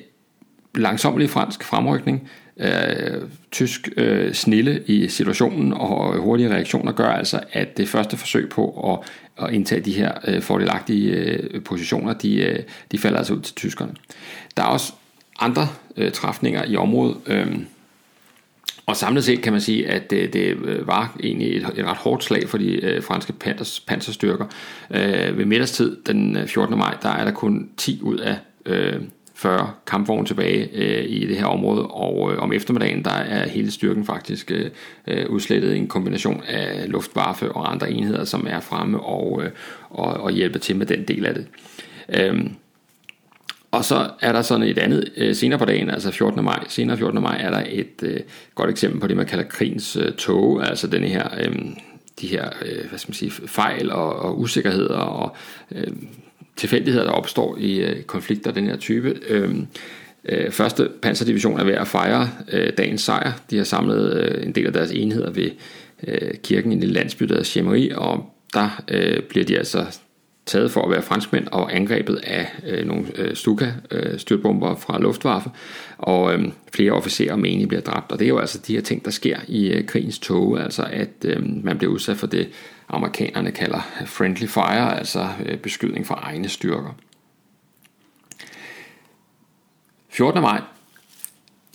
langsomlig 0.75 1.29
fransk 1.29 1.63
fremrykning, 1.63 2.29
øh, 2.59 3.21
tysk 3.51 3.89
øh, 3.97 4.33
snille 4.33 4.83
i 4.87 5.07
situationen 5.07 5.73
og 5.73 6.17
hurtige 6.17 6.49
reaktioner 6.49 6.91
gør 6.91 7.09
altså, 7.09 7.39
at 7.51 7.77
det 7.77 7.89
første 7.89 8.17
forsøg 8.17 8.49
på 8.49 8.91
at, 8.93 9.09
at 9.45 9.53
indtage 9.53 9.81
de 9.81 9.93
her 9.93 10.11
øh, 10.27 10.41
fordelagtige 10.41 11.11
øh, 11.11 11.63
positioner, 11.63 12.13
de, 12.13 12.35
øh, 12.35 12.59
de 12.91 12.97
falder 12.97 13.17
altså 13.17 13.33
ud 13.33 13.41
til 13.41 13.55
tyskerne. 13.55 13.91
Der 14.57 14.63
er 14.63 14.67
også 14.67 14.93
andre 15.39 15.67
øh, 15.97 16.11
træfninger 16.11 16.65
i 16.65 16.75
området, 16.75 17.17
øh, 17.27 17.59
og 18.89 18.97
samlet 18.97 19.23
set 19.23 19.41
kan 19.41 19.53
man 19.53 19.61
sige, 19.61 19.87
at 19.89 20.09
det, 20.09 20.33
det 20.33 20.57
øh, 20.65 20.87
var 20.87 21.17
egentlig 21.23 21.55
et, 21.55 21.69
et 21.75 21.85
ret 21.85 21.97
hårdt 21.97 22.23
slag 22.23 22.49
for 22.49 22.57
de 22.57 22.85
øh, 22.85 23.03
franske 23.03 23.33
panters, 23.33 23.79
panserstyrker. 23.79 24.45
Øh, 24.91 25.37
ved 25.37 25.45
middagstid 25.45 25.97
den 26.07 26.37
øh, 26.37 26.47
14. 26.47 26.77
Maj, 26.77 26.97
der 27.01 27.09
er 27.09 27.23
der 27.23 27.31
kun 27.31 27.69
10 27.77 27.99
ud 28.01 28.17
af 28.17 28.37
øh, 28.65 29.01
40 29.39 29.71
kampvogne 29.87 30.25
tilbage 30.25 30.69
øh, 30.73 31.05
i 31.09 31.27
det 31.27 31.37
her 31.37 31.45
område, 31.45 31.87
og 31.87 32.31
øh, 32.31 32.39
om 32.39 32.53
eftermiddagen 32.53 33.03
der 33.03 33.11
er 33.11 33.47
hele 33.47 33.71
styrken 33.71 34.05
faktisk 34.05 34.51
øh, 34.51 34.71
øh, 35.07 35.29
udslettet 35.29 35.73
i 35.73 35.77
en 35.77 35.87
kombination 35.87 36.43
af 36.47 36.91
luftwaffe 36.91 37.51
og 37.51 37.71
andre 37.71 37.91
enheder, 37.91 38.23
som 38.23 38.47
er 38.49 38.59
fremme 38.59 38.99
og, 38.99 39.43
øh, 39.43 39.51
og, 39.89 40.13
og 40.13 40.31
hjælper 40.31 40.59
til 40.59 40.75
med 40.75 40.85
den 40.85 41.03
del 41.03 41.25
af 41.25 41.33
det. 41.33 41.47
Øhm, 42.09 42.55
og 43.71 43.85
så 43.85 44.09
er 44.21 44.31
der 44.31 44.41
sådan 44.41 44.67
et 44.67 44.77
andet 44.77 45.11
øh, 45.17 45.35
senere 45.35 45.59
på 45.59 45.65
dagen, 45.65 45.89
altså 45.89 46.11
14. 46.11 46.43
maj, 46.43 46.65
senere 46.67 46.97
14. 46.97 47.21
maj 47.21 47.37
er 47.39 47.49
der 47.49 47.63
et 47.69 48.03
øh, 48.03 48.19
godt 48.55 48.69
eksempel 48.69 48.99
på 49.01 49.07
det, 49.07 49.17
man 49.17 49.25
kalder 49.25 49.43
krigens 49.43 49.95
øh, 49.95 50.13
tog, 50.13 50.67
altså 50.67 50.87
denne 50.87 51.07
her, 51.07 51.27
øh, 51.39 51.55
de 52.21 52.27
her 52.27 52.49
øh, 52.65 52.89
hvad 52.89 52.99
skal 52.99 53.09
man 53.09 53.15
sige, 53.15 53.31
fejl 53.31 53.91
og, 53.91 54.15
og 54.15 54.39
usikkerheder 54.39 54.97
og 54.97 55.35
øh, 55.71 55.93
tilfældigheder, 56.59 57.05
der 57.05 57.11
opstår 57.11 57.57
i 57.59 57.81
øh, 57.81 58.03
konflikter 58.03 58.49
af 58.49 58.53
den 58.53 58.65
her 58.65 58.77
type. 58.77 59.19
Øh, 59.29 59.55
øh, 60.25 60.51
første 60.51 60.89
panserdivision 61.01 61.59
er 61.59 61.63
ved 61.63 61.73
at 61.73 61.87
fejre 61.87 62.29
øh, 62.51 62.73
dagens 62.77 63.01
sejr. 63.01 63.31
De 63.49 63.57
har 63.57 63.63
samlet 63.63 64.13
øh, 64.13 64.45
en 64.45 64.51
del 64.51 64.67
af 64.67 64.73
deres 64.73 64.91
enheder 64.91 65.31
ved 65.31 65.49
øh, 66.07 66.31
kirken 66.43 66.71
i 66.71 66.75
en 66.75 66.79
lille 66.79 66.93
landsby, 66.93 67.25
der 67.25 67.43
Chemery, 67.43 67.91
og 67.95 68.33
der 68.53 68.83
øh, 68.87 69.21
bliver 69.23 69.45
de 69.45 69.57
altså 69.57 69.99
taget 70.45 70.71
for 70.71 70.81
at 70.81 70.91
være 70.91 71.01
franskmænd 71.01 71.47
og 71.51 71.75
angrebet 71.75 72.15
af 72.23 72.47
øh, 72.67 72.85
nogle 72.85 73.05
øh, 73.15 73.35
Stuka 73.35 73.71
øh, 73.91 74.19
styrtbomber 74.19 74.75
fra 74.75 74.99
Luftwaffe, 74.99 75.49
og 75.97 76.33
øh, 76.33 76.45
flere 76.73 76.91
officerer 76.91 77.33
og 77.33 77.39
menige 77.39 77.67
bliver 77.67 77.81
dræbt. 77.81 78.11
Og 78.11 78.19
det 78.19 78.25
er 78.25 78.29
jo 78.29 78.39
altså 78.39 78.59
de 78.67 78.73
her 78.73 78.81
ting, 78.81 79.05
der 79.05 79.11
sker 79.11 79.37
i 79.47 79.67
øh, 79.67 79.85
krigens 79.85 80.19
tog, 80.19 80.59
altså 80.63 80.87
at 80.91 81.09
øh, 81.25 81.63
man 81.63 81.77
bliver 81.77 81.93
udsat 81.93 82.17
for 82.17 82.27
det, 82.27 82.47
amerikanerne 82.89 83.51
kalder 83.51 83.81
friendly 84.05 84.47
fire, 84.47 84.97
altså 84.97 85.29
øh, 85.45 85.57
beskydning 85.57 86.07
fra 86.07 86.15
egne 86.15 86.49
styrker. 86.49 86.95
14. 90.09 90.41
maj 90.41 90.61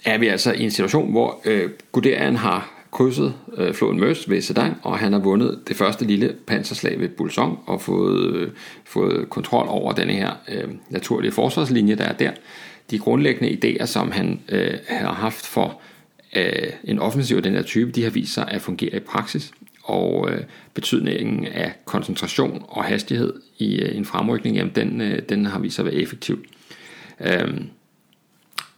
er 0.04 0.18
vi 0.18 0.28
altså 0.28 0.52
i 0.52 0.62
en 0.62 0.70
situation, 0.70 1.10
hvor 1.10 1.40
øh, 1.44 1.70
Guderian 1.92 2.36
har 2.36 2.74
krydset 2.90 3.34
øh, 3.56 3.74
floden 3.74 4.00
Møs 4.00 4.30
ved 4.30 4.40
Sedan, 4.40 4.74
og 4.82 4.98
han 4.98 5.12
har 5.12 5.20
vundet 5.20 5.62
det 5.68 5.76
første 5.76 6.04
lille 6.04 6.36
panserslag 6.46 7.00
ved 7.00 7.08
Bulsong 7.08 7.58
og 7.66 7.80
fået, 7.80 8.36
øh, 8.36 8.50
fået 8.84 9.30
kontrol 9.30 9.66
over 9.68 9.92
denne 9.92 10.12
her 10.12 10.30
øh, 10.48 10.68
naturlige 10.90 11.32
forsvarslinje, 11.32 11.94
der 11.94 12.04
er 12.04 12.12
der. 12.12 12.30
De 12.90 12.98
grundlæggende 12.98 13.50
idéer, 13.50 13.86
som 13.86 14.10
han 14.10 14.40
øh, 14.48 14.74
har 14.88 15.12
haft 15.12 15.46
for 15.46 15.80
øh, 16.36 16.72
en 16.84 16.98
offensiv 16.98 17.36
af 17.36 17.42
den 17.42 17.54
her 17.54 17.62
type, 17.62 17.90
de 17.90 18.02
har 18.02 18.10
vist 18.10 18.34
sig 18.34 18.48
at 18.48 18.62
fungere 18.62 18.96
i 18.96 19.00
praksis, 19.00 19.52
og 19.84 20.30
øh, 20.30 20.40
betydningen 20.74 21.46
af 21.46 21.72
koncentration 21.84 22.64
og 22.68 22.84
hastighed 22.84 23.32
i 23.58 23.80
øh, 23.80 23.96
en 23.96 24.04
fremrykning, 24.04 24.56
jamen 24.56 24.72
den, 24.74 25.00
øh, 25.00 25.22
den 25.28 25.46
har 25.46 25.58
vist 25.58 25.76
sig 25.76 25.86
at 25.86 25.92
være 25.92 26.02
effektiv. 26.02 26.44
Øhm, 27.20 27.68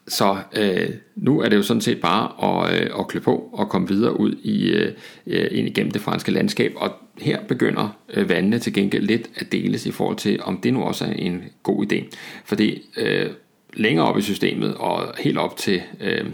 så 0.09 0.37
øh, 0.57 0.89
nu 1.17 1.41
er 1.41 1.49
det 1.49 1.57
jo 1.57 1.63
sådan 1.63 1.81
set 1.81 2.01
bare 2.01 2.65
at, 2.67 2.81
øh, 2.81 2.91
at 2.99 3.09
klø 3.09 3.21
på 3.21 3.51
og 3.53 3.69
komme 3.69 3.89
videre 3.89 4.21
ud 4.21 4.33
i, 4.43 4.69
øh, 4.69 4.93
øh, 5.27 5.49
ind 5.51 5.69
igennem 5.69 5.93
det 5.93 6.03
franske 6.03 6.33
landskab. 6.33 6.73
Og 6.77 6.93
her 7.19 7.43
begynder 7.49 7.99
øh, 8.15 8.29
vandene 8.29 8.59
til 8.59 8.73
gengæld 8.73 9.07
lidt 9.07 9.31
at 9.37 9.53
deles 9.53 9.87
i 9.87 9.91
forhold 9.91 10.17
til, 10.17 10.43
om 10.43 10.61
det 10.61 10.73
nu 10.73 10.83
også 10.83 11.05
er 11.05 11.13
en 11.13 11.45
god 11.63 11.93
idé. 11.93 12.05
Fordi 12.45 12.83
øh, 12.97 13.31
længere 13.75 14.07
op 14.07 14.19
i 14.19 14.23
systemet 14.23 14.75
og 14.75 15.15
helt 15.19 15.39
op 15.39 15.57
til 15.57 15.83
øh, 16.01 16.25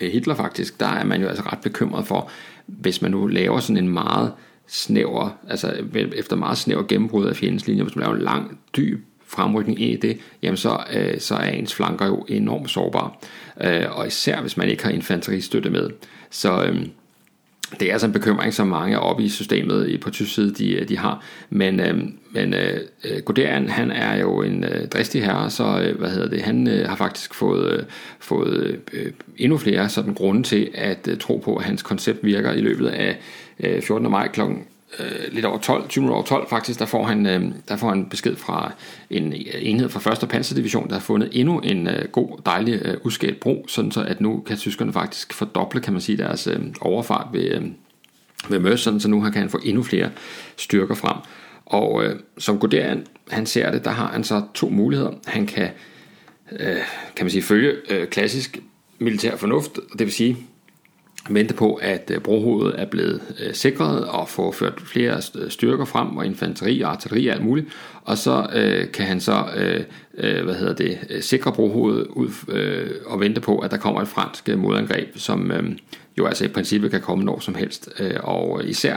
Hitler 0.00 0.34
faktisk, 0.34 0.80
der 0.80 0.86
er 0.86 1.04
man 1.04 1.22
jo 1.22 1.28
altså 1.28 1.42
ret 1.42 1.60
bekymret 1.62 2.06
for, 2.06 2.30
hvis 2.66 3.02
man 3.02 3.10
nu 3.10 3.26
laver 3.26 3.60
sådan 3.60 3.84
en 3.84 3.88
meget 3.88 4.32
snæver, 4.66 5.38
altså 5.48 5.84
efter 6.14 6.36
meget 6.36 6.58
snæver 6.58 6.82
gennembrud 6.82 7.26
af 7.26 7.36
fjendens 7.36 7.66
linje, 7.66 7.82
hvis 7.82 7.96
man 7.96 8.02
laver 8.02 8.16
en 8.16 8.22
lang, 8.22 8.58
dyb 8.76 9.04
fremrykning 9.26 9.80
ind 9.80 9.92
i 9.92 10.08
det, 10.08 10.18
jamen 10.42 10.56
så, 10.56 10.84
øh, 10.92 11.20
så 11.20 11.34
er 11.34 11.48
ens 11.48 11.74
flanker 11.74 12.06
jo 12.06 12.24
enormt 12.28 12.70
sårbare. 12.70 13.10
Øh, 13.60 13.98
og 13.98 14.06
især 14.06 14.40
hvis 14.40 14.56
man 14.56 14.68
ikke 14.68 14.84
har 14.84 14.90
infanteristøtte 14.90 15.70
med. 15.70 15.90
Så 16.30 16.64
øh, 16.64 16.86
det 17.80 17.88
er 17.88 17.92
altså 17.92 18.06
en 18.06 18.12
bekymring, 18.12 18.54
som 18.54 18.66
mange 18.66 19.00
oppe 19.00 19.22
i 19.22 19.28
systemet 19.28 20.00
på 20.00 20.10
tysk 20.10 20.34
side, 20.34 20.54
de, 20.54 20.84
de 20.84 20.98
har. 20.98 21.24
Men, 21.50 21.80
øh, 21.80 21.98
men 22.32 22.54
øh, 22.54 22.80
øh, 23.04 23.22
Guderian, 23.24 23.68
han 23.68 23.90
er 23.90 24.16
jo 24.16 24.42
en 24.42 24.64
øh, 24.64 24.88
dristig 24.88 25.24
herre, 25.24 25.50
så 25.50 25.80
øh, 25.80 25.98
hvad 25.98 26.10
hedder 26.10 26.28
det, 26.28 26.42
han 26.42 26.68
øh, 26.68 26.88
har 26.88 26.96
faktisk 26.96 27.34
fået, 27.34 27.72
øh, 27.72 27.82
fået 28.20 28.80
øh, 28.92 29.12
endnu 29.36 29.58
flere 29.58 29.88
sådan 29.88 30.14
grunde 30.14 30.42
til 30.42 30.70
at 30.74 31.08
øh, 31.10 31.18
tro 31.18 31.36
på, 31.36 31.56
at 31.56 31.64
hans 31.64 31.82
koncept 31.82 32.24
virker 32.24 32.52
i 32.52 32.60
løbet 32.60 32.86
af 32.86 33.18
øh, 33.60 33.82
14. 33.82 34.10
maj 34.10 34.28
klokken 34.28 34.64
øh, 34.98 35.32
lidt 35.32 35.44
over 35.44 35.58
12, 35.58 35.88
20 35.88 36.12
over 36.14 36.22
12 36.22 36.48
faktisk, 36.48 36.78
der 36.78 36.86
får 36.86 37.04
han, 37.04 37.26
øh, 37.26 37.52
der 37.68 37.76
får 37.76 37.88
han 37.88 38.06
besked 38.06 38.36
fra 38.36 38.72
en 39.10 39.32
enhed 39.58 39.88
fra 39.88 40.12
1. 40.22 40.28
Panserdivision, 40.28 40.88
der 40.88 40.94
har 40.94 41.00
fundet 41.00 41.28
endnu 41.32 41.58
en 41.58 41.86
øh, 41.86 42.08
god, 42.12 42.40
dejlig 42.46 42.80
øh, 42.84 42.96
uskadt 43.04 43.40
bro, 43.40 43.64
sådan 43.68 43.90
så 43.90 44.02
at 44.02 44.20
nu 44.20 44.40
kan 44.46 44.56
tyskerne 44.56 44.92
faktisk 44.92 45.32
fordoble, 45.32 45.80
kan 45.80 45.92
man 45.92 46.02
sige, 46.02 46.18
deres 46.18 46.46
øh, 46.46 46.60
overfart 46.80 47.26
ved, 47.32 47.44
øh, 47.44 47.62
ved 48.48 48.58
Møs, 48.58 48.80
sådan 48.80 49.00
så 49.00 49.08
nu 49.08 49.20
kan 49.20 49.34
han 49.34 49.50
få 49.50 49.60
endnu 49.64 49.82
flere 49.82 50.10
styrker 50.56 50.94
frem. 50.94 51.16
Og 51.66 52.04
øh, 52.04 52.16
som 52.38 52.58
Guderian, 52.58 53.06
han 53.30 53.46
ser 53.46 53.70
det, 53.70 53.84
der 53.84 53.90
har 53.90 54.06
han 54.06 54.24
så 54.24 54.42
to 54.54 54.68
muligheder. 54.68 55.12
Han 55.26 55.46
kan, 55.46 55.68
øh, 56.52 56.76
kan 57.16 57.24
man 57.24 57.30
sige, 57.30 57.42
følge 57.42 57.72
øh, 57.90 58.08
klassisk 58.08 58.58
militær 58.98 59.36
fornuft, 59.36 59.72
det 59.92 60.00
vil 60.00 60.12
sige, 60.12 60.36
vente 61.30 61.54
på, 61.54 61.74
at 61.74 62.10
øh, 62.14 62.20
brohovedet 62.20 62.80
er 62.80 62.84
blevet 62.84 63.20
øh, 63.40 63.54
sikret 63.54 64.04
og 64.04 64.28
får 64.28 64.52
ført 64.52 64.80
flere 64.80 65.20
øh, 65.38 65.50
styrker 65.50 65.84
frem, 65.84 66.16
og 66.16 66.26
infanteri 66.26 66.80
og 66.80 66.90
artilleri 66.90 67.26
og 67.26 67.34
alt 67.34 67.44
muligt, 67.44 67.66
og 68.04 68.18
så 68.18 68.46
øh, 68.54 68.92
kan 68.92 69.06
han 69.06 69.20
så 69.20 69.44
øh, 69.56 69.84
øh 70.18 70.44
hvad 70.44 70.54
hedder 70.54 70.74
det, 70.74 70.98
øh, 71.10 71.22
sikre 71.22 71.52
brohovedet 71.52 72.06
ud 72.06 72.30
øh, 72.48 72.90
og 73.06 73.20
vente 73.20 73.40
på, 73.40 73.58
at 73.58 73.70
der 73.70 73.76
kommer 73.76 74.00
et 74.00 74.08
fransk 74.08 74.56
modangreb, 74.56 75.08
som 75.18 75.50
øh, 75.50 75.76
jo 76.18 76.26
altså 76.26 76.44
i 76.44 76.48
princippet 76.48 76.90
kan 76.90 77.00
komme 77.00 77.24
når 77.24 77.40
som 77.40 77.54
helst, 77.54 77.88
øh, 78.00 78.16
og 78.22 78.64
især 78.64 78.96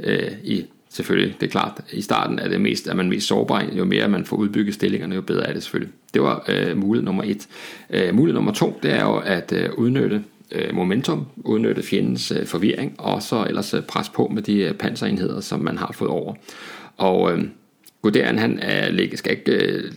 øh, 0.00 0.32
i 0.44 0.64
selvfølgelig, 0.88 1.36
det 1.40 1.46
er 1.46 1.50
klart, 1.50 1.80
i 1.92 2.00
starten 2.00 2.38
er 2.38 2.48
det 2.48 2.60
mest, 2.60 2.88
at 2.88 2.96
man 2.96 3.08
mest 3.08 3.26
sårbar, 3.26 3.64
jo 3.72 3.84
mere 3.84 4.08
man 4.08 4.24
får 4.24 4.36
udbygget 4.36 4.74
stillingerne, 4.74 5.14
jo 5.14 5.20
bedre 5.20 5.46
er 5.46 5.52
det 5.52 5.62
selvfølgelig. 5.62 5.94
Det 6.14 6.22
var 6.22 6.44
øh, 6.48 6.76
mulighed 6.76 7.04
nummer 7.04 7.22
et. 7.26 7.48
Øh, 7.90 8.14
mulighed 8.14 8.34
nummer 8.34 8.52
to, 8.52 8.78
det 8.82 8.92
er 8.92 9.04
jo 9.04 9.16
at 9.16 9.52
øh, 9.52 9.70
udnytte 9.76 10.24
øh, 10.52 10.74
momentum, 10.74 11.26
udnytte 11.36 11.82
fjendens 11.82 12.30
øh, 12.30 12.46
forvirring, 12.46 12.94
og 12.98 13.22
så 13.22 13.44
ellers 13.48 13.74
øh, 13.74 13.82
presse 13.82 14.12
på 14.12 14.28
med 14.34 14.42
de 14.42 14.58
øh, 14.58 14.74
panserenheder, 14.74 15.40
som 15.40 15.60
man 15.60 15.78
har 15.78 15.92
fået 15.92 16.10
over. 16.10 16.34
Og 16.96 17.32
øh, 17.32 17.44
Guderian, 18.02 18.38
han 18.38 18.58
er, 18.62 19.08
skal 19.14 19.32
ikke 19.32 19.52
øh, 19.52 19.92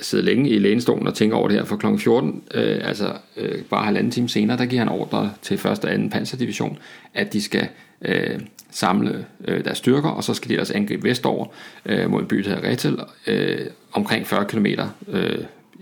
sidde 0.00 0.22
længe 0.22 0.50
i 0.50 0.58
lænestolen 0.58 1.06
og 1.06 1.14
tænke 1.14 1.34
over 1.34 1.48
det 1.48 1.56
her, 1.56 1.64
for 1.64 1.76
kl. 1.76 1.86
14, 1.98 2.42
øh, 2.54 2.88
altså 2.88 3.12
øh, 3.36 3.62
bare 3.62 3.84
halvanden 3.84 4.12
time 4.12 4.28
senere, 4.28 4.58
der 4.58 4.66
giver 4.66 4.82
han 4.82 4.88
ordre 4.88 5.32
til 5.42 5.54
1. 5.54 5.66
og 5.66 5.80
2. 5.80 5.88
panserdivision, 6.12 6.78
at 7.14 7.32
de 7.32 7.42
skal 7.42 7.68
øh, 8.02 8.40
samle 8.70 9.26
øh, 9.48 9.64
deres 9.64 9.78
styrker, 9.78 10.08
og 10.08 10.24
så 10.24 10.34
skal 10.34 10.48
de 10.48 10.54
ellers 10.54 10.70
angribe 10.70 11.08
vestover 11.08 11.46
øh, 11.86 12.10
mod 12.10 12.20
en 12.20 12.28
by, 12.28 12.36
der 12.36 12.54
hedder 12.54 12.68
Retel, 12.68 12.98
øh, 13.26 13.66
omkring 13.92 14.26
40 14.26 14.44
km, 14.44 14.66
øh, 15.08 15.38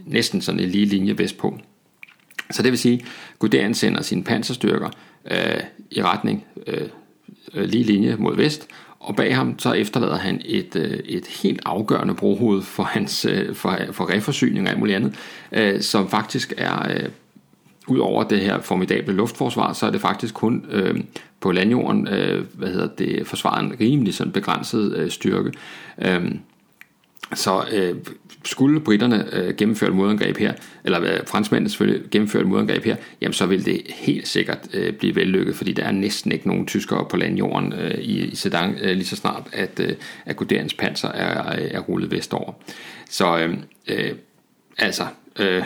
næsten 0.06 0.40
sådan 0.40 0.60
en 0.60 0.68
lige 0.68 0.86
linje 0.86 1.18
vestpå. 1.18 1.58
Så 2.50 2.62
det 2.62 2.70
vil 2.70 2.78
sige, 2.78 2.94
at 2.94 3.38
Guderian 3.38 3.74
sender 3.74 4.02
sine 4.02 4.24
panserstyrker 4.24 4.88
øh, 5.30 5.60
i 5.90 6.02
retning 6.02 6.44
øh, 6.66 6.88
øh, 7.54 7.64
lige 7.64 7.84
linje 7.84 8.16
mod 8.18 8.36
vest, 8.36 8.68
og 9.00 9.16
bag 9.16 9.36
ham 9.36 9.58
så 9.58 9.72
efterlader 9.72 10.16
han 10.16 10.40
et, 10.44 10.76
øh, 10.76 10.98
et 11.04 11.26
helt 11.26 11.60
afgørende 11.64 12.14
brohoved 12.14 12.62
for 12.62 12.82
hans 12.82 13.24
øh, 13.24 13.54
for, 13.54 13.78
for 13.92 14.10
reforsyning 14.10 14.66
og 14.66 14.70
alt 14.70 14.78
muligt 14.78 14.96
andet, 14.96 15.14
øh, 15.52 15.80
som 15.80 16.08
faktisk 16.08 16.52
er, 16.56 16.88
øh, 16.90 17.08
Udover 17.86 18.24
det 18.24 18.40
her 18.40 18.60
formidable 18.60 19.14
luftforsvar, 19.14 19.72
så 19.72 19.86
er 19.86 19.90
det 19.90 20.00
faktisk 20.00 20.34
kun 20.34 20.64
øh, 20.70 21.00
på 21.40 21.52
landjorden, 21.52 22.08
øh, 22.08 22.44
hvad 22.52 22.68
hedder 22.68 22.88
det, 22.98 23.26
forsvaret 23.26 23.64
en 23.64 23.76
rimelig 23.80 24.14
sådan 24.14 24.32
begrænset 24.32 24.96
øh, 24.96 25.10
styrke. 25.10 25.52
Øh, 25.98 26.34
så 27.34 27.64
øh, 27.72 27.96
skulle 28.44 28.80
britterne 28.80 29.34
øh, 29.34 29.56
gennemføre 29.56 29.90
et 29.90 29.96
modangreb 29.96 30.36
her, 30.36 30.52
eller 30.84 31.02
øh, 31.02 31.26
franskmændene 31.26 31.70
selvfølgelig 31.70 32.10
gennemføre 32.10 32.42
et 32.42 32.48
modangreb 32.48 32.84
her, 32.84 32.96
jamen 33.20 33.32
så 33.32 33.46
vil 33.46 33.64
det 33.64 33.82
helt 33.88 34.28
sikkert 34.28 34.68
øh, 34.74 34.92
blive 34.92 35.14
vellykket, 35.14 35.56
fordi 35.56 35.72
der 35.72 35.84
er 35.84 35.92
næsten 35.92 36.32
ikke 36.32 36.48
nogen 36.48 36.66
tyskere 36.66 37.06
på 37.10 37.16
landjorden 37.16 37.72
øh, 37.72 37.94
i, 37.94 38.24
i 38.24 38.36
Sedan 38.36 38.78
øh, 38.80 38.96
lige 38.96 39.06
så 39.06 39.16
snart, 39.16 39.42
at, 39.52 39.80
øh, 39.80 39.92
at 40.26 40.36
Guderians 40.36 40.74
panser 40.74 41.08
er, 41.08 41.52
er 41.52 41.80
rullet 41.80 42.10
vestover. 42.10 42.52
Så 43.10 43.38
øh, 43.38 43.56
øh, 43.88 44.12
altså, 44.78 45.06
øh, 45.38 45.64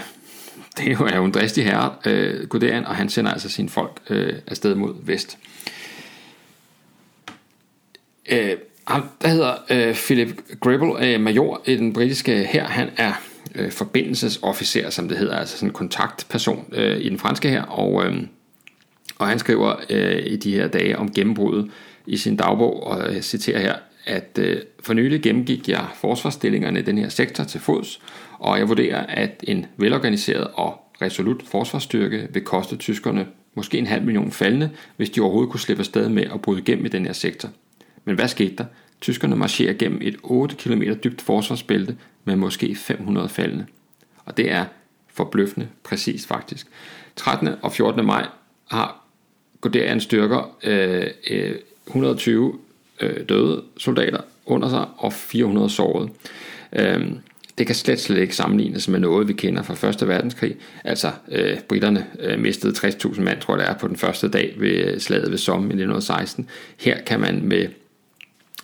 det 0.76 0.92
er 0.92 1.16
jo 1.16 1.24
en 1.24 1.32
dristig 1.32 1.64
herre, 1.64 1.94
øh, 2.06 2.46
Guderian, 2.46 2.84
og 2.84 2.96
han 2.96 3.08
sender 3.08 3.32
altså 3.32 3.48
sine 3.48 3.68
folk 3.68 4.00
øh, 4.10 4.34
afsted 4.46 4.74
mod 4.74 4.94
vest. 5.02 5.38
Øh, 8.30 8.56
Ah, 8.90 9.02
der 9.22 9.28
hedder 9.28 9.54
øh, 9.70 9.94
Philip 9.94 10.42
Gribble, 10.60 11.06
øh, 11.06 11.20
major 11.20 11.62
i 11.66 11.76
den 11.76 11.92
britiske 11.92 12.44
her. 12.44 12.64
Han 12.64 12.88
er 12.96 13.12
øh, 13.54 13.70
forbindelsesofficer, 13.70 14.90
som 14.90 15.08
det 15.08 15.18
hedder, 15.18 15.36
altså 15.36 15.56
sådan 15.56 15.68
en 15.68 15.72
kontaktperson 15.72 16.64
øh, 16.72 17.00
i 17.00 17.08
den 17.08 17.18
franske 17.18 17.48
her, 17.48 17.62
og, 17.62 18.06
øh, 18.06 18.16
og 19.18 19.26
han 19.26 19.38
skriver 19.38 19.74
øh, 19.90 20.26
i 20.26 20.36
de 20.36 20.54
her 20.54 20.68
dage 20.68 20.98
om 20.98 21.12
gennembruddet 21.12 21.70
i 22.06 22.16
sin 22.16 22.36
dagbog, 22.36 22.86
og 22.86 23.14
jeg 23.14 23.24
citerer 23.24 23.60
her, 23.60 23.74
at 24.06 24.38
øh, 24.40 24.56
for 24.82 24.94
nylig 24.94 25.22
gennemgik 25.22 25.68
jeg 25.68 25.84
forsvarsstillingerne 25.94 26.78
i 26.78 26.82
den 26.82 26.98
her 26.98 27.08
sektor 27.08 27.44
til 27.44 27.60
fods, 27.60 28.00
og 28.38 28.58
jeg 28.58 28.68
vurderer, 28.68 29.06
at 29.06 29.44
en 29.48 29.66
velorganiseret 29.76 30.46
og 30.54 30.80
resolut 31.02 31.42
forsvarsstyrke 31.46 32.28
vil 32.30 32.44
koste 32.44 32.76
tyskerne 32.76 33.26
måske 33.54 33.78
en 33.78 33.86
halv 33.86 34.04
million 34.04 34.32
faldende, 34.32 34.70
hvis 34.96 35.10
de 35.10 35.20
overhovedet 35.20 35.50
kunne 35.50 35.60
slippe 35.60 35.80
afsted 35.80 36.08
med 36.08 36.24
at 36.34 36.42
bryde 36.42 36.60
igennem 36.60 36.86
i 36.86 36.88
den 36.88 37.06
her 37.06 37.12
sektor. 37.12 37.48
Men 38.08 38.16
hvad 38.16 38.28
skete 38.28 38.56
der? 38.56 38.64
Tyskerne 39.00 39.36
marcherer 39.36 39.72
gennem 39.72 40.00
et 40.02 40.16
8 40.22 40.56
km 40.56 40.82
dybt 41.04 41.20
forsvarsbælte 41.20 41.96
med 42.24 42.36
måske 42.36 42.74
500 42.74 43.28
faldende. 43.28 43.66
Og 44.24 44.36
det 44.36 44.52
er 44.52 44.64
forbløffende 45.14 45.68
præcis 45.84 46.26
faktisk. 46.26 46.66
13. 47.16 47.48
og 47.62 47.72
14. 47.72 48.06
maj 48.06 48.26
har 48.70 49.04
Guderian 49.60 50.00
styrker 50.00 50.56
øh, 50.64 51.06
øh 51.30 51.54
120 51.86 52.58
øh, 53.00 53.28
døde 53.28 53.62
soldater 53.76 54.20
under 54.46 54.68
sig 54.68 54.86
og 54.96 55.12
400 55.12 55.70
sårede. 55.70 56.08
Øh, 56.72 57.12
det 57.58 57.66
kan 57.66 57.76
slet, 57.76 58.00
slet 58.00 58.18
ikke 58.18 58.36
sammenlignes 58.36 58.88
med 58.88 59.00
noget, 59.00 59.28
vi 59.28 59.32
kender 59.32 59.62
fra 59.62 59.88
1. 59.88 60.08
verdenskrig. 60.08 60.56
Altså, 60.84 61.10
øh, 61.32 61.60
britterne 61.60 62.06
øh, 62.20 62.38
mistede 62.40 62.88
60.000 62.88 63.20
mand, 63.20 63.40
tror 63.40 63.56
jeg 63.56 63.66
det 63.66 63.70
er, 63.70 63.78
på 63.78 63.88
den 63.88 63.96
første 63.96 64.28
dag 64.28 64.54
ved 64.56 65.00
slaget 65.00 65.30
ved 65.30 65.38
Somme 65.38 65.64
i 65.64 65.66
1916. 65.66 66.48
Her 66.76 67.00
kan 67.00 67.20
man 67.20 67.40
med 67.42 67.66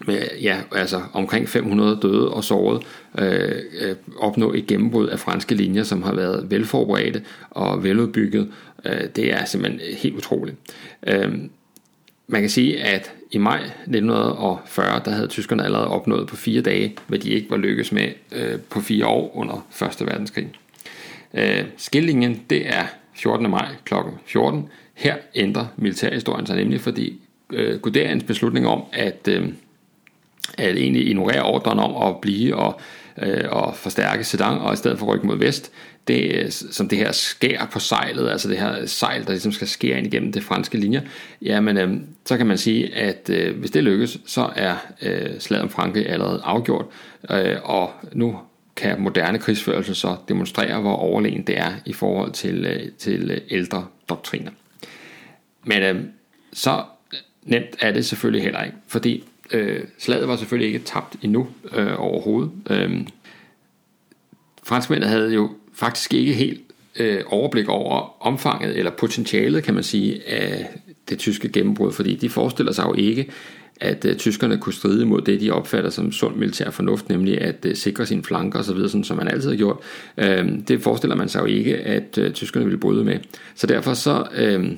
med 0.06 0.28
ja, 0.42 0.60
altså 0.72 1.02
omkring 1.12 1.48
500 1.48 1.98
døde 2.02 2.30
og 2.30 2.44
sårede, 2.44 2.80
øh, 3.18 3.62
øh, 3.80 3.96
opnå 4.18 4.52
et 4.52 4.66
gennembrud 4.66 5.08
af 5.08 5.18
franske 5.18 5.54
linjer, 5.54 5.82
som 5.82 6.02
har 6.02 6.14
været 6.14 6.50
velforberedte 6.50 7.22
og 7.50 7.84
veludbygget. 7.84 8.52
Øh, 8.84 9.00
det 9.16 9.32
er 9.32 9.44
simpelthen 9.44 9.80
helt 9.96 10.16
utroligt. 10.16 10.56
Øh, 11.06 11.32
man 12.26 12.40
kan 12.40 12.50
sige, 12.50 12.82
at 12.82 13.12
i 13.30 13.38
maj 13.38 13.60
1940, 13.86 15.00
der 15.04 15.10
havde 15.10 15.28
tyskerne 15.28 15.64
allerede 15.64 15.88
opnået 15.88 16.26
på 16.26 16.36
fire 16.36 16.62
dage, 16.62 16.96
hvad 17.06 17.18
de 17.18 17.30
ikke 17.30 17.50
var 17.50 17.56
lykkes 17.56 17.92
med 17.92 18.08
øh, 18.32 18.58
på 18.70 18.80
fire 18.80 19.06
år 19.06 19.36
under 19.36 19.66
1. 20.00 20.06
verdenskrig. 20.06 20.50
Øh, 21.34 21.64
skillingen, 21.76 22.42
det 22.50 22.68
er 22.68 22.84
14. 23.14 23.50
maj 23.50 23.68
kl. 23.84 23.94
14. 24.26 24.68
Her 24.94 25.16
ændrer 25.34 25.66
militærhistorien 25.76 26.46
sig 26.46 26.56
nemlig, 26.56 26.80
fordi 26.80 27.20
øh, 27.52 27.80
Guderians 27.80 28.24
beslutning 28.24 28.66
om, 28.66 28.82
at 28.92 29.28
øh, 29.28 29.48
at 30.58 30.76
egentlig 30.76 31.08
ignorere 31.08 31.42
ordren 31.42 31.78
om 31.78 32.08
at 32.08 32.20
blive 32.20 32.56
og, 32.56 32.80
øh, 33.22 33.44
og 33.50 33.76
forstærke 33.76 34.24
Sedan, 34.24 34.58
og 34.58 34.72
i 34.72 34.76
stedet 34.76 34.98
for 34.98 35.06
rykke 35.06 35.26
mod 35.26 35.38
vest, 35.38 35.72
det, 36.08 36.52
som 36.52 36.88
det 36.88 36.98
her 36.98 37.12
skær 37.12 37.68
på 37.72 37.78
sejlet, 37.78 38.30
altså 38.30 38.48
det 38.48 38.58
her 38.58 38.86
sejl, 38.86 39.24
der 39.24 39.30
ligesom 39.30 39.52
skal 39.52 39.68
skære 39.68 39.98
ind 39.98 40.06
igennem 40.06 40.32
det 40.32 40.42
franske 40.42 40.78
linjer, 40.78 41.00
jamen 41.42 41.76
øh, 41.78 41.96
så 42.24 42.36
kan 42.36 42.46
man 42.46 42.58
sige, 42.58 42.94
at 42.94 43.30
øh, 43.30 43.58
hvis 43.58 43.70
det 43.70 43.84
lykkes, 43.84 44.18
så 44.26 44.50
er 44.56 44.74
øh, 45.02 45.40
slaget 45.40 45.62
om 45.62 45.70
Frankrig 45.70 46.08
allerede 46.08 46.40
afgjort, 46.44 46.86
øh, 47.30 47.56
og 47.62 47.90
nu 48.12 48.38
kan 48.76 49.00
moderne 49.00 49.38
krigsførelse 49.38 49.94
så 49.94 50.16
demonstrere, 50.28 50.80
hvor 50.80 50.96
overlegen 50.96 51.42
det 51.42 51.58
er 51.58 51.72
i 51.86 51.92
forhold 51.92 52.32
til, 52.32 52.64
øh, 52.64 52.92
til 52.98 53.42
ældre 53.50 53.86
doktriner. 54.08 54.50
Men 55.64 55.82
øh, 55.82 56.04
så 56.52 56.82
nemt 57.42 57.76
er 57.80 57.92
det 57.92 58.06
selvfølgelig 58.06 58.42
heller 58.42 58.62
ikke, 58.62 58.76
fordi 58.86 59.24
Øh, 59.52 59.80
slaget 59.98 60.28
var 60.28 60.36
selvfølgelig 60.36 60.74
ikke 60.74 60.86
tabt 60.86 61.16
endnu 61.22 61.46
øh, 61.76 61.92
overhovedet. 61.98 62.50
Øh, 62.70 62.90
franskmændene 64.62 65.10
havde 65.10 65.34
jo 65.34 65.50
faktisk 65.74 66.14
ikke 66.14 66.32
helt 66.32 66.60
øh, 66.98 67.20
overblik 67.26 67.68
over 67.68 68.22
omfanget 68.26 68.78
eller 68.78 68.90
potentialet, 68.90 69.64
kan 69.64 69.74
man 69.74 69.82
sige, 69.82 70.28
af 70.28 70.68
det 71.08 71.18
tyske 71.18 71.48
gennembrud, 71.48 71.92
fordi 71.92 72.14
de 72.14 72.28
forestiller 72.28 72.72
sig 72.72 72.84
jo 72.84 72.94
ikke, 72.94 73.30
at 73.80 74.04
øh, 74.04 74.16
tyskerne 74.16 74.58
kunne 74.58 74.72
stride 74.72 75.06
mod 75.06 75.20
det, 75.20 75.40
de 75.40 75.50
opfatter 75.50 75.90
som 75.90 76.12
sund 76.12 76.36
militær 76.36 76.70
fornuft, 76.70 77.08
nemlig 77.08 77.40
at 77.40 77.66
øh, 77.66 77.76
sikre 77.76 78.06
sine 78.06 78.22
flanker 78.22 78.58
osv., 78.58 78.88
sådan, 78.88 79.04
som 79.04 79.16
man 79.16 79.28
altid 79.28 79.50
har 79.50 79.56
gjort. 79.56 79.76
Øh, 80.18 80.48
det 80.68 80.82
forestiller 80.82 81.16
man 81.16 81.28
sig 81.28 81.40
jo 81.40 81.46
ikke, 81.46 81.76
at 81.76 82.18
øh, 82.18 82.32
tyskerne 82.32 82.64
ville 82.66 82.78
bryde 82.78 83.04
med. 83.04 83.18
Så 83.54 83.66
derfor 83.66 83.94
så... 83.94 84.26
Øh, 84.36 84.72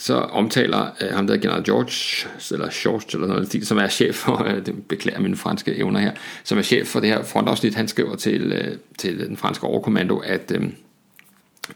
så 0.00 0.14
omtaler 0.14 0.90
øh, 1.00 1.08
ham 1.14 1.26
der 1.26 1.36
general 1.36 1.64
George, 1.64 2.28
eller 2.50 2.68
George, 2.72 3.06
eller 3.12 3.26
noget, 3.26 3.66
som 3.66 3.78
er 3.78 3.88
chef 3.88 4.14
for, 4.14 4.44
øh, 4.44 4.56
det 4.66 4.88
beklager 4.88 5.20
mine 5.20 5.36
franske 5.36 5.76
evner 5.76 6.00
her, 6.00 6.12
som 6.44 6.58
er 6.58 6.62
chef 6.62 6.86
for 6.86 7.00
det 7.00 7.08
her 7.08 7.22
frontafsnit, 7.22 7.74
han 7.74 7.88
skriver 7.88 8.16
til, 8.16 8.52
øh, 8.52 8.76
til 8.98 9.18
den 9.18 9.36
franske 9.36 9.66
overkommando, 9.66 10.18
at 10.18 10.52
øh, 10.54 10.62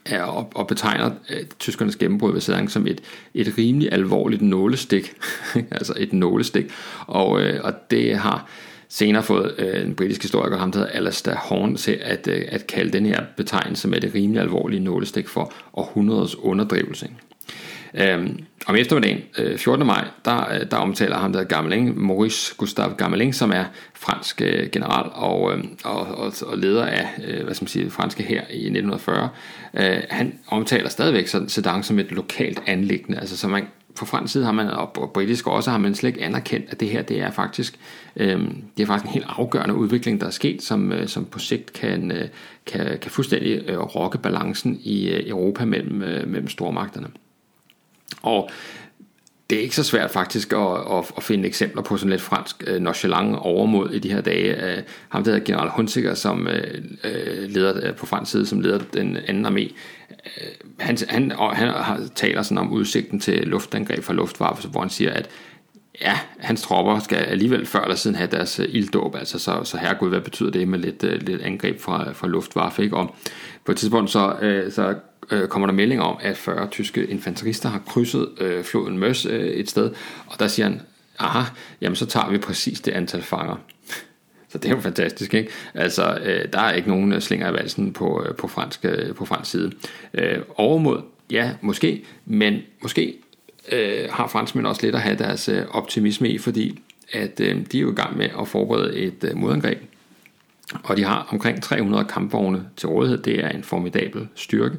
er 0.04 0.22
og, 0.22 0.52
og 0.54 0.66
betegner 0.66 1.10
øh, 1.30 1.44
tyskernes 1.58 1.96
gennembrud 1.96 2.32
ved 2.32 2.40
Sedan 2.40 2.68
som 2.68 2.86
et, 2.86 3.00
et 3.34 3.54
rimelig 3.58 3.92
alvorligt 3.92 4.42
nålestik, 4.42 5.14
altså 5.70 5.94
et 5.96 6.12
nålestik, 6.12 6.72
og, 7.06 7.42
øh, 7.42 7.60
og 7.64 7.90
det 7.90 8.18
har 8.18 8.48
senere 8.88 9.22
fået 9.22 9.54
øh, 9.58 9.86
en 9.86 9.94
britisk 9.94 10.22
historiker, 10.22 10.56
ham 10.56 10.72
der 10.72 10.78
hedder 10.78 10.92
Alastair 10.92 11.34
Horn, 11.36 11.76
til 11.76 11.98
at, 12.02 12.28
øh, 12.28 12.42
at 12.48 12.66
kalde 12.66 12.92
den 12.92 13.06
her 13.06 13.22
betegnelse 13.36 13.88
med 13.88 14.00
det 14.00 14.14
rimelig 14.14 14.42
alvorlige 14.42 14.80
nålestik 14.80 15.28
for 15.28 15.52
århundredets 15.74 16.36
underdrivelse. 16.36 17.08
Øhm, 17.94 18.44
om 18.66 18.76
eftermiddagen, 18.76 19.20
øh, 19.38 19.58
14. 19.58 19.86
maj, 19.86 20.04
der, 20.24 20.54
øh, 20.54 20.70
der 20.70 20.76
omtaler 20.76 21.16
ham 21.16 21.32
der 21.32 21.44
Gamelin, 21.44 21.92
Maurice 21.96 22.54
Gustave 22.56 22.94
Gamelin, 22.94 23.32
som 23.32 23.50
er 23.50 23.64
fransk 23.94 24.42
øh, 24.42 24.70
general 24.70 25.10
og, 25.12 25.52
øh, 25.52 25.64
og, 25.84 26.00
og, 26.00 26.32
og 26.46 26.58
leder 26.58 26.84
af, 26.84 27.08
øh, 27.24 27.44
hvad 27.44 27.54
skal 27.54 27.64
man 27.64 27.68
sige, 27.68 27.90
franske 27.90 28.22
her 28.22 28.40
i 28.50 28.66
1940. 28.66 29.28
Øh, 29.74 29.96
han 30.10 30.38
omtaler 30.48 30.88
stadigvæk 30.88 31.28
Sedan 31.28 31.82
som 31.82 31.98
et 31.98 32.12
lokalt 32.12 32.62
anlæggende, 32.66 33.18
altså 33.18 33.36
så 33.36 33.48
man 33.48 33.66
på 33.98 34.04
fransk 34.04 34.32
side 34.32 34.44
har 34.44 34.52
man, 34.52 34.70
og 34.70 35.10
britisk 35.14 35.46
også, 35.46 35.70
har 35.70 35.78
man 35.78 35.94
slet 35.94 36.08
ikke 36.08 36.22
anerkendt, 36.22 36.66
at 36.70 36.80
det 36.80 36.88
her 36.88 37.02
det 37.02 37.20
er 37.20 37.30
faktisk, 37.30 37.78
øh, 38.16 38.40
det 38.76 38.82
er 38.82 38.86
faktisk 38.86 39.06
en 39.06 39.12
helt 39.12 39.26
afgørende 39.28 39.74
udvikling, 39.74 40.20
der 40.20 40.26
er 40.26 40.30
sket, 40.30 40.62
som, 40.62 40.92
øh, 40.92 41.08
som 41.08 41.24
på 41.24 41.38
sigt 41.38 41.72
kan, 41.72 42.12
øh, 42.12 42.28
kan, 42.66 42.98
kan 43.02 43.10
fuldstændig 43.10 43.62
øh, 43.68 43.78
rokke 43.78 44.18
balancen 44.18 44.80
i 44.82 45.08
øh, 45.08 45.28
Europa 45.28 45.64
mellem, 45.64 46.02
øh, 46.02 46.28
mellem 46.28 46.48
stormagterne. 46.48 47.06
Og 48.22 48.50
det 49.50 49.58
er 49.58 49.62
ikke 49.62 49.76
så 49.76 49.84
svært 49.84 50.10
faktisk 50.10 50.52
at, 50.52 50.58
at, 50.92 51.12
at 51.16 51.22
finde 51.22 51.48
eksempler 51.48 51.82
på 51.82 51.96
sådan 51.96 52.10
lidt 52.10 52.22
fransk 52.22 52.64
øh, 52.66 52.80
nonchalant 52.80 53.36
overmod 53.36 53.90
i 53.90 53.98
de 53.98 54.12
her 54.12 54.20
dage. 54.20 54.64
Øh, 54.64 54.82
ham 55.08 55.24
der 55.24 55.30
hedder 55.30 55.44
general 55.44 55.70
Hunsiker, 55.70 56.14
som 56.14 56.48
øh, 56.48 56.84
øh, 57.04 57.50
leder 57.50 57.88
øh, 57.88 57.94
på 57.94 58.06
fransk 58.06 58.32
side, 58.32 58.46
som 58.46 58.60
leder 58.60 58.78
den 58.92 59.16
anden 59.16 59.46
armé, 59.46 59.72
øh, 60.10 60.52
han, 60.78 60.98
han, 61.08 61.32
og 61.32 61.56
han 61.56 61.68
har, 61.68 62.00
taler 62.14 62.42
sådan 62.42 62.58
om 62.58 62.72
udsigten 62.72 63.20
til 63.20 63.46
luftangreb 63.46 64.02
fra 64.02 64.12
luftwaffe, 64.12 64.68
hvor 64.68 64.80
han 64.80 64.90
siger, 64.90 65.12
at 65.12 65.30
ja, 66.00 66.18
hans 66.38 66.62
tropper 66.62 66.98
skal 66.98 67.18
alligevel 67.18 67.66
før 67.66 67.80
eller 67.80 67.96
siden 67.96 68.16
have 68.16 68.30
deres 68.30 68.60
øh, 68.60 68.66
ilddåb, 68.68 69.14
altså 69.14 69.38
så, 69.38 69.60
så 69.64 69.76
herregud, 69.76 70.08
hvad 70.08 70.20
betyder 70.20 70.50
det 70.50 70.68
med 70.68 70.78
lidt, 70.78 71.04
øh, 71.04 71.22
lidt 71.22 71.42
angreb 71.42 71.80
fra, 71.80 72.12
fra 72.12 72.28
luftwaffe, 72.28 72.82
ikke? 72.82 72.96
Og 72.96 73.14
på 73.64 73.72
et 73.72 73.78
tidspunkt 73.78 74.10
så, 74.10 74.36
øh, 74.42 74.72
så 74.72 74.94
øh, 75.30 75.48
kommer 75.48 75.66
der 75.66 75.74
meldinger 75.74 76.04
om, 76.04 76.16
at 76.20 76.36
40 76.36 76.68
tyske 76.70 77.06
infanterister 77.06 77.68
har 77.68 77.82
krydset 77.86 78.28
øh, 78.40 78.64
floden 78.64 78.98
Møs 78.98 79.26
øh, 79.26 79.46
et 79.46 79.70
sted, 79.70 79.90
og 80.26 80.40
der 80.40 80.48
siger 80.48 80.68
han, 80.68 80.80
aha, 81.18 81.42
jamen 81.80 81.96
så 81.96 82.06
tager 82.06 82.30
vi 82.30 82.38
præcis 82.38 82.80
det 82.80 82.92
antal 82.92 83.22
fanger. 83.22 83.56
Så 84.48 84.58
det 84.58 84.70
er 84.70 84.74
jo 84.74 84.80
fantastisk, 84.80 85.34
ikke? 85.34 85.50
Altså, 85.74 86.18
øh, 86.24 86.52
der 86.52 86.60
er 86.60 86.72
ikke 86.72 86.88
nogen 86.88 87.12
øh, 87.12 87.20
slinger 87.20 87.50
i 87.50 87.52
valsen 87.52 87.92
på, 87.92 88.24
øh, 88.28 88.34
på, 88.34 88.48
fransk, 88.48 88.84
øh, 88.84 89.14
på 89.14 89.24
fransk 89.24 89.50
side. 89.50 89.72
Øh, 90.14 90.38
overmod, 90.56 91.02
ja, 91.30 91.50
måske, 91.60 92.04
men 92.26 92.58
måske 92.82 93.14
øh, 93.72 94.08
har 94.10 94.26
franskmænd 94.26 94.66
også 94.66 94.82
lidt 94.82 94.94
at 94.94 95.00
have 95.00 95.16
deres 95.16 95.48
øh, 95.48 95.62
optimisme 95.70 96.28
i, 96.28 96.38
fordi 96.38 96.82
at 97.12 97.40
øh, 97.40 97.56
de 97.72 97.78
er 97.78 97.82
jo 97.82 97.92
i 97.92 97.94
gang 97.94 98.16
med 98.16 98.28
at 98.40 98.48
forberede 98.48 98.96
et 98.96 99.24
øh, 99.24 99.36
modangreb 99.36 99.78
og 100.84 100.96
de 100.96 101.04
har 101.04 101.28
omkring 101.30 101.62
300 101.62 102.04
kampvogne 102.04 102.64
til 102.76 102.88
rådighed. 102.88 103.18
Det 103.18 103.44
er 103.44 103.48
en 103.48 103.64
formidabel 103.64 104.28
styrke. 104.34 104.76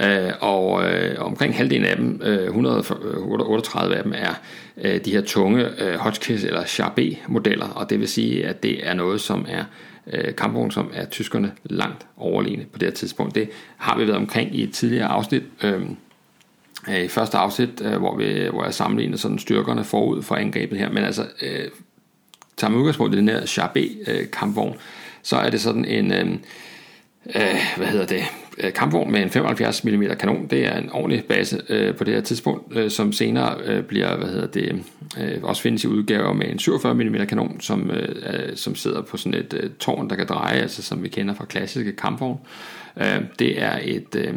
Øh, 0.00 0.32
og 0.40 0.84
øh, 0.84 1.14
omkring 1.18 1.56
halvdelen 1.56 1.86
af 1.86 1.96
dem, 1.96 2.20
øh, 2.24 2.44
138 2.44 3.96
af 3.96 4.02
dem, 4.02 4.12
er 4.16 4.34
de 4.98 5.10
her 5.10 5.20
tunge 5.20 5.68
Hotchkiss 5.98 6.44
eller 6.44 6.64
Char 6.64 6.94
modeller, 7.28 7.68
og 7.68 7.90
det 7.90 8.00
vil 8.00 8.08
sige, 8.08 8.46
at 8.46 8.62
det 8.62 8.88
er 8.88 8.94
noget, 8.94 9.20
som 9.20 9.46
er 9.48 9.64
kampvogn, 10.32 10.70
som 10.70 10.90
er 10.94 11.04
tyskerne 11.04 11.52
langt 11.64 12.06
overlegne 12.16 12.64
på 12.72 12.78
det 12.78 12.88
her 12.88 12.94
tidspunkt. 12.94 13.34
Det 13.34 13.50
har 13.76 13.98
vi 13.98 14.06
været 14.06 14.16
omkring 14.16 14.54
i 14.54 14.62
et 14.62 14.72
tidligere 14.72 15.06
afsnit, 15.06 15.42
øhm, 15.62 15.96
i 17.04 17.08
første 17.08 17.38
afsnit, 17.38 17.80
hvor, 17.80 18.16
vi, 18.16 18.48
hvor 18.50 18.64
jeg 18.64 18.74
sammenlignede 18.74 19.18
sådan 19.18 19.38
styrkerne 19.38 19.84
forud 19.84 20.22
for 20.22 20.34
angrebet 20.34 20.78
her, 20.78 20.90
men 20.90 21.04
altså, 21.04 21.26
tager 22.56 22.70
man 22.70 22.78
udgangspunkt 22.78 23.14
i 23.14 23.18
den 23.18 23.28
her 23.28 23.46
Char 23.46 23.72
øh, 23.76 24.30
kampvogn, 24.32 24.76
så 25.22 25.36
er 25.36 25.50
det 25.50 25.60
sådan 25.60 25.84
en, 25.84 26.12
øh, 26.12 26.26
øh, 27.36 27.58
hvad 27.76 27.86
hedder 27.86 28.06
det, 28.06 28.24
øh, 28.58 28.72
kampvogn 28.72 29.12
med 29.12 29.22
en 29.22 29.30
75 29.30 29.84
mm 29.84 30.04
kanon. 30.20 30.46
Det 30.46 30.66
er 30.66 30.76
en 30.76 30.90
ordentlig 30.92 31.24
base 31.24 31.62
øh, 31.68 31.94
på 31.96 32.04
det 32.04 32.14
her 32.14 32.20
tidspunkt, 32.20 32.76
øh, 32.76 32.90
som 32.90 33.12
senere 33.12 33.56
øh, 33.64 33.82
bliver, 33.82 34.16
hvad 34.16 34.28
hedder 34.28 34.46
det, 34.46 34.84
øh, 35.20 35.38
også 35.42 35.62
findes 35.62 35.84
i 35.84 35.86
udgaver 35.86 36.32
med 36.32 36.46
en 36.48 36.58
47 36.58 36.94
mm 36.94 37.26
kanon, 37.28 37.60
som, 37.60 37.90
øh, 37.90 38.16
øh, 38.32 38.56
som 38.56 38.74
sidder 38.74 39.02
på 39.02 39.16
sådan 39.16 39.40
et 39.40 39.54
øh, 39.54 39.70
tårn, 39.70 40.10
der 40.10 40.16
kan 40.16 40.26
dreje, 40.26 40.60
altså 40.60 40.82
som 40.82 41.02
vi 41.02 41.08
kender 41.08 41.34
fra 41.34 41.44
klassiske 41.44 41.92
kampvogn. 41.92 42.38
Øh, 42.96 43.20
det 43.38 43.62
er 43.62 43.78
et... 43.82 44.14
Øh, 44.14 44.34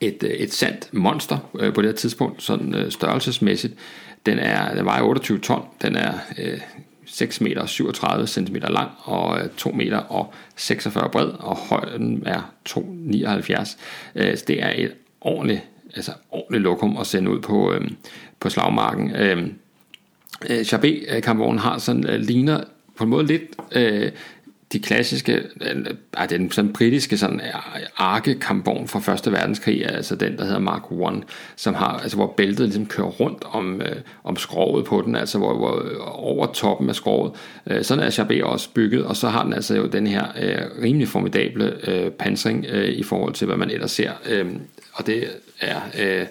et, 0.00 0.22
øh, 0.22 0.30
et 0.30 0.52
sandt 0.52 0.94
monster 0.94 1.38
øh, 1.58 1.74
på 1.74 1.82
det 1.82 1.88
her 1.88 1.96
tidspunkt, 1.96 2.42
sådan 2.42 2.74
øh, 2.74 2.90
størrelsesmæssigt. 2.90 3.74
Den, 4.26 4.38
er, 4.38 4.74
den 4.74 4.84
vejer 4.84 5.02
28 5.02 5.38
ton, 5.38 5.62
den 5.82 5.96
er 5.96 6.12
øh, 6.38 6.58
6 7.10 7.40
meter 7.40 7.66
37 7.66 8.26
cm 8.26 8.56
lang 8.56 8.90
og 9.04 9.40
øh, 9.40 9.48
2 9.56 9.70
meter 9.70 9.98
og 9.98 10.34
46 10.56 11.10
bred, 11.10 11.28
og 11.28 11.56
højden 11.56 12.22
er 12.26 12.52
2,79. 12.68 13.76
Øh, 14.14 14.36
så 14.36 14.44
det 14.48 14.62
er 14.62 14.72
et 14.74 14.92
ordentligt, 15.20 15.60
altså 15.96 16.12
ordentligt 16.30 16.62
lokum 16.62 16.96
at 16.96 17.06
sende 17.06 17.30
ud 17.30 17.40
på, 17.40 17.72
øh, 17.72 17.90
på 18.40 18.50
slagmarken. 18.50 19.16
Øhm, 19.16 19.54
øh, 20.50 20.60
Chabé 20.60 21.16
øh, 21.16 21.22
kampvognen 21.22 21.58
har 21.58 21.78
sådan, 21.78 22.20
ligner 22.20 22.64
på 22.96 23.04
en 23.04 23.10
måde 23.10 23.26
lidt 23.26 23.42
de 24.72 24.80
klassiske, 24.80 25.42
øh, 25.60 25.86
den 26.30 26.50
sådan 26.50 26.72
britiske 26.72 27.18
sådan 27.18 27.40
øh, 27.40 27.82
arkekampvogn 27.96 28.88
fra 28.88 29.00
Første 29.00 29.32
Verdenskrig, 29.32 29.86
altså 29.90 30.16
den, 30.16 30.38
der 30.38 30.44
hedder 30.44 30.58
Mark 30.58 30.82
1, 31.16 31.24
som 31.56 31.74
har, 31.74 31.98
altså 32.02 32.16
hvor 32.16 32.34
bæltet 32.36 32.66
ligesom 32.66 32.86
kører 32.86 33.08
rundt 33.08 33.44
om, 33.44 33.80
øh, 33.80 33.96
om 34.24 34.36
skroget 34.36 34.84
på 34.84 35.02
den, 35.06 35.16
altså 35.16 35.38
hvor, 35.38 35.56
hvor 35.56 35.82
øh, 35.84 35.96
over 36.00 36.46
toppen 36.46 36.88
af 36.88 36.94
skroget. 36.94 37.32
Øh, 37.66 37.84
sådan 37.84 38.04
er 38.04 38.10
Chabé 38.10 38.44
også 38.44 38.70
bygget, 38.74 39.04
og 39.04 39.16
så 39.16 39.28
har 39.28 39.44
den 39.44 39.52
altså 39.52 39.76
jo 39.76 39.86
den 39.86 40.06
her 40.06 40.24
øh, 40.40 40.82
rimelig 40.82 41.08
formidable 41.08 41.88
øh, 41.90 42.10
pansring 42.10 42.66
øh, 42.68 42.88
i 42.88 43.02
forhold 43.02 43.34
til, 43.34 43.46
hvad 43.46 43.56
man 43.56 43.70
ellers 43.70 43.90
ser. 43.90 44.12
Øh, 44.28 44.46
og 44.92 45.06
det 45.06 45.24
er 45.60 45.80
øh, 46.00 46.26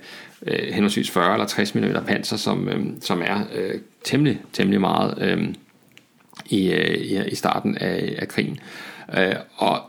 øh, 0.47 0.73
henholdsvis 0.73 1.11
40 1.11 1.33
eller 1.33 1.47
60 1.47 1.75
mm 1.75 1.93
panser, 2.07 2.37
som, 2.37 2.69
øh, 2.69 2.85
som 3.01 3.21
er 3.21 3.39
øh, 3.55 3.73
temmelig, 4.03 4.41
temmelig 4.53 4.81
meget... 4.81 5.17
Øh, 5.21 5.53
i, 6.49 6.73
i, 6.97 7.27
i 7.27 7.35
starten 7.35 7.77
af, 7.77 8.15
af 8.17 8.27
krigen. 8.27 8.59
Øh, 9.17 9.35
og 9.55 9.81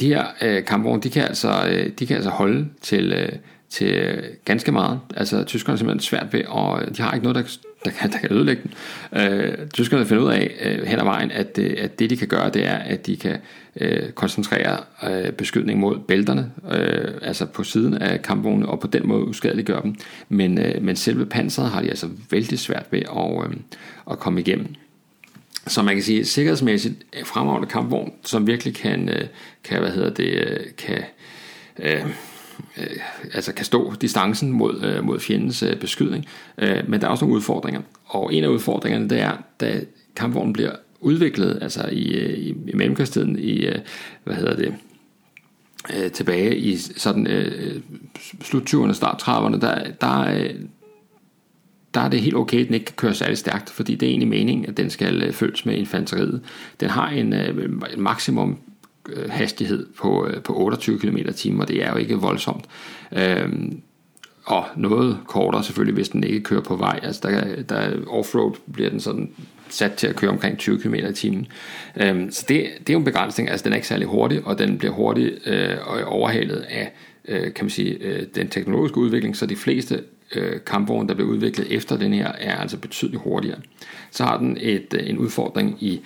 de 0.00 0.06
her 0.06 0.24
øh, 0.42 0.64
kampvogne, 0.64 1.02
de 1.02 1.10
kan 1.10 1.22
altså, 1.22 1.66
øh, 1.70 1.90
de 1.98 2.06
kan 2.06 2.16
altså 2.16 2.30
holde 2.30 2.68
til, 2.82 3.12
øh, 3.12 3.28
til 3.70 4.22
ganske 4.44 4.72
meget. 4.72 5.00
Altså 5.16 5.44
tyskerne 5.44 5.74
er 5.74 5.76
simpelthen 5.76 6.00
svært 6.00 6.32
ved, 6.32 6.44
og 6.44 6.96
de 6.96 7.02
har 7.02 7.12
ikke 7.12 7.26
noget, 7.26 7.36
der, 7.36 7.56
der, 7.84 7.90
kan, 7.90 8.12
der 8.12 8.18
kan 8.18 8.32
ødelægge 8.32 8.62
dem. 8.62 8.72
Øh, 9.22 9.68
tyskerne 9.74 10.06
finder 10.06 10.22
ud 10.24 10.30
af 10.30 10.54
øh, 10.60 10.86
hen 10.86 10.98
ad 10.98 11.04
vejen, 11.04 11.30
at, 11.30 11.58
øh, 11.58 11.74
at 11.78 11.98
det 11.98 12.10
de 12.10 12.16
kan 12.16 12.28
gøre, 12.28 12.50
det 12.50 12.66
er, 12.66 12.76
at 12.76 13.06
de 13.06 13.16
kan 13.16 13.36
øh, 13.80 14.10
koncentrere 14.10 14.78
øh, 15.10 15.32
beskydning 15.32 15.80
mod 15.80 15.98
bælterne, 16.08 16.50
øh, 16.72 17.14
altså 17.22 17.46
på 17.46 17.64
siden 17.64 17.94
af 17.94 18.22
kampvognene, 18.22 18.68
og 18.68 18.80
på 18.80 18.86
den 18.86 19.08
måde 19.08 19.24
uskadeliggøre 19.24 19.82
dem. 19.82 19.94
Men, 20.28 20.58
øh, 20.58 20.82
men 20.82 20.96
selve 20.96 21.26
panseret 21.26 21.70
har 21.70 21.82
de 21.82 21.88
altså 21.88 22.08
vældig 22.30 22.58
svært 22.58 22.86
ved 22.90 23.00
at, 23.00 23.50
øh, 23.50 23.56
at 24.10 24.18
komme 24.18 24.40
igennem. 24.40 24.74
Så 25.66 25.82
man 25.82 25.94
kan 25.94 26.02
sige, 26.02 26.24
sikkerhedsmæssigt 26.24 26.94
øh, 27.18 27.26
fremragende 27.26 27.68
kampvogn, 27.68 28.12
som 28.24 28.46
virkelig 28.46 28.74
kan, 28.74 29.08
øh, 29.08 29.26
kan 29.64 29.80
hvad 29.80 29.90
hedder 29.90 30.10
det, 30.10 30.28
øh, 30.28 30.60
kan, 30.78 31.02
øh, 31.78 32.06
øh, 32.78 32.96
altså 33.34 33.52
kan 33.54 33.64
stå 33.64 33.94
distancen 34.00 34.52
mod, 34.52 34.82
øh, 34.84 35.04
mod 35.04 35.20
fjendens 35.20 35.62
øh, 35.62 35.76
beskydning. 35.76 36.26
Øh, 36.58 36.88
men 36.88 37.00
der 37.00 37.06
er 37.06 37.10
også 37.10 37.24
nogle 37.24 37.36
udfordringer. 37.36 37.80
Og 38.04 38.34
en 38.34 38.44
af 38.44 38.48
udfordringerne, 38.48 39.08
det 39.08 39.20
er, 39.20 39.36
da 39.60 39.80
kampvognen 40.16 40.52
bliver 40.52 40.72
udviklet, 41.00 41.58
altså 41.62 41.88
i, 41.92 42.34
i, 42.34 42.48
i 42.48 42.74
mellemkrigstiden, 42.74 43.38
i, 43.38 43.68
hvad 44.24 44.34
hedder 44.34 44.56
det, 44.56 44.74
øh, 45.96 46.10
tilbage 46.10 46.56
i 46.56 46.76
sådan 46.76 47.26
øh, 47.26 47.80
slut 48.42 48.74
20'erne, 48.74 48.92
start 48.92 49.22
30'erne, 49.22 49.60
der, 49.60 49.84
der, 50.00 50.48
der 51.94 52.00
er 52.00 52.08
det 52.08 52.20
helt 52.20 52.36
okay, 52.36 52.60
at 52.60 52.66
den 52.66 52.74
ikke 52.74 52.86
kan 52.86 52.96
køre 52.96 53.14
særlig 53.14 53.38
stærkt, 53.38 53.70
fordi 53.70 53.94
det 53.94 54.06
er 54.06 54.10
egentlig 54.10 54.28
meningen, 54.28 54.66
at 54.66 54.76
den 54.76 54.90
skal 54.90 55.22
øh, 55.22 55.32
følges 55.32 55.66
med 55.66 55.74
infanteriet. 55.74 56.40
Den 56.80 56.90
har 56.90 57.08
en, 57.08 57.32
øh, 57.32 57.64
en 57.94 58.02
maksimum 58.02 58.58
øh, 59.08 59.30
hastighed 59.30 59.86
på, 59.98 60.26
øh, 60.26 60.42
på 60.42 60.56
28 60.56 60.98
km 60.98 61.16
t, 61.16 61.46
og 61.60 61.68
det 61.68 61.84
er 61.84 61.90
jo 61.90 61.96
ikke 61.96 62.14
voldsomt. 62.14 62.64
Øhm, 63.12 63.80
og 64.44 64.64
noget 64.76 65.18
kortere 65.26 65.64
selvfølgelig, 65.64 65.94
hvis 65.94 66.08
den 66.08 66.24
ikke 66.24 66.40
kører 66.40 66.60
på 66.60 66.76
vej. 66.76 67.00
Altså 67.02 67.20
der, 67.28 67.62
der 67.62 68.06
offroad 68.06 68.52
bliver 68.72 68.90
den 68.90 69.00
sådan 69.00 69.30
sat 69.68 69.92
til 69.92 70.06
at 70.06 70.16
køre 70.16 70.30
omkring 70.30 70.58
20 70.58 70.80
km 70.80 70.94
i 70.94 71.12
timen. 71.12 71.46
Øhm, 71.96 72.30
så 72.30 72.44
det, 72.48 72.66
det 72.78 72.90
er 72.90 72.92
jo 72.92 72.98
en 72.98 73.04
begrænsning. 73.04 73.50
Altså 73.50 73.64
den 73.64 73.72
er 73.72 73.76
ikke 73.76 73.88
særlig 73.88 74.08
hurtig, 74.08 74.44
og 74.44 74.58
den 74.58 74.78
bliver 74.78 74.94
hurtigt 74.94 75.46
øh, 75.46 75.76
overhalet 76.06 76.66
af 76.68 76.92
øh, 77.28 77.54
kan 77.54 77.64
man 77.64 77.70
sige, 77.70 77.96
øh, 78.00 78.26
den 78.34 78.48
teknologiske 78.48 78.98
udvikling, 78.98 79.36
så 79.36 79.46
de 79.46 79.56
fleste 79.56 80.02
øh, 80.34 80.60
kampvogn, 80.66 81.08
der 81.08 81.14
blev 81.14 81.26
udviklet 81.26 81.72
efter 81.72 81.96
den 81.96 82.12
her, 82.12 82.32
er 82.32 82.56
altså 82.56 82.76
betydeligt 82.76 83.22
hurtigere. 83.22 83.58
Så 84.10 84.24
har 84.24 84.38
den 84.38 84.58
et, 84.60 84.94
øh, 84.94 85.10
en 85.10 85.18
udfordring 85.18 85.82
i 85.82 86.00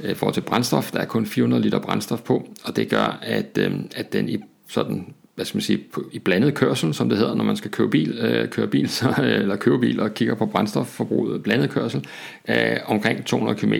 øh, 0.00 0.16
forhold 0.16 0.34
til 0.34 0.40
brændstof. 0.40 0.90
Der 0.90 0.98
er 0.98 1.04
kun 1.04 1.26
400 1.26 1.62
liter 1.62 1.78
brændstof 1.78 2.22
på, 2.22 2.48
og 2.64 2.76
det 2.76 2.88
gør, 2.88 3.18
at, 3.22 3.58
øh, 3.58 3.72
at 3.96 4.12
den 4.12 4.28
i 4.28 4.38
sådan 4.68 5.14
hvad 5.34 5.44
skal 5.44 5.56
man 5.56 5.62
sige, 5.62 5.84
i 6.12 6.18
blandet 6.18 6.54
kørsel, 6.54 6.94
som 6.94 7.08
det 7.08 7.18
hedder, 7.18 7.34
når 7.34 7.44
man 7.44 7.56
skal 7.56 7.70
køre 7.70 7.90
bil, 7.90 8.18
øh, 8.18 8.48
køre 8.48 8.66
bil 8.66 8.88
så, 8.98 9.14
eller 9.18 9.56
køre 9.56 9.80
bil 9.80 10.00
og 10.00 10.14
kigger 10.14 10.34
på 10.34 10.46
brændstofforbruget, 10.46 11.42
blandet 11.42 11.70
kørsel, 11.70 12.06
øh, 12.48 12.76
omkring 12.86 13.24
200 13.24 13.58
km. 13.58 13.74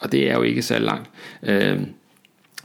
Og 0.00 0.12
det 0.12 0.30
er 0.30 0.34
jo 0.34 0.42
ikke 0.42 0.62
særlig 0.62 0.86
langt. 0.86 1.10
Øh, 1.42 1.80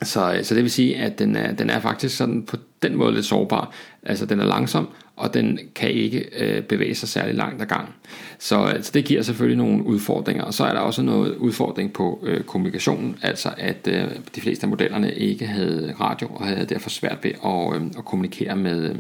så, 0.01 0.39
så 0.43 0.55
det 0.55 0.63
vil 0.63 0.71
sige, 0.71 0.97
at 0.97 1.19
den 1.19 1.35
er, 1.35 1.51
den 1.51 1.69
er 1.69 1.79
faktisk 1.79 2.17
sådan 2.17 2.43
på 2.43 2.57
den 2.81 2.95
måde 2.95 3.13
lidt 3.13 3.25
sårbar. 3.25 3.73
Altså 4.03 4.25
den 4.25 4.39
er 4.39 4.45
langsom, 4.45 4.87
og 5.15 5.33
den 5.33 5.59
kan 5.75 5.91
ikke 5.91 6.25
øh, 6.39 6.63
bevæge 6.63 6.95
sig 6.95 7.09
særlig 7.09 7.35
langt 7.35 7.61
ad 7.61 7.67
gang. 7.67 7.95
Så 8.39 8.63
altså, 8.63 8.91
det 8.93 9.05
giver 9.05 9.21
selvfølgelig 9.21 9.57
nogle 9.57 9.83
udfordringer. 9.83 10.43
Og 10.43 10.53
så 10.53 10.63
er 10.63 10.73
der 10.73 10.79
også 10.79 11.01
noget 11.01 11.35
udfordring 11.35 11.93
på 11.93 12.19
øh, 12.23 12.43
kommunikationen, 12.43 13.17
altså 13.21 13.53
at 13.57 13.87
øh, 13.87 14.11
de 14.35 14.41
fleste 14.41 14.63
af 14.63 14.69
modellerne 14.69 15.13
ikke 15.13 15.45
havde 15.45 15.95
radio, 15.99 16.27
og 16.27 16.45
havde 16.47 16.65
derfor 16.65 16.89
svært 16.89 17.17
ved 17.23 17.31
at, 17.31 17.81
øh, 17.81 17.87
at 17.97 18.05
kommunikere 18.05 18.55
med, 18.55 18.95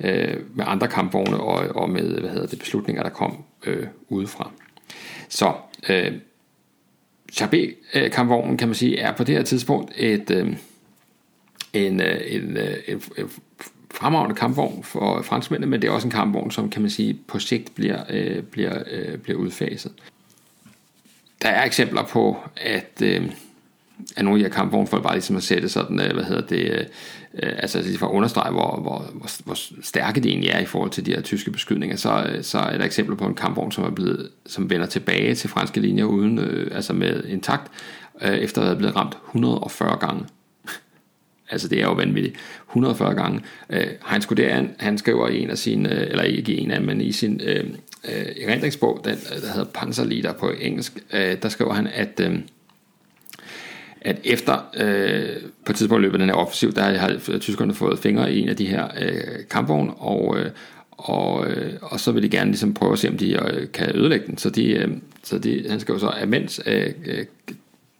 øh, 0.00 0.36
med 0.54 0.64
andre 0.68 0.88
kampvogne 0.88 1.36
og, 1.36 1.76
og 1.76 1.90
med 1.90 2.20
hvad 2.20 2.30
hedder 2.30 2.46
det, 2.46 2.58
beslutninger, 2.58 3.02
der 3.02 3.10
kom 3.10 3.44
øh, 3.66 3.86
udefra. 4.08 4.50
Så 5.28 5.52
øh, 5.88 6.12
Chabé-kampvognen, 7.32 8.52
øh, 8.52 8.58
kan 8.58 8.68
man 8.68 8.74
sige, 8.74 8.98
er 8.98 9.12
på 9.12 9.24
det 9.24 9.34
her 9.34 9.42
tidspunkt 9.42 9.92
et, 9.96 10.30
øh, 10.30 10.56
en, 11.72 12.00
øh, 12.00 12.20
en, 12.26 12.56
øh, 12.56 12.74
en, 12.88 13.02
en 13.18 13.30
fremragende 13.96 14.34
kampvogn 14.34 14.84
for 14.84 15.22
franskmændene, 15.22 15.70
men 15.70 15.82
det 15.82 15.88
er 15.88 15.92
også 15.92 16.06
en 16.06 16.12
kampvogn, 16.12 16.50
som 16.50 16.70
kan 16.70 16.82
man 16.82 16.90
sige 16.90 17.18
på 17.26 17.38
sigt 17.38 17.74
bliver, 17.74 18.02
øh, 18.10 18.42
bliver, 18.42 18.82
øh, 18.90 19.18
bliver 19.18 19.38
udfaset. 19.38 19.92
Der 21.42 21.48
er 21.48 21.64
eksempler 21.64 22.02
på, 22.02 22.36
at, 22.56 23.02
øh, 23.02 23.30
at 24.16 24.24
nogle 24.24 24.38
af 24.38 24.44
de 24.44 24.50
her 24.50 24.56
kampvogne 24.56 24.86
folk 24.86 25.02
bare 25.02 25.14
ligesom 25.14 25.36
at 25.36 25.42
sætte 25.42 25.68
sådan, 25.68 26.00
øh, 26.00 26.14
hvad 26.14 26.24
hedder 26.24 26.46
det, 26.46 26.88
øh, 27.34 27.52
altså, 27.58 27.78
altså 27.78 27.98
for 27.98 28.06
at 28.06 28.12
understrege, 28.12 28.52
hvor, 28.52 28.80
hvor, 28.80 29.10
hvor, 29.14 29.44
hvor 29.44 29.82
stærke 29.82 30.20
de 30.20 30.28
egentlig 30.28 30.50
er 30.50 30.58
i 30.58 30.66
forhold 30.66 30.90
til 30.90 31.06
de 31.06 31.14
her 31.14 31.20
tyske 31.20 31.50
beskydninger, 31.50 31.96
så, 31.96 32.26
øh, 32.28 32.44
så 32.44 32.58
er 32.58 32.78
der 32.78 32.84
eksempler 32.84 33.16
på 33.16 33.26
en 33.26 33.34
kampvogn, 33.34 33.72
som 33.72 33.84
er 33.84 33.90
blevet, 33.90 34.30
som 34.46 34.70
vender 34.70 34.86
tilbage 34.86 35.34
til 35.34 35.50
franske 35.50 35.80
linjer 35.80 36.04
uden, 36.04 36.38
øh, 36.38 36.76
altså 36.76 36.92
med 36.92 37.24
intakt, 37.24 37.72
øh, 38.22 38.34
efter 38.34 38.60
at 38.60 38.66
have 38.66 38.78
blevet 38.78 38.96
ramt 38.96 39.16
140 39.26 39.96
gange. 39.96 40.24
Altså 41.50 41.68
det 41.68 41.80
er 41.80 41.84
jo 41.84 41.92
vanvittigt. 41.92 42.36
140 42.68 43.14
gange. 43.14 43.40
Øh, 43.70 43.86
Heinz 44.10 44.26
Guderian, 44.26 44.70
han 44.78 44.98
skriver 44.98 45.28
i 45.28 45.42
en 45.42 45.50
af 45.50 45.58
sine, 45.58 45.94
øh, 45.94 46.06
eller 46.10 46.22
ikke 46.22 46.52
i 46.52 46.60
en 46.60 46.70
af, 46.70 46.80
men 46.80 47.00
i 47.00 47.12
sin 47.12 47.40
øh, 47.44 47.64
øh, 48.08 48.26
erindringsbog, 48.42 49.00
den, 49.04 49.12
øh, 49.12 49.42
der 49.42 49.52
hedder 49.52 49.70
Panzerlieder 49.74 50.32
på 50.32 50.52
engelsk, 50.60 50.98
øh, 51.12 51.36
der 51.42 51.48
skriver 51.48 51.72
han, 51.74 51.86
at 51.86 52.20
øh, 52.20 52.38
at 54.00 54.20
efter 54.24 54.70
øh, 54.76 55.42
på 55.64 55.72
et 55.72 55.76
tidspunkt 55.76 56.02
løbet 56.02 56.20
den 56.20 56.28
her 56.28 56.36
offensiv, 56.36 56.72
der 56.72 56.82
har 56.82 57.38
tyskerne 57.38 57.74
fået 57.74 57.98
fingre 57.98 58.32
i 58.32 58.40
en 58.40 58.48
af 58.48 58.56
de 58.56 58.66
her 58.66 58.88
øh, 59.00 59.44
kampvogne, 59.50 59.94
og, 59.94 60.38
øh, 60.38 60.50
og, 60.90 61.46
øh, 61.50 61.72
og 61.82 62.00
så 62.00 62.12
vil 62.12 62.22
de 62.22 62.28
gerne 62.28 62.50
ligesom 62.50 62.74
prøve 62.74 62.92
at 62.92 62.98
se, 62.98 63.08
om 63.08 63.18
de 63.18 63.32
øh, 63.32 63.72
kan 63.72 63.96
ødelægge 63.96 64.26
den. 64.26 64.38
Så, 64.38 64.50
de, 64.50 64.70
øh, 64.70 64.88
så 65.22 65.38
de, 65.38 65.64
han 65.70 65.80
skriver 65.80 66.00
så, 66.00 66.08
at 66.08 66.28
mens 66.28 66.60
øh, 66.66 66.92
øh 67.06 67.24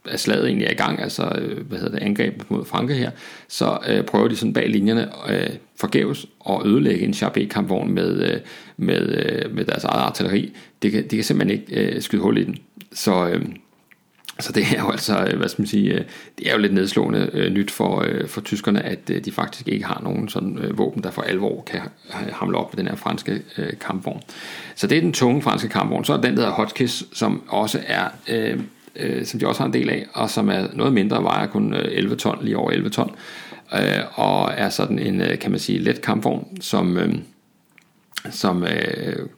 at 0.08 0.20
slaget 0.20 0.46
egentlig 0.46 0.66
er 0.66 0.70
i 0.70 0.74
gang, 0.74 1.02
altså 1.02 1.32
øh, 1.38 1.66
hvad 1.66 1.78
hedder 1.78 1.98
det, 1.98 2.04
angrebet 2.04 2.50
mod 2.50 2.64
Frankrig 2.64 2.98
her, 2.98 3.10
så 3.48 3.78
øh, 3.88 4.04
prøver 4.04 4.28
de 4.28 4.36
sådan 4.36 4.52
bag 4.52 4.68
linjerne 4.68 5.08
øh, 5.28 5.50
forgæves 5.76 6.26
at 6.48 6.66
ødelægge 6.66 7.04
en 7.04 7.14
Sharp 7.14 7.36
kampvogn 7.50 7.92
med, 7.92 8.32
øh, 8.32 8.40
med, 8.76 9.00
øh, 9.08 9.54
med 9.54 9.64
deres 9.64 9.84
eget 9.84 10.02
artilleri. 10.02 10.52
Det 10.82 10.92
kan, 10.92 11.02
de 11.02 11.16
kan 11.16 11.24
simpelthen 11.24 11.60
ikke 11.60 11.94
øh, 11.94 12.02
skyde 12.02 12.22
hul 12.22 12.38
i 12.38 12.44
den. 12.44 12.56
Så, 12.92 13.28
øh, 13.28 13.42
så 14.40 14.52
det 14.52 14.62
er 14.76 14.82
jo 14.82 14.90
altså, 14.90 15.26
øh, 15.26 15.38
hvad 15.38 15.48
skal 15.48 15.62
man 15.62 15.66
sige, 15.66 15.92
øh, 15.92 16.04
det 16.38 16.48
er 16.48 16.52
jo 16.52 16.58
lidt 16.58 16.74
nedslående 16.74 17.30
øh, 17.32 17.52
nyt 17.52 17.70
for, 17.70 18.04
øh, 18.08 18.28
for 18.28 18.40
tyskerne, 18.40 18.82
at 18.82 19.10
øh, 19.10 19.24
de 19.24 19.32
faktisk 19.32 19.68
ikke 19.68 19.84
har 19.84 20.00
nogen 20.04 20.28
sådan 20.28 20.58
øh, 20.58 20.78
våben, 20.78 21.02
der 21.02 21.10
for 21.10 21.22
alvor 21.22 21.62
kan 21.62 21.80
øh, 21.80 22.32
hamle 22.32 22.58
op 22.58 22.72
med 22.74 22.84
den 22.84 22.88
her 22.88 22.96
franske 22.96 23.42
øh, 23.58 23.72
kampvogn. 23.80 24.20
Så 24.74 24.86
det 24.86 24.98
er 24.98 25.02
den 25.02 25.12
tunge 25.12 25.42
franske 25.42 25.68
kampvogn. 25.68 26.04
Så 26.04 26.12
er 26.12 26.20
den, 26.20 26.32
der 26.32 26.40
hedder 26.40 26.50
Hotchkiss, 26.50 27.04
som 27.12 27.42
også 27.48 27.80
er, 27.86 28.08
øh, 28.28 28.60
øh, 28.98 29.24
som 29.24 29.40
de 29.40 29.46
også 29.46 29.60
har 29.60 29.66
en 29.66 29.72
del 29.72 29.90
af, 29.90 30.06
og 30.12 30.30
som 30.30 30.48
er 30.48 30.66
noget 30.74 30.92
mindre, 30.92 31.22
vejer 31.22 31.46
kun 31.46 31.74
øh, 31.74 31.84
11 31.90 32.16
ton, 32.16 32.38
lige 32.42 32.56
over 32.56 32.70
11 32.70 32.90
ton, 32.90 33.10
øh, 33.74 34.02
og 34.14 34.52
er 34.56 34.68
sådan 34.68 34.98
en, 34.98 35.20
øh, 35.20 35.38
kan 35.38 35.50
man 35.50 35.60
sige, 35.60 35.78
let 35.78 36.00
kampvogn, 36.00 36.60
som, 36.60 36.96
øh, 36.96 37.14
som 38.30 38.64
øh, 38.64 39.28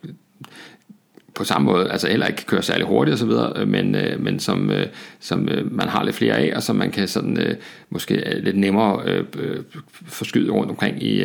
på 1.34 1.44
samme 1.44 1.64
måde, 1.72 1.90
altså 1.90 2.08
heller 2.08 2.26
ikke 2.26 2.36
kan 2.36 2.46
køre 2.46 2.62
særlig 2.62 2.86
hurtigt 2.86 3.14
osv., 3.14 3.28
videre, 3.28 3.52
øh, 3.56 3.68
men, 3.68 3.94
øh, 3.94 4.20
men 4.20 4.40
som, 4.40 4.70
øh, 4.70 4.86
som 5.20 5.48
øh, 5.48 5.72
man 5.72 5.88
har 5.88 6.04
lidt 6.04 6.16
flere 6.16 6.34
af, 6.34 6.56
og 6.56 6.62
som 6.62 6.76
man 6.76 6.90
kan 6.90 7.08
sådan 7.08 7.38
øh, 7.40 7.56
måske 7.90 8.40
lidt 8.42 8.56
nemmere 8.56 9.02
øh, 9.06 9.24
forskyde 10.06 10.52
rundt 10.52 10.70
omkring 10.70 11.02
i, 11.02 11.24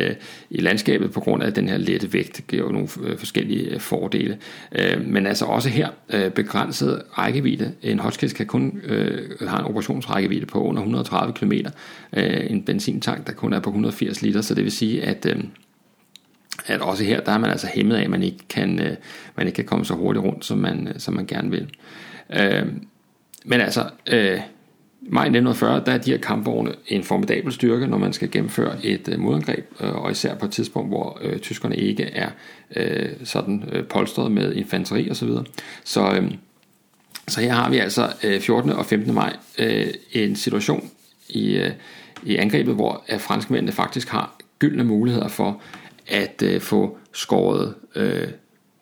i 0.50 0.60
landskabet 0.60 1.10
på 1.10 1.20
grund 1.20 1.42
af 1.42 1.52
den 1.52 1.68
her 1.68 1.76
lette 1.76 2.12
vægt, 2.12 2.36
det 2.36 2.46
giver 2.46 2.62
jo 2.62 2.72
nogle 2.72 2.88
forskellige 3.18 3.80
fordele. 3.80 4.38
men 5.06 5.26
altså 5.26 5.44
også 5.44 5.68
her 5.68 5.88
begrænset 6.34 7.02
rækkevidde. 7.18 7.72
En 7.82 7.98
hotkiss 7.98 8.34
kan 8.34 8.46
kun 8.46 8.80
øh, 8.84 9.30
have 9.48 9.60
en 9.60 9.66
operationsrækkevidde 9.66 10.46
på 10.46 10.62
under 10.62 10.82
130 10.82 11.34
km. 11.34 11.52
en 12.50 12.62
benzintank, 12.62 13.26
der 13.26 13.32
kun 13.32 13.52
er 13.52 13.60
på 13.60 13.70
180 13.70 14.22
liter, 14.22 14.40
så 14.40 14.54
det 14.54 14.64
vil 14.64 14.72
sige, 14.72 15.02
at 15.02 15.26
øh, 15.26 15.44
at 16.66 16.80
også 16.80 17.04
her, 17.04 17.20
der 17.20 17.32
er 17.32 17.38
man 17.38 17.50
altså 17.50 17.66
hæmmet 17.74 17.96
af, 17.96 18.02
at 18.02 18.10
man 18.10 18.22
ikke 18.22 18.48
kan, 18.48 18.80
øh, 18.80 18.96
man 19.36 19.46
ikke 19.46 19.56
kan 19.56 19.64
komme 19.64 19.84
så 19.84 19.94
hurtigt 19.94 20.24
rundt, 20.24 20.44
som 20.44 20.58
man, 20.58 20.88
øh, 20.88 20.94
som 20.98 21.14
man 21.14 21.26
gerne 21.26 21.50
vil. 21.50 21.70
Øh, 22.32 22.66
men 23.44 23.60
altså, 23.60 23.90
øh, 24.06 24.40
maj 25.02 25.24
1940, 25.24 25.82
der 25.86 25.92
er 25.92 25.98
de 25.98 26.10
her 26.10 26.18
kampvogne 26.18 26.72
en 26.86 27.02
formidabel 27.02 27.52
styrke, 27.52 27.86
når 27.86 27.98
man 27.98 28.12
skal 28.12 28.30
gennemføre 28.30 28.86
et 28.86 29.08
øh, 29.08 29.20
modangreb, 29.20 29.72
øh, 29.80 29.94
og 29.94 30.10
især 30.10 30.34
på 30.34 30.46
et 30.46 30.52
tidspunkt, 30.52 30.88
hvor 30.88 31.18
øh, 31.22 31.38
tyskerne 31.38 31.76
ikke 31.76 32.04
er 32.04 32.30
øh, 32.76 33.08
sådan 33.24 33.64
øh, 33.72 33.84
polstret 33.84 34.32
med 34.32 34.54
infanteri 34.54 35.10
osv. 35.10 35.28
Så, 35.28 35.44
så, 35.84 36.14
øh, 36.14 36.32
så 37.28 37.40
her 37.40 37.52
har 37.52 37.70
vi 37.70 37.78
altså 37.78 38.08
øh, 38.24 38.40
14. 38.40 38.70
og 38.70 38.86
15. 38.86 39.14
maj 39.14 39.36
øh, 39.58 39.86
en 40.12 40.36
situation 40.36 40.90
i, 41.28 41.56
øh, 41.56 41.70
i 42.22 42.36
angrebet, 42.36 42.74
hvor 42.74 43.04
øh, 43.12 43.20
franskmændene 43.20 43.72
faktisk 43.72 44.08
har 44.08 44.36
gyldne 44.58 44.84
muligheder 44.84 45.28
for 45.28 45.60
at 46.06 46.42
øh, 46.42 46.60
få 46.60 46.98
skåret 47.12 47.74
øh, 47.96 48.28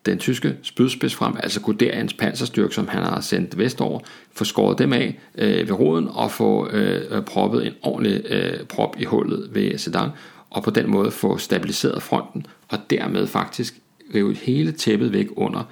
den 0.07 0.19
tyske 0.19 0.57
spydspids 0.63 1.15
frem, 1.15 1.35
altså 1.43 1.61
Guderians 1.61 2.15
panserstyrke, 2.15 2.75
som 2.75 2.89
han 2.89 3.03
har 3.03 3.21
sendt 3.21 3.59
vestover, 3.59 4.01
få 4.33 4.45
skåret 4.45 4.79
dem 4.79 4.93
af 4.93 5.19
øh, 5.35 5.69
ved 5.69 5.73
roden 5.73 6.09
og 6.09 6.31
få 6.31 6.69
øh, 6.69 7.23
proppet 7.23 7.67
en 7.67 7.73
ordentlig 7.83 8.23
øh, 8.31 8.65
prop 8.65 8.97
i 8.99 9.05
hullet 9.05 9.49
ved 9.55 9.79
Sedan, 9.79 10.11
og 10.51 10.63
på 10.63 10.71
den 10.71 10.91
måde 10.91 11.11
få 11.11 11.39
stabiliseret 11.39 12.03
fronten, 12.03 12.47
og 12.69 12.79
dermed 12.91 13.27
faktisk 13.27 13.75
rive 14.15 14.35
hele 14.35 14.73
tæppet 14.73 15.13
væk 15.13 15.27
under 15.37 15.63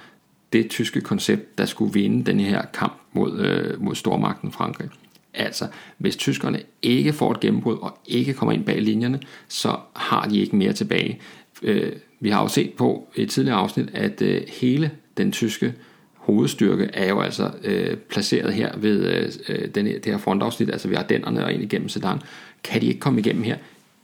det 0.53 0.69
tyske 0.69 1.01
koncept, 1.01 1.57
der 1.57 1.65
skulle 1.65 1.93
vinde 1.93 2.25
den 2.25 2.39
her 2.39 2.61
kamp 2.73 2.93
mod, 3.13 3.39
øh, 3.39 3.83
mod 3.83 3.95
stormagten 3.95 4.51
Frankrig. 4.51 4.89
Altså, 5.33 5.67
hvis 5.97 6.15
tyskerne 6.15 6.61
ikke 6.81 7.13
får 7.13 7.31
et 7.31 7.39
gennembrud 7.39 7.77
og 7.81 7.97
ikke 8.05 8.33
kommer 8.33 8.53
ind 8.53 8.65
bag 8.65 8.81
linjerne, 8.81 9.19
så 9.47 9.75
har 9.95 10.27
de 10.27 10.39
ikke 10.39 10.55
mere 10.55 10.73
tilbage. 10.73 11.19
Øh, 11.61 11.91
vi 12.19 12.29
har 12.29 12.41
jo 12.41 12.47
set 12.47 12.73
på 12.73 13.07
et 13.15 13.29
tidligere 13.29 13.57
afsnit, 13.57 13.89
at 13.93 14.21
øh, 14.21 14.41
hele 14.47 14.91
den 15.17 15.31
tyske 15.31 15.73
hovedstyrke 16.15 16.89
er 16.93 17.09
jo 17.09 17.21
altså 17.21 17.51
øh, 17.63 17.97
placeret 17.97 18.53
her 18.53 18.77
ved 18.77 19.05
øh, 19.05 19.31
øh 19.49 19.61
den 19.75 19.85
den, 19.85 19.85
det 19.85 20.05
her 20.05 20.17
frontafsnit, 20.17 20.69
altså 20.69 20.87
ved 20.87 20.97
Ardennerne 20.97 21.45
og 21.45 21.53
ind 21.53 21.63
igennem 21.63 21.89
Sedan. 21.89 22.19
Kan 22.63 22.81
de 22.81 22.87
ikke 22.87 22.99
komme 22.99 23.19
igennem 23.19 23.43
her, 23.43 23.57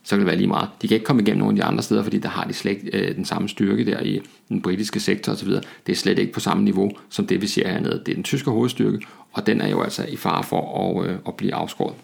så 0.03 0.15
kan 0.15 0.19
det 0.19 0.27
være 0.27 0.35
lige 0.35 0.47
meget. 0.47 0.69
De 0.81 0.87
kan 0.87 0.95
ikke 0.95 1.05
komme 1.05 1.21
igennem 1.21 1.39
nogle 1.39 1.51
af 1.51 1.55
de 1.55 1.63
andre 1.63 1.83
steder, 1.83 2.03
fordi 2.03 2.17
der 2.17 2.29
har 2.29 2.43
de 2.43 2.53
slet 2.53 2.71
ikke 2.71 2.97
øh, 2.97 3.15
den 3.15 3.25
samme 3.25 3.49
styrke 3.49 3.85
der 3.85 4.01
i 4.01 4.21
den 4.49 4.61
britiske 4.61 4.99
sektor 4.99 5.31
osv. 5.31 5.49
Det 5.85 5.91
er 5.91 5.95
slet 5.95 6.19
ikke 6.19 6.33
på 6.33 6.39
samme 6.39 6.63
niveau, 6.63 6.91
som 7.09 7.27
det 7.27 7.41
vi 7.41 7.47
ser 7.47 7.67
hernede. 7.67 8.01
Det 8.05 8.11
er 8.11 8.15
den 8.15 8.23
tyske 8.23 8.51
hovedstyrke, 8.51 8.99
og 9.31 9.47
den 9.47 9.61
er 9.61 9.67
jo 9.67 9.81
altså 9.81 10.05
i 10.05 10.15
fare 10.15 10.43
for 10.43 11.01
at, 11.01 11.09
øh, 11.09 11.17
at 11.27 11.35
blive 11.35 11.53
afskåret 11.53 11.95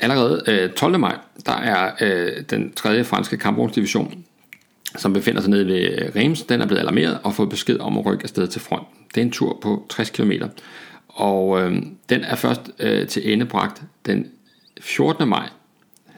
allerede 0.00 0.42
øh, 0.46 0.70
12. 0.72 0.98
maj, 0.98 1.16
der 1.46 1.52
er 1.52 1.92
øh, 2.00 2.42
den 2.50 2.72
tredje 2.72 3.04
franske 3.04 3.36
kampvognsdivision, 3.36 4.24
som 4.96 5.12
befinder 5.12 5.40
sig 5.40 5.50
nede 5.50 5.66
ved 5.66 5.80
øh, 5.80 6.10
Reims, 6.16 6.42
den 6.42 6.60
er 6.60 6.66
blevet 6.66 6.80
alarmeret 6.80 7.18
og 7.22 7.34
fået 7.34 7.48
besked 7.48 7.80
om 7.80 7.98
at 7.98 8.06
rykke 8.06 8.22
afsted 8.22 8.46
til 8.46 8.60
front. 8.60 8.86
Det 9.14 9.20
er 9.20 9.24
en 9.24 9.30
tur 9.30 9.58
på 9.62 9.86
60 9.90 10.10
km, 10.10 10.32
og 11.08 11.60
øh, 11.60 11.82
den 12.08 12.24
er 12.24 12.34
først 12.34 12.60
øh, 12.78 13.08
til 13.08 13.32
endebragt 13.32 13.82
den 14.06 14.26
14. 14.80 15.28
maj, 15.28 15.48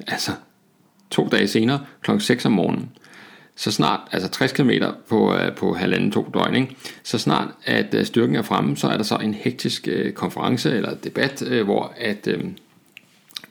altså 0.07 0.33
to 1.11 1.28
dage 1.28 1.49
senere, 1.49 1.81
kl. 2.03 2.11
6 2.18 2.47
om 2.47 2.53
morgenen. 2.53 2.91
Så 3.57 3.72
snart, 3.72 4.01
altså 4.12 4.28
60 4.28 4.53
km 4.53 4.70
på, 5.09 5.35
øh, 5.35 5.55
på 5.55 5.74
halvanden 5.74 6.12
to 6.12 6.31
døgn, 6.35 6.55
ikke? 6.55 6.76
så 7.03 7.18
snart 7.18 7.49
at 7.64 7.95
øh, 7.95 8.05
styrken 8.05 8.37
er 8.37 8.43
fremme, 8.43 8.76
så 8.76 8.89
er 8.89 8.97
der 8.97 9.05
så 9.05 9.16
en 9.16 9.35
hektisk 9.35 9.89
øh, 9.89 10.12
konference 10.12 10.76
eller 10.76 10.95
debat, 10.95 11.43
øh, 11.47 11.64
hvor 11.64 11.95
at 11.97 12.26
øh, 12.26 12.45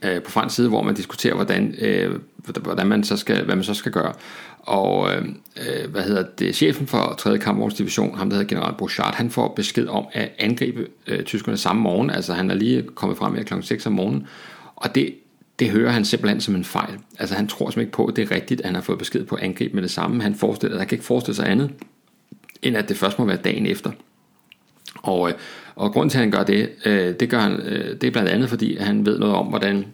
øh, 0.02 0.22
på 0.22 0.32
fransk 0.32 0.56
side, 0.56 0.70
hvor 0.70 0.82
man 0.82 0.96
diskuterer, 0.96 1.36
hvordan, 1.36 1.76
øh, 1.80 2.16
hvordan 2.64 2.88
man 2.88 3.04
så 3.04 3.18
skal, 3.18 3.46
hvad 3.46 3.56
man 3.56 3.64
så 3.64 3.74
skal 3.74 3.92
gøre. 3.92 4.14
Og 4.60 5.14
øh, 5.14 5.26
øh 5.58 5.92
hvad 5.92 6.02
hedder 6.02 6.24
det, 6.40 6.56
chefen 6.56 6.88
for 6.88 7.16
3. 7.18 7.38
kampvognsdivision, 7.38 8.18
ham 8.18 8.30
der 8.30 8.38
hedder 8.38 8.50
general 8.50 8.74
Bouchard, 8.78 9.16
han 9.16 9.30
får 9.30 9.54
besked 9.56 9.88
om 9.88 10.06
at 10.12 10.32
angribe 10.40 10.88
øh, 11.08 11.24
tyskerne 11.24 11.58
samme 11.58 11.82
morgen, 11.82 12.10
altså 12.10 12.34
han 12.34 12.52
er 12.52 12.56
lige 12.56 12.84
kommet 12.96 13.18
frem 13.18 13.36
her 13.36 13.44
kl. 13.44 13.54
6 13.62 13.86
om 13.86 13.94
morgenen, 13.94 14.28
og 14.76 14.96
det, 14.96 15.16
det 15.60 15.70
hører 15.70 15.92
han 15.92 16.06
simpelthen 16.06 16.42
som 16.42 16.56
en 16.56 16.64
fejl. 16.64 16.98
Altså 17.20 17.36
han 17.36 17.48
tror 17.48 17.66
simpelthen 17.66 17.82
ikke 17.82 17.92
på, 17.92 18.06
at 18.06 18.16
det 18.16 18.32
er 18.32 18.36
rigtigt, 18.36 18.62
at 18.62 18.66
han 18.66 18.76
har 18.76 18.82
fået 18.82 19.00
besked 19.00 19.26
på 19.26 19.36
at 19.36 19.44
angribe 19.44 19.74
med 19.74 19.84
det 19.84 19.92
samme. 19.92 20.24
Han 20.24 20.36
forestiller, 20.36 20.78
han 20.78 20.88
kan 20.88 20.96
ikke 20.96 21.06
forestille 21.06 21.36
sig 21.36 21.50
andet, 21.50 21.72
end 22.62 22.78
at 22.78 22.90
det 22.90 22.98
først 22.98 23.20
må 23.20 23.26
være 23.26 23.38
dagen 23.38 23.66
efter. 23.66 23.92
Og, 24.96 25.30
øh, 25.30 25.36
og 25.80 25.92
grunden 25.92 26.10
til, 26.10 26.18
at 26.18 26.24
han 26.24 26.32
gør 26.32 26.44
det, 26.44 26.70
øh, 26.86 27.14
det 27.20 27.30
gør 27.30 27.40
han, 27.40 27.60
øh, 27.62 28.02
det 28.02 28.08
er 28.08 28.12
blandt 28.12 28.30
andet, 28.30 28.50
fordi 28.50 28.78
han 28.78 29.06
ved 29.06 29.20
noget 29.20 29.36
om, 29.36 29.46
hvordan 29.46 29.86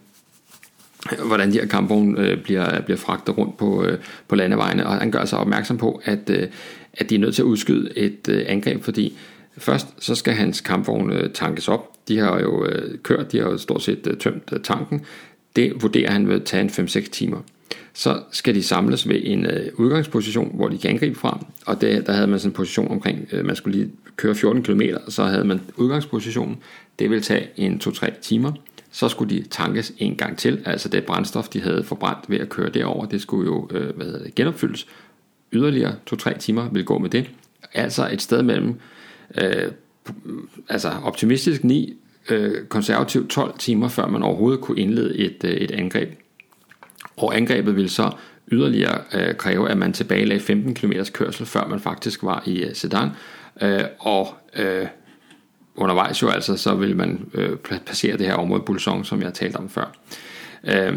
hvordan 1.26 1.52
de 1.52 1.58
her 1.58 1.66
kampvogne 1.66 2.20
øh, 2.20 2.42
bliver, 2.42 2.80
bliver 2.80 2.98
fragtet 2.98 3.38
rundt 3.38 3.56
på, 3.56 3.84
øh, 3.84 3.98
på 4.28 4.36
landevejene, 4.36 4.86
og 4.86 4.96
han 4.96 5.10
gør 5.10 5.24
sig 5.24 5.38
opmærksom 5.38 5.78
på, 5.78 6.00
at, 6.04 6.30
øh, 6.30 6.48
at 6.94 7.10
de 7.10 7.14
er 7.14 7.18
nødt 7.18 7.34
til 7.34 7.42
at 7.42 7.46
udskyde 7.46 7.98
et 7.98 8.28
øh, 8.28 8.44
angreb, 8.48 8.82
fordi 8.82 9.18
først 9.58 9.86
så 9.98 10.14
skal 10.14 10.34
hans 10.34 10.60
kampvogne 10.60 11.14
øh, 11.14 11.30
tankes 11.30 11.68
op. 11.68 11.92
De 12.08 12.18
har 12.18 12.40
jo 12.40 12.64
øh, 12.64 12.98
kørt, 13.02 13.32
de 13.32 13.38
har 13.38 13.44
jo 13.44 13.58
stort 13.58 13.82
set 13.82 14.06
øh, 14.06 14.16
tømt 14.16 14.52
øh, 14.52 14.60
tanken. 14.60 15.04
Det 15.56 15.82
vurderer 15.82 16.10
han 16.10 16.28
vil 16.28 16.40
tage 16.40 16.62
en 16.62 16.68
5-6 16.86 17.10
timer. 17.10 17.38
Så 17.98 18.22
skal 18.30 18.54
de 18.54 18.62
samles 18.62 19.08
ved 19.08 19.20
en 19.24 19.46
øh, 19.46 19.72
udgangsposition, 19.74 20.50
hvor 20.54 20.68
de 20.68 20.78
kan 20.78 20.90
angribe 20.90 21.18
fra, 21.18 21.46
og 21.66 21.80
det, 21.80 22.06
der 22.06 22.12
havde 22.12 22.26
man 22.26 22.38
sådan 22.38 22.50
en 22.50 22.54
position 22.54 22.90
omkring, 22.90 23.28
øh, 23.32 23.44
man 23.44 23.56
skulle 23.56 23.78
lige 23.78 23.90
køre 24.16 24.34
14 24.34 24.62
km, 24.62 24.80
og 25.06 25.12
så 25.12 25.24
havde 25.24 25.44
man 25.44 25.60
udgangspositionen. 25.76 26.56
Det 26.98 27.10
vil 27.10 27.22
tage 27.22 27.48
en 27.56 27.80
2-3 27.84 28.20
timer 28.20 28.52
så 28.96 29.08
skulle 29.08 29.36
de 29.36 29.42
tankes 29.50 29.92
en 29.98 30.16
gang 30.16 30.38
til, 30.38 30.62
altså 30.64 30.88
det 30.88 31.04
brændstof, 31.04 31.48
de 31.48 31.60
havde 31.60 31.84
forbrændt 31.84 32.30
ved 32.30 32.38
at 32.38 32.48
køre 32.48 32.70
derover, 32.70 33.06
det 33.06 33.20
skulle 33.22 33.46
jo 33.46 33.68
øh, 33.70 33.96
hvad 33.96 34.06
hedder 34.06 34.22
det, 34.22 34.34
genopfyldes. 34.34 34.86
Yderligere 35.52 35.94
2-3 36.12 36.38
timer 36.38 36.68
vil 36.68 36.84
gå 36.84 36.98
med 36.98 37.10
det. 37.10 37.30
Altså 37.74 38.08
et 38.12 38.22
sted 38.22 38.42
mellem 38.42 38.74
øh, 39.38 39.70
altså 40.68 40.92
optimistisk 41.02 41.64
9, 41.64 41.96
øh, 42.30 42.66
konservativt 42.68 43.30
12 43.30 43.58
timer, 43.58 43.88
før 43.88 44.06
man 44.06 44.22
overhovedet 44.22 44.60
kunne 44.60 44.80
indlede 44.80 45.16
et, 45.16 45.44
øh, 45.44 45.50
et 45.50 45.70
angreb. 45.70 46.08
Og 47.16 47.36
angrebet 47.36 47.76
ville 47.76 47.90
så 47.90 48.10
yderligere 48.52 49.00
øh, 49.14 49.34
kræve, 49.34 49.70
at 49.70 49.78
man 49.78 49.92
tilbagelagde 49.92 50.42
15 50.42 50.74
km 50.74 50.92
kørsel, 51.12 51.46
før 51.46 51.66
man 51.66 51.80
faktisk 51.80 52.22
var 52.22 52.42
i 52.46 52.62
øh, 52.62 52.74
Sedan. 52.74 53.10
Øh, 53.62 53.84
og 53.98 54.34
øh, 54.56 54.86
undervejs 55.76 56.22
jo 56.22 56.28
altså, 56.28 56.56
så 56.56 56.74
vil 56.74 56.96
man 56.96 57.30
øh, 57.34 57.56
passere 57.86 58.16
det 58.16 58.26
her 58.26 58.34
område 58.34 58.62
Bulsong, 58.62 59.06
som 59.06 59.22
jeg 59.22 59.34
talte 59.34 59.56
om 59.56 59.68
før. 59.68 59.92
Øh, 60.64 60.96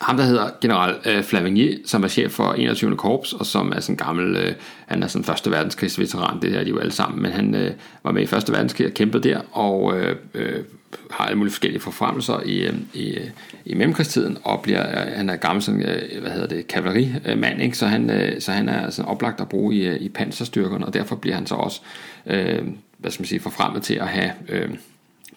ham 0.00 0.16
der 0.16 0.24
hedder 0.24 0.50
general 0.60 0.96
øh, 1.06 1.22
Flavigny, 1.22 1.86
som 1.86 2.04
er 2.04 2.08
chef 2.08 2.32
for 2.32 2.52
21. 2.52 2.96
korps, 2.96 3.32
og 3.32 3.46
som 3.46 3.72
er 3.72 3.80
sådan 3.80 3.96
gammel, 3.96 4.36
øh, 4.36 4.54
han 4.86 5.02
er 5.02 5.06
sådan 5.06 5.24
første 5.24 5.50
verdenskrigsveteran, 5.50 6.42
det 6.42 6.56
er 6.56 6.64
de 6.64 6.70
jo 6.70 6.78
alle 6.78 6.92
sammen, 6.92 7.22
men 7.22 7.32
han 7.32 7.54
øh, 7.54 7.72
var 8.02 8.12
med 8.12 8.22
i 8.22 8.26
første 8.26 8.52
verdenskrig 8.52 8.86
og 8.86 8.94
kæmpede 8.94 9.28
der, 9.28 9.40
og 9.52 9.98
øh, 9.98 10.16
øh, 10.34 10.64
har 11.10 11.24
alle 11.24 11.38
mulige 11.38 11.52
forskellige 11.52 11.80
forfremmelser 11.80 12.40
i, 12.46 12.66
øh, 12.66 12.74
i, 12.94 13.18
i 13.64 13.74
mellemkrigstiden, 13.74 14.38
og 14.44 14.62
bliver, 14.62 15.06
øh, 15.06 15.12
han 15.16 15.30
er 15.30 15.36
gammel 15.36 15.62
som, 15.62 15.80
øh, 15.80 16.20
hvad 16.20 16.30
hedder 16.30 16.48
det, 16.48 16.66
kavalerimand, 16.68 17.62
ikke? 17.62 17.78
Så, 17.78 17.86
han, 17.86 18.34
så 18.38 18.52
han 18.52 18.68
er 18.68 18.90
sådan 18.90 19.10
oplagt 19.10 19.40
at 19.40 19.48
bruge 19.48 19.74
i, 19.74 19.96
i 19.96 20.08
panserstyrkerne, 20.08 20.86
og 20.86 20.94
derfor 20.94 21.16
bliver 21.16 21.36
han 21.36 21.46
så 21.46 21.54
også 21.54 21.80
øh, 22.26 22.62
hvad 23.04 23.10
skal 23.10 23.22
man 23.22 23.26
sige, 23.26 23.40
forfremmet 23.40 23.82
til 23.82 23.94
at 23.94 24.08
have, 24.08 24.32
øh, 24.48 24.68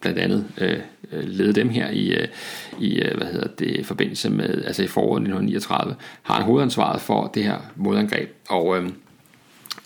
blandt 0.02 0.20
andet 0.20 0.46
øh, 0.58 0.80
lede 1.12 1.54
dem 1.54 1.70
her 1.70 1.90
i, 1.90 2.08
øh, 2.10 2.28
i 2.80 3.04
hvad 3.18 3.28
hedder 3.28 3.48
det, 3.48 3.86
forbindelse 3.86 4.30
med, 4.30 4.66
altså 4.66 4.84
i 4.84 4.88
foråret 4.88 5.22
1939, 5.22 5.96
har 6.24 6.34
han 6.34 6.44
hovedansvaret 6.44 7.02
for 7.02 7.32
det 7.34 7.44
her 7.44 7.58
modangreb. 7.76 8.30
Og, 8.50 8.78
øh, 8.78 8.90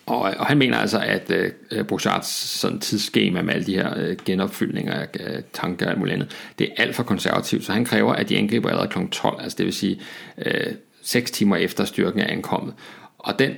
og, 0.05 0.19
og 0.19 0.45
han 0.45 0.57
mener 0.57 0.77
altså, 0.77 0.99
at 0.99 1.31
øh, 1.31 1.51
øh, 1.71 1.87
Bouchards 1.87 2.27
sådan 2.27 2.79
tidsskema 2.79 3.41
med 3.41 3.53
alle 3.53 3.65
de 3.65 3.75
her 3.75 3.93
øh, 3.97 4.17
genopfyldninger 4.25 4.93
af 4.93 5.07
øh, 5.19 5.41
tanker 5.53 5.85
og 5.85 5.91
alt 5.91 5.99
muligt 5.99 6.13
andet, 6.13 6.51
det 6.59 6.69
er 6.69 6.83
alt 6.83 6.95
for 6.95 7.03
konservativt, 7.03 7.65
så 7.65 7.73
han 7.73 7.85
kræver, 7.85 8.13
at 8.13 8.29
de 8.29 8.37
angriber 8.37 8.69
allerede 8.69 8.89
kl. 8.89 8.99
12, 9.11 9.41
altså 9.41 9.57
det 9.57 9.65
vil 9.65 9.73
sige 9.73 10.01
øh, 10.37 10.73
6 11.01 11.31
timer 11.31 11.55
efter 11.55 11.85
styrken 11.85 12.19
er 12.19 12.27
ankommet. 12.27 12.73
Og 13.17 13.39
den, 13.39 13.51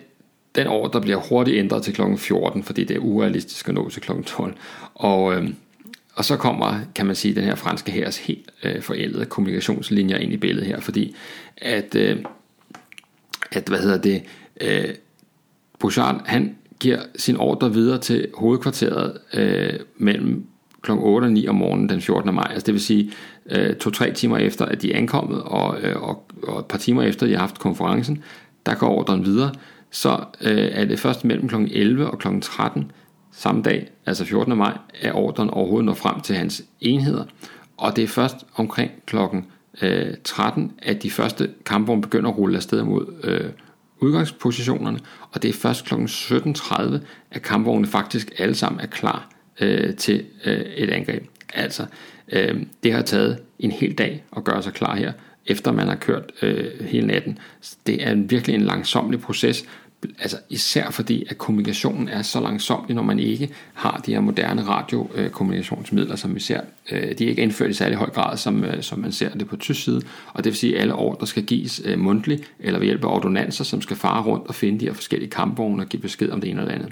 den 0.55 0.67
ordre 0.67 1.01
bliver 1.01 1.17
hurtigt 1.17 1.57
ændret 1.57 1.83
til 1.83 1.93
kl. 1.93 2.01
14, 2.17 2.63
fordi 2.63 2.83
det 2.83 2.95
er 2.95 3.01
urealistisk 3.01 3.67
at 3.67 3.73
nå 3.73 3.89
til 3.89 4.01
kl. 4.01 4.11
12. 4.25 4.53
Og, 4.93 5.35
øh, 5.35 5.49
og 6.15 6.25
så 6.25 6.37
kommer, 6.37 6.79
kan 6.95 7.05
man 7.05 7.15
sige, 7.15 7.35
den 7.35 7.43
her 7.43 7.55
franske 7.55 7.91
hærs 7.91 8.17
helt 8.17 8.49
øh, 8.63 8.81
forældede 8.81 9.25
kommunikationslinjer 9.25 10.17
ind 10.17 10.33
i 10.33 10.37
billedet 10.37 10.67
her, 10.67 10.79
fordi 10.79 11.15
at, 11.57 11.95
øh, 11.95 12.17
at 13.51 13.67
hvad 13.67 13.79
hedder 13.79 14.01
det, 14.01 14.23
øh, 14.61 14.95
Bouchard, 15.83 16.21
han 16.25 16.55
giver 16.79 16.99
sin 17.15 17.37
ordre 17.37 17.73
videre 17.73 17.97
til 17.97 18.27
hovedkvarteret 18.33 19.17
øh, 19.33 19.73
mellem 19.97 20.45
kl. 20.81 20.91
8 20.91 21.25
og 21.25 21.31
9 21.31 21.47
om 21.47 21.55
morgenen 21.55 21.89
den 21.89 22.01
14. 22.01 22.35
maj. 22.35 22.47
Altså 22.51 22.65
det 22.65 22.73
vil 22.73 22.81
sige 22.81 23.11
øh, 23.51 23.75
to-tre 23.75 24.11
timer 24.11 24.37
efter, 24.37 24.65
at 24.65 24.81
de 24.81 24.93
er 24.93 24.97
ankommet, 24.97 25.41
og, 25.41 25.81
øh, 25.81 26.01
og, 26.01 26.31
og 26.43 26.59
et 26.59 26.65
par 26.65 26.77
timer 26.77 27.03
efter, 27.03 27.25
at 27.25 27.29
de 27.29 27.33
har 27.33 27.39
haft 27.39 27.59
konferencen, 27.59 28.23
der 28.65 28.75
går 28.75 28.89
ordren 28.89 29.25
videre. 29.25 29.51
Så 29.91 30.23
øh, 30.41 30.69
er 30.71 30.85
det 30.85 30.99
først 30.99 31.25
mellem 31.25 31.47
kl. 31.47 31.55
11 31.55 32.07
og 32.07 32.19
kl. 32.19 32.27
13 32.41 32.91
samme 33.31 33.61
dag, 33.61 33.91
altså 34.05 34.25
14. 34.25 34.57
maj, 34.57 34.77
at 35.01 35.13
ordren 35.13 35.49
overhovedet 35.49 35.85
når 35.85 35.93
frem 35.93 36.21
til 36.21 36.35
hans 36.35 36.63
enheder. 36.81 37.23
Og 37.77 37.95
det 37.95 38.03
er 38.03 38.07
først 38.07 38.35
omkring 38.55 38.91
kl. 39.05 39.17
Øh, 39.81 40.13
13, 40.23 40.71
at 40.81 41.03
de 41.03 41.11
første 41.11 41.49
kampvogne 41.65 42.01
begynder 42.01 42.29
at 42.29 42.37
rulle 42.37 42.55
afsted 42.55 42.83
mod 42.83 43.05
øh, 43.23 43.49
udgangspositionerne, 43.99 44.99
og 45.31 45.41
det 45.41 45.49
er 45.49 45.53
først 45.53 45.85
kl. 45.85 45.93
17.30, 45.93 46.97
at 47.31 47.41
kampvognene 47.41 47.87
faktisk 47.87 48.31
alle 48.37 48.55
sammen 48.55 48.81
er 48.81 48.87
klar 48.87 49.29
øh, 49.61 49.95
til 49.95 50.25
øh, 50.45 50.59
et 50.59 50.89
angreb. 50.89 51.23
Altså, 51.53 51.85
øh, 52.31 52.61
det 52.83 52.93
har 52.93 53.01
taget 53.01 53.39
en 53.59 53.71
hel 53.71 53.97
dag 53.97 54.23
at 54.37 54.43
gøre 54.43 54.63
sig 54.63 54.73
klar 54.73 54.95
her, 54.95 55.13
efter 55.45 55.71
man 55.71 55.87
har 55.87 55.95
kørt 55.95 56.31
øh, 56.41 56.85
hele 56.85 57.07
natten. 57.07 57.39
Det 57.87 58.07
er 58.07 58.15
virkelig 58.15 58.55
en 58.55 58.61
langsomlig 58.61 59.19
proces, 59.21 59.65
altså 60.19 60.37
især 60.49 60.89
fordi, 60.89 61.25
at 61.29 61.37
kommunikationen 61.37 62.07
er 62.07 62.21
så 62.21 62.39
langsomlig, 62.39 62.95
når 62.95 63.03
man 63.03 63.19
ikke 63.19 63.49
har 63.73 64.01
de 64.05 64.13
her 64.13 64.19
moderne 64.19 64.63
radiokommunikationsmidler, 64.63 66.15
som 66.15 66.35
vi 66.35 66.39
ser. 66.39 66.61
Øh, 66.91 67.17
de 67.17 67.25
er 67.25 67.29
ikke 67.29 67.41
indført 67.41 67.69
i 67.69 67.73
særlig 67.73 67.97
høj 67.97 68.09
grad, 68.09 68.37
som, 68.37 68.63
øh, 68.63 68.83
som 68.83 68.99
man 68.99 69.11
ser 69.11 69.29
det 69.29 69.47
på 69.47 69.57
tysk 69.57 69.83
side, 69.83 70.01
og 70.33 70.43
det 70.43 70.49
vil 70.51 70.57
sige, 70.57 70.75
at 70.75 70.81
alle 70.81 70.95
ordre 70.95 71.27
skal 71.27 71.43
gives 71.43 71.81
øh, 71.85 71.99
mundtligt, 71.99 72.43
eller 72.59 72.79
ved 72.79 72.85
hjælp 72.85 73.03
af 73.03 73.09
ordonanser, 73.09 73.63
som 73.63 73.81
skal 73.81 73.97
fare 73.97 74.23
rundt 74.23 74.47
og 74.47 74.55
finde 74.55 74.79
de 74.79 74.85
her 74.85 74.93
forskellige 74.93 75.29
kampvogne 75.29 75.83
og 75.83 75.89
give 75.89 76.01
besked 76.01 76.29
om 76.29 76.41
det 76.41 76.49
ene 76.49 76.61
eller 76.61 76.73
andet. 76.73 76.91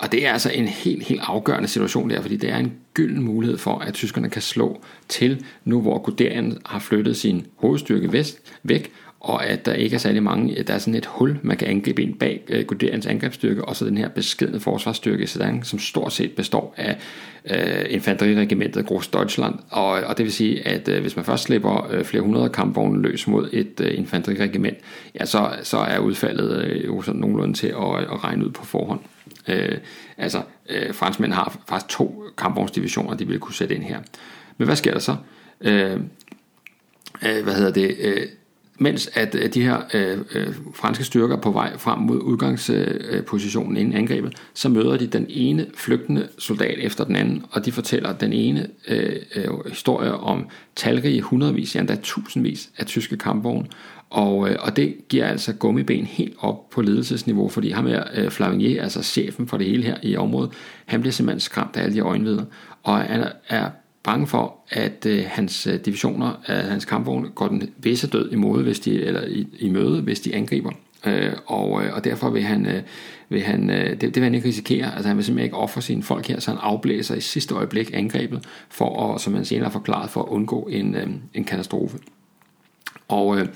Og 0.00 0.12
det 0.12 0.26
er 0.26 0.32
altså 0.32 0.50
en 0.50 0.68
helt, 0.68 1.02
helt 1.02 1.20
afgørende 1.24 1.68
situation 1.68 2.10
der, 2.10 2.20
fordi 2.20 2.36
det 2.36 2.50
er 2.50 2.56
en 2.56 2.72
gylden 2.94 3.22
mulighed 3.22 3.58
for, 3.58 3.78
at 3.78 3.94
tyskerne 3.94 4.30
kan 4.30 4.42
slå 4.42 4.82
til, 5.08 5.44
nu 5.64 5.80
hvor 5.80 5.98
Guderian 5.98 6.58
har 6.66 6.78
flyttet 6.78 7.16
sin 7.16 7.46
hovedstyrke 7.56 8.12
vest, 8.12 8.52
væk, 8.62 8.92
og 9.20 9.46
at 9.46 9.66
der 9.66 9.72
ikke 9.72 9.94
er 9.94 9.98
særlig 9.98 10.22
mange, 10.22 10.62
der 10.62 10.74
er 10.74 10.78
sådan 10.78 10.94
et 10.94 11.06
hul, 11.06 11.38
man 11.42 11.56
kan 11.56 11.68
angribe 11.68 12.02
ind 12.02 12.18
bag 12.18 12.42
øh, 12.48 12.64
Guderians 12.64 13.06
angrebsstyrke, 13.06 13.64
og 13.64 13.76
så 13.76 13.84
den 13.84 13.98
her 13.98 14.08
beskedne 14.08 14.60
forsvarsstyrke 14.60 15.22
i 15.22 15.26
Sedan, 15.26 15.62
som 15.62 15.78
stort 15.78 16.12
set 16.12 16.32
består 16.32 16.74
af 16.76 16.96
øh, 17.50 17.86
infanteriregimentet 17.88 18.86
Groß 18.86 19.08
Deutschland, 19.08 19.54
og, 19.70 19.88
og 19.88 20.18
det 20.18 20.24
vil 20.24 20.32
sige, 20.32 20.68
at 20.68 20.88
øh, 20.88 21.00
hvis 21.00 21.16
man 21.16 21.24
først 21.24 21.42
slipper 21.42 21.90
øh, 21.90 22.04
flere 22.04 22.22
hundrede 22.22 22.48
kampvogne 22.48 23.02
løs 23.02 23.26
mod 23.26 23.48
et 23.52 23.80
øh, 23.80 23.98
infanteriregiment, 23.98 24.78
ja, 25.20 25.24
så, 25.24 25.50
så 25.62 25.78
er 25.78 25.98
udfaldet 25.98 26.64
øh, 26.64 26.86
jo 26.86 27.02
sådan 27.02 27.20
nogenlunde 27.20 27.54
til 27.54 27.66
at, 27.66 27.96
at 28.00 28.24
regne 28.24 28.46
ud 28.46 28.50
på 28.50 28.64
forhånd. 28.64 29.00
Øh, 29.48 29.78
altså, 30.18 30.42
øh, 30.70 30.94
franskmænd 30.94 31.32
har 31.32 31.58
faktisk 31.68 31.88
to 31.88 32.24
kampvognsdivisioner, 32.38 33.16
de 33.16 33.26
vil 33.26 33.38
kunne 33.38 33.54
sætte 33.54 33.74
ind 33.74 33.82
her. 33.82 33.98
Men 34.58 34.66
hvad 34.66 34.76
sker 34.76 34.92
der 34.92 34.98
så? 34.98 35.16
Øh, 35.60 36.00
øh, 37.26 37.44
hvad 37.44 37.54
hedder 37.54 37.72
det? 37.72 37.96
Øh, 38.00 38.26
mens 38.80 39.10
at 39.14 39.34
øh, 39.34 39.54
de 39.54 39.62
her 39.62 39.80
øh, 39.94 40.18
øh, 40.34 40.54
franske 40.74 41.04
styrker 41.04 41.36
på 41.36 41.50
vej 41.50 41.78
frem 41.78 41.98
mod 41.98 42.20
udgangspositionen 42.20 43.76
øh, 43.76 43.80
inden 43.80 43.96
angrebet, 43.96 44.34
så 44.54 44.68
møder 44.68 44.96
de 44.96 45.06
den 45.06 45.26
ene 45.28 45.66
flygtende 45.74 46.28
soldat 46.38 46.78
efter 46.78 47.04
den 47.04 47.16
anden, 47.16 47.44
og 47.50 47.66
de 47.66 47.72
fortæller 47.72 48.12
den 48.12 48.32
ene 48.32 48.66
øh, 48.88 49.16
øh, 49.34 49.48
historie 49.68 50.12
om 50.12 50.46
talrige 50.76 51.22
hundredvis, 51.22 51.74
ja 51.74 51.80
endda 51.80 51.96
tusindvis 52.02 52.70
af 52.78 52.86
tyske 52.86 53.16
kampvogne, 53.16 53.66
og, 54.10 54.50
øh, 54.50 54.56
og 54.60 54.76
det 54.76 54.94
giver 55.08 55.26
altså 55.26 55.52
gummiben 55.52 56.06
helt 56.06 56.34
op 56.38 56.70
på 56.70 56.82
ledelsesniveau, 56.82 57.48
fordi 57.48 57.70
ham 57.70 57.86
her, 57.86 58.04
øh, 58.14 58.30
Flavigny, 58.30 58.78
altså 58.78 59.02
chefen 59.02 59.48
for 59.48 59.56
det 59.56 59.66
hele 59.66 59.82
her 59.82 59.96
i 60.02 60.16
området, 60.16 60.52
han 60.86 61.00
bliver 61.00 61.12
simpelthen 61.12 61.40
skræmt 61.40 61.76
af 61.76 61.82
alle 61.82 61.94
de 61.94 62.00
øjenvidder, 62.00 62.44
og 62.82 62.98
han 62.98 63.24
er 63.48 63.70
bange 64.02 64.26
for, 64.26 64.54
at 64.70 65.06
øh, 65.06 65.24
hans 65.26 65.66
øh, 65.66 65.80
divisioner 65.84 66.42
af 66.46 66.64
hans 66.64 66.84
kampvogne 66.84 67.28
går 67.28 67.48
den 67.48 67.70
visse 67.78 68.06
død 68.06 68.32
i 68.32 68.36
mode, 68.36 68.62
hvis 68.62 68.80
de, 68.80 69.02
eller 69.02 69.24
i, 69.26 69.46
i 69.58 69.68
møde, 69.68 70.02
hvis 70.02 70.20
de 70.20 70.34
angriber. 70.34 70.70
Øh, 71.06 71.32
og, 71.46 71.84
øh, 71.84 71.94
og 71.94 72.04
derfor 72.04 72.30
vil 72.30 72.42
han, 72.42 72.66
øh, 72.66 72.82
vil 73.28 73.42
han 73.42 73.70
øh, 73.70 73.90
det, 73.90 74.00
det 74.00 74.14
vil 74.14 74.22
han 74.22 74.34
ikke 74.34 74.48
risikere, 74.48 74.94
altså 74.94 75.08
han 75.08 75.16
vil 75.16 75.24
simpelthen 75.24 75.44
ikke 75.44 75.56
ofre 75.56 75.82
sine 75.82 76.02
folk 76.02 76.26
her, 76.26 76.40
så 76.40 76.50
han 76.50 76.60
afblæser 76.62 77.14
i 77.14 77.20
sidste 77.20 77.54
øjeblik 77.54 77.90
angrebet, 77.94 78.44
for 78.68 79.14
at, 79.14 79.20
som 79.20 79.34
han 79.34 79.44
senere 79.44 79.64
har 79.64 79.72
forklaret, 79.72 80.10
for 80.10 80.22
at 80.22 80.28
undgå 80.28 80.68
en, 80.72 80.94
øh, 80.94 81.08
en 81.34 81.44
katastrofe. 81.44 81.98
Og 83.08 83.38
øh, 83.38 83.48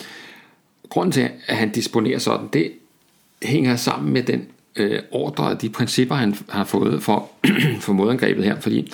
grunden 0.88 1.12
til, 1.12 1.28
at 1.46 1.56
han 1.56 1.70
disponerer 1.70 2.18
sådan, 2.18 2.48
det 2.52 2.72
hænger 3.42 3.76
sammen 3.76 4.12
med 4.12 4.22
den 4.22 4.46
øh, 4.76 4.98
ordre 5.10 5.44
og 5.44 5.62
de 5.62 5.68
principper, 5.68 6.14
han 6.14 6.34
har 6.48 6.64
fået 6.64 7.02
for, 7.02 7.30
for 7.80 7.92
modangrebet 7.92 8.44
her, 8.44 8.60
fordi 8.60 8.92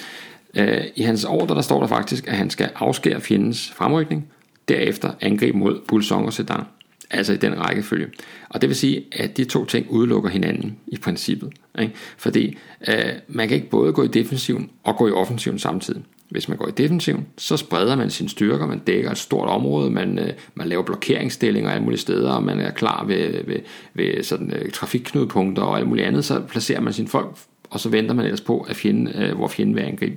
Øh, 0.56 0.84
I 0.96 1.02
hans 1.02 1.24
ordre 1.24 1.54
der 1.54 1.62
står 1.62 1.80
der 1.80 1.86
faktisk, 1.86 2.28
at 2.28 2.36
han 2.36 2.50
skal 2.50 2.70
afskære 2.74 3.20
fjendens 3.20 3.72
fremrykning, 3.76 4.28
derefter 4.68 5.10
angribe 5.20 5.58
mod 5.58 5.80
Bulsong 5.88 6.26
og 6.26 6.32
Sedan. 6.32 6.64
Altså 7.10 7.32
i 7.32 7.36
den 7.36 7.58
rækkefølge. 7.58 8.06
Og 8.48 8.60
det 8.60 8.68
vil 8.68 8.76
sige, 8.76 9.04
at 9.12 9.36
de 9.36 9.44
to 9.44 9.64
ting 9.64 9.86
udelukker 9.90 10.30
hinanden 10.30 10.76
i 10.86 10.96
princippet. 10.96 11.52
Ikke? 11.80 11.94
Fordi 12.16 12.58
øh, 12.88 13.12
man 13.28 13.48
kan 13.48 13.56
ikke 13.56 13.70
både 13.70 13.92
gå 13.92 14.02
i 14.02 14.08
defensiven 14.08 14.70
og 14.84 14.96
gå 14.96 15.08
i 15.08 15.10
offensiven 15.10 15.58
samtidig. 15.58 16.02
Hvis 16.28 16.48
man 16.48 16.58
går 16.58 16.68
i 16.68 16.70
defensiven, 16.70 17.26
så 17.38 17.56
spreder 17.56 17.96
man 17.96 18.10
sine 18.10 18.28
styrker, 18.28 18.66
man 18.66 18.78
dækker 18.78 19.10
et 19.10 19.18
stort 19.18 19.48
område, 19.48 19.90
man, 19.90 20.18
øh, 20.18 20.32
man 20.54 20.68
laver 20.68 20.82
blokeringsstillinger 20.82 21.70
alle 21.70 21.84
mulige 21.84 22.00
steder, 22.00 22.32
og 22.32 22.42
man 22.42 22.60
er 22.60 22.70
klar 22.70 23.04
ved, 23.04 23.44
ved, 23.44 23.60
ved 23.94 24.22
sådan, 24.22 24.52
øh, 24.52 24.70
trafikknudepunkter 24.70 25.62
og 25.62 25.78
alt 25.78 25.88
muligt 25.88 26.06
andet, 26.06 26.24
så 26.24 26.40
placerer 26.40 26.80
man 26.80 26.92
sine 26.92 27.08
folk, 27.08 27.36
og 27.70 27.80
så 27.80 27.88
venter 27.88 28.14
man 28.14 28.24
ellers 28.24 28.40
på, 28.40 28.60
at 28.68 28.76
fjenden, 28.76 29.22
øh, 29.22 29.36
hvor 29.36 29.48
fjenden 29.48 29.76
vil 29.76 29.82
angribe. 29.82 30.16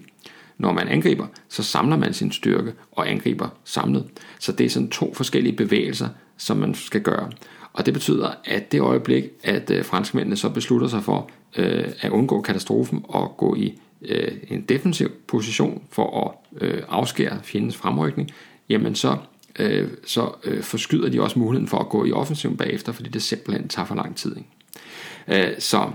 Når 0.57 0.71
man 0.71 0.87
angriber, 0.87 1.27
så 1.49 1.63
samler 1.63 1.97
man 1.97 2.13
sin 2.13 2.31
styrke 2.31 2.73
og 2.91 3.09
angriber 3.09 3.49
samlet. 3.63 4.05
Så 4.39 4.51
det 4.51 4.65
er 4.65 4.69
sådan 4.69 4.89
to 4.89 5.13
forskellige 5.13 5.55
bevægelser, 5.55 6.07
som 6.37 6.57
man 6.57 6.75
skal 6.75 7.01
gøre. 7.01 7.29
Og 7.73 7.85
det 7.85 7.93
betyder, 7.93 8.29
at 8.45 8.71
det 8.71 8.81
øjeblik, 8.81 9.23
at 9.43 9.71
øh, 9.71 9.85
franskmændene 9.85 10.35
så 10.35 10.49
beslutter 10.49 10.87
sig 10.87 11.03
for 11.03 11.29
øh, 11.57 11.85
at 12.01 12.11
undgå 12.11 12.41
katastrofen 12.41 13.01
og 13.03 13.37
gå 13.37 13.55
i 13.55 13.79
øh, 14.01 14.31
en 14.47 14.61
defensiv 14.61 15.09
position 15.27 15.83
for 15.91 16.27
at 16.27 16.61
øh, 16.61 16.83
afskære 16.89 17.39
fjendens 17.43 17.77
fremrykning, 17.77 18.31
jamen 18.69 18.95
så, 18.95 19.17
øh, 19.59 19.89
så 20.05 20.31
øh, 20.43 20.63
forskyder 20.63 21.09
de 21.09 21.21
også 21.21 21.39
muligheden 21.39 21.67
for 21.67 21.77
at 21.77 21.89
gå 21.89 22.05
i 22.05 22.11
offensiv 22.11 22.57
bagefter, 22.57 22.91
fordi 22.91 23.09
det 23.09 23.21
simpelthen 23.21 23.67
tager 23.67 23.85
for 23.85 23.95
lang 23.95 24.15
tid. 24.15 24.35
Ikke? 24.37 25.49
Øh, 25.49 25.59
så 25.59 25.91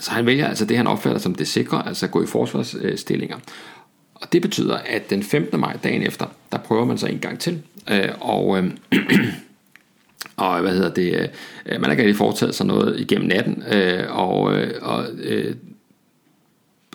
så 0.00 0.10
han 0.10 0.26
vælger 0.26 0.48
altså 0.48 0.64
det, 0.64 0.76
han 0.76 0.86
opfatter 0.86 1.18
som 1.18 1.34
det 1.34 1.48
sikre, 1.48 1.88
altså 1.88 2.06
at 2.06 2.12
gå 2.12 2.22
i 2.22 2.26
forsvarsstillinger. 2.26 3.36
Og 4.14 4.32
det 4.32 4.42
betyder, 4.42 4.76
at 4.76 5.10
den 5.10 5.22
15. 5.22 5.60
maj, 5.60 5.76
dagen 5.84 6.02
efter, 6.02 6.26
der 6.52 6.58
prøver 6.58 6.84
man 6.84 6.98
så 6.98 7.06
en 7.06 7.18
gang 7.18 7.38
til. 7.38 7.62
Øh, 7.90 8.08
og, 8.20 8.58
øh, 8.58 8.70
og 10.36 10.60
hvad 10.60 10.72
hedder 10.72 10.94
det, 10.94 11.30
øh, 11.66 11.80
man 11.80 11.84
har 11.84 11.90
ikke 11.90 12.02
rigtig 12.02 12.16
foretaget 12.16 12.54
sig 12.54 12.66
noget 12.66 13.00
igennem 13.00 13.28
natten, 13.28 13.62
øh, 13.72 14.04
og, 14.08 14.54
øh, 14.54 14.70
øh, 15.22 15.54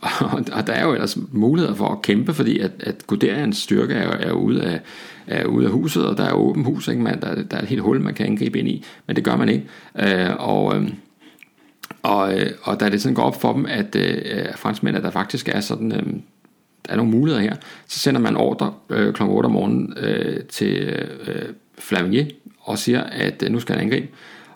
og, 0.31 0.43
og 0.51 0.67
der 0.67 0.73
er 0.73 0.85
jo 0.85 0.93
ellers 0.93 1.17
muligheder 1.31 1.75
for 1.75 1.87
at 1.87 2.01
kæmpe, 2.01 2.33
fordi 2.33 2.59
at, 2.59 2.71
at 2.79 3.07
Guderians 3.07 3.57
styrke 3.57 3.93
er, 3.93 4.09
er 4.09 4.31
ude 4.31 4.63
af, 4.63 4.79
er 5.27 5.45
ude 5.45 5.65
af 5.65 5.71
huset, 5.71 6.05
og 6.05 6.17
der 6.17 6.23
er 6.23 6.33
åben 6.33 6.63
hus, 6.63 6.87
ikke? 6.87 7.01
Man, 7.01 7.21
der, 7.21 7.43
der 7.43 7.57
er 7.57 7.61
et 7.61 7.67
helt 7.67 7.81
hul, 7.81 8.01
man 8.01 8.13
kan 8.13 8.25
angribe 8.25 8.59
ind 8.59 8.67
i, 8.67 8.85
men 9.07 9.15
det 9.15 9.23
gør 9.23 9.35
man 9.35 9.49
ikke. 9.49 9.65
Og, 10.39 10.85
og, 12.05 12.39
øh, 12.39 12.51
og 12.63 12.79
da 12.79 12.89
det 12.89 13.01
sådan 13.01 13.15
går 13.15 13.23
op 13.23 13.41
for 13.41 13.53
dem, 13.53 13.65
at 13.65 13.95
øh, 13.95 14.45
franskmændene, 14.55 15.05
der 15.05 15.11
faktisk 15.11 15.49
er 15.49 15.59
sådan, 15.59 15.91
øh, 15.91 16.03
der 16.85 16.91
er 16.91 16.95
nogle 16.95 17.11
muligheder 17.11 17.43
her, 17.43 17.55
så 17.87 17.99
sender 17.99 18.21
man 18.21 18.37
ordre 18.37 18.73
øh, 18.89 19.13
kl. 19.13 19.23
8 19.23 19.45
om 19.47 19.51
morgenen 19.51 19.93
øh, 19.97 20.43
til 20.43 20.77
øh, 21.27 21.49
Flavigny 21.77 22.31
og 22.61 22.77
siger, 22.77 23.03
at 23.03 23.43
øh, 23.43 23.51
nu 23.51 23.59
skal 23.59 23.75
han 23.75 23.83
angribe. 23.83 24.07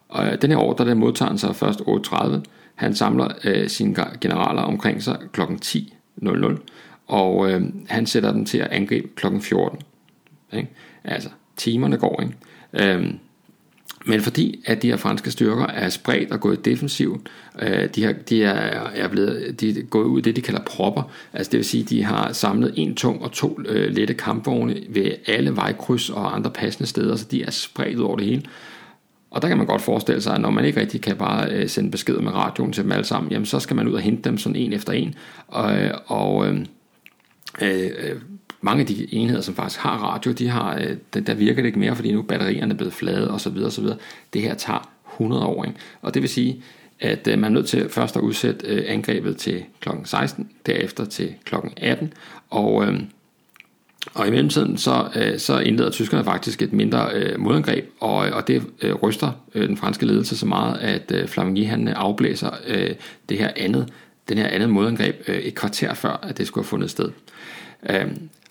Og 0.10 0.28
øh, 0.28 0.42
den 0.42 0.52
her 0.52 0.58
ordre, 0.58 0.90
den 0.90 0.98
modtager 0.98 1.30
han 1.30 1.38
sig 1.38 1.56
først 1.56 1.82
8.30. 1.82 2.42
Han 2.76 2.96
samler 2.96 3.28
øh, 3.44 3.70
sine 3.70 3.96
generaler 4.22 4.62
omkring 4.62 5.04
sig 5.04 5.18
kl. 5.34 5.42
10.00, 5.42 6.58
og 7.08 7.52
øh, 7.52 7.62
han 7.88 8.06
sætter 8.06 8.32
dem 8.32 8.46
til 8.46 8.58
at 8.58 8.68
angribe 8.68 9.08
kl. 9.16 9.26
14. 9.40 9.80
Ikke? 10.54 10.70
Altså, 11.04 11.30
timerne 11.58 11.98
går, 11.98 12.22
ikke? 12.22 12.96
Øh, 12.98 13.14
men 14.06 14.22
fordi 14.22 14.64
at 14.66 14.82
de 14.82 14.88
her 14.88 14.98
franske 14.98 15.32
styrker 15.32 15.66
er 15.66 15.90
spredt 15.90 16.32
og 16.32 16.40
gået 16.40 16.66
defensivt, 16.66 17.30
øh, 17.62 17.90
de, 17.96 18.04
har, 18.04 18.14
de, 18.30 18.44
er, 18.44 18.90
er 18.96 19.08
blevet, 19.08 19.60
de 19.60 19.70
er 19.70 19.84
gået 19.84 20.06
ud 20.06 20.20
i 20.20 20.22
det, 20.22 20.36
de 20.36 20.42
kalder 20.42 20.62
propper, 20.62 21.12
altså 21.34 21.52
det 21.52 21.58
vil 21.58 21.66
sige, 21.66 21.84
de 21.84 22.04
har 22.04 22.34
samlet 22.34 22.74
en 22.76 22.96
tung 22.96 23.24
og 23.24 23.32
to 23.32 23.60
øh, 23.66 23.92
lette 23.92 24.14
kampvogne 24.14 24.76
ved 24.90 25.12
alle 25.28 25.56
vejkryds 25.56 26.10
og 26.10 26.36
andre 26.36 26.52
passende 26.52 26.90
steder, 26.90 27.16
så 27.16 27.26
de 27.32 27.44
er 27.44 27.52
spredt 27.52 28.00
over 28.00 28.18
det 28.18 28.26
hele. 28.26 28.44
Og 29.32 29.42
der 29.42 29.48
kan 29.48 29.58
man 29.58 29.68
godt 29.68 29.82
forestille 29.82 30.22
sig, 30.22 30.36
at 30.36 30.42
når 30.42 30.50
man 30.50 30.66
ikke 30.66 30.80
rigtig 30.80 31.02
kan 31.02 31.16
bare 31.16 31.52
øh, 31.52 31.70
sende 31.70 31.92
beskeder 31.92 32.22
med 32.22 32.32
radioen 32.32 32.74
til 32.74 32.84
dem 32.84 32.92
alle 32.92 33.06
sammen, 33.06 33.32
jamen 33.32 33.46
så 33.46 33.60
skal 33.60 33.76
man 33.76 33.88
ud 33.88 33.94
og 33.94 34.02
hente 34.02 34.30
dem 34.30 34.38
sådan 34.38 34.56
en 34.56 34.74
efter 34.74 34.94
en. 34.94 35.16
Og, 35.48 35.78
øh, 35.78 35.92
og 36.06 36.48
øh, 36.48 36.66
øh, 37.62 37.92
øh 38.00 38.22
mange 38.62 38.82
af 38.82 38.88
de 38.88 39.14
enheder, 39.14 39.42
som 39.42 39.56
faktisk 39.56 39.80
har 39.80 39.98
radio, 39.98 40.32
de 40.32 40.50
har, 40.50 40.76
øh, 41.16 41.22
der 41.26 41.34
virker 41.34 41.62
det 41.62 41.68
ikke 41.68 41.80
mere, 41.80 41.96
fordi 41.96 42.12
nu 42.12 42.22
batterierne 42.22 42.74
er 42.74 42.78
blevet 42.78 42.94
flade 42.94 43.32
osv. 43.32 43.58
osv. 43.66 43.86
Det 44.34 44.42
her 44.42 44.54
tager 44.54 44.90
100 45.14 45.46
år. 45.46 45.64
Ikke? 45.64 45.80
Og 46.02 46.14
det 46.14 46.22
vil 46.22 46.30
sige, 46.30 46.64
at 47.00 47.28
øh, 47.28 47.40
man 47.40 47.52
er 47.52 47.56
nødt 47.56 47.68
til 47.68 47.90
først 47.90 48.16
at 48.16 48.22
udsætte 48.22 48.68
øh, 48.68 48.84
angrebet 48.88 49.38
til 49.38 49.64
kl. 49.80 49.90
16, 50.04 50.50
derefter 50.66 51.06
til 51.06 51.34
kl. 51.46 51.56
18, 51.78 52.14
og, 52.50 52.86
øh, 52.86 53.00
og 54.14 54.28
i 54.28 54.32
mellemtiden 54.32 54.78
så, 54.78 55.10
øh, 55.16 55.40
så 55.40 55.60
indleder 55.60 55.90
tyskerne 55.90 56.24
faktisk 56.24 56.62
et 56.62 56.74
mindre 56.74 57.12
øh, 57.14 57.40
modangreb, 57.40 57.90
og, 58.00 58.28
øh, 58.28 58.36
og 58.36 58.48
det 58.48 58.64
øh, 58.82 58.94
ryster 58.94 59.32
øh, 59.56 59.68
den 59.68 59.78
franske 59.78 60.06
ledelse 60.06 60.38
så 60.38 60.46
meget, 60.46 60.78
at 60.78 61.12
øh, 61.12 61.28
Flamingi 61.28 61.64
han 61.64 61.88
øh, 61.88 61.94
afblæser 61.98 62.50
øh, 62.68 62.96
det 63.30 63.38
her 63.38 63.52
andet, 63.56 63.90
den 64.30 64.38
her 64.38 64.48
andet 64.48 64.70
modangreb 64.70 65.16
øh, 65.28 65.36
et 65.36 65.56
kvarter 65.56 65.94
før, 65.94 66.20
at 66.24 66.38
det 66.38 66.48
skulle 66.48 66.64
have 66.64 66.70
fundet 66.70 66.90
sted. 66.90 67.12
Øh, 67.90 68.06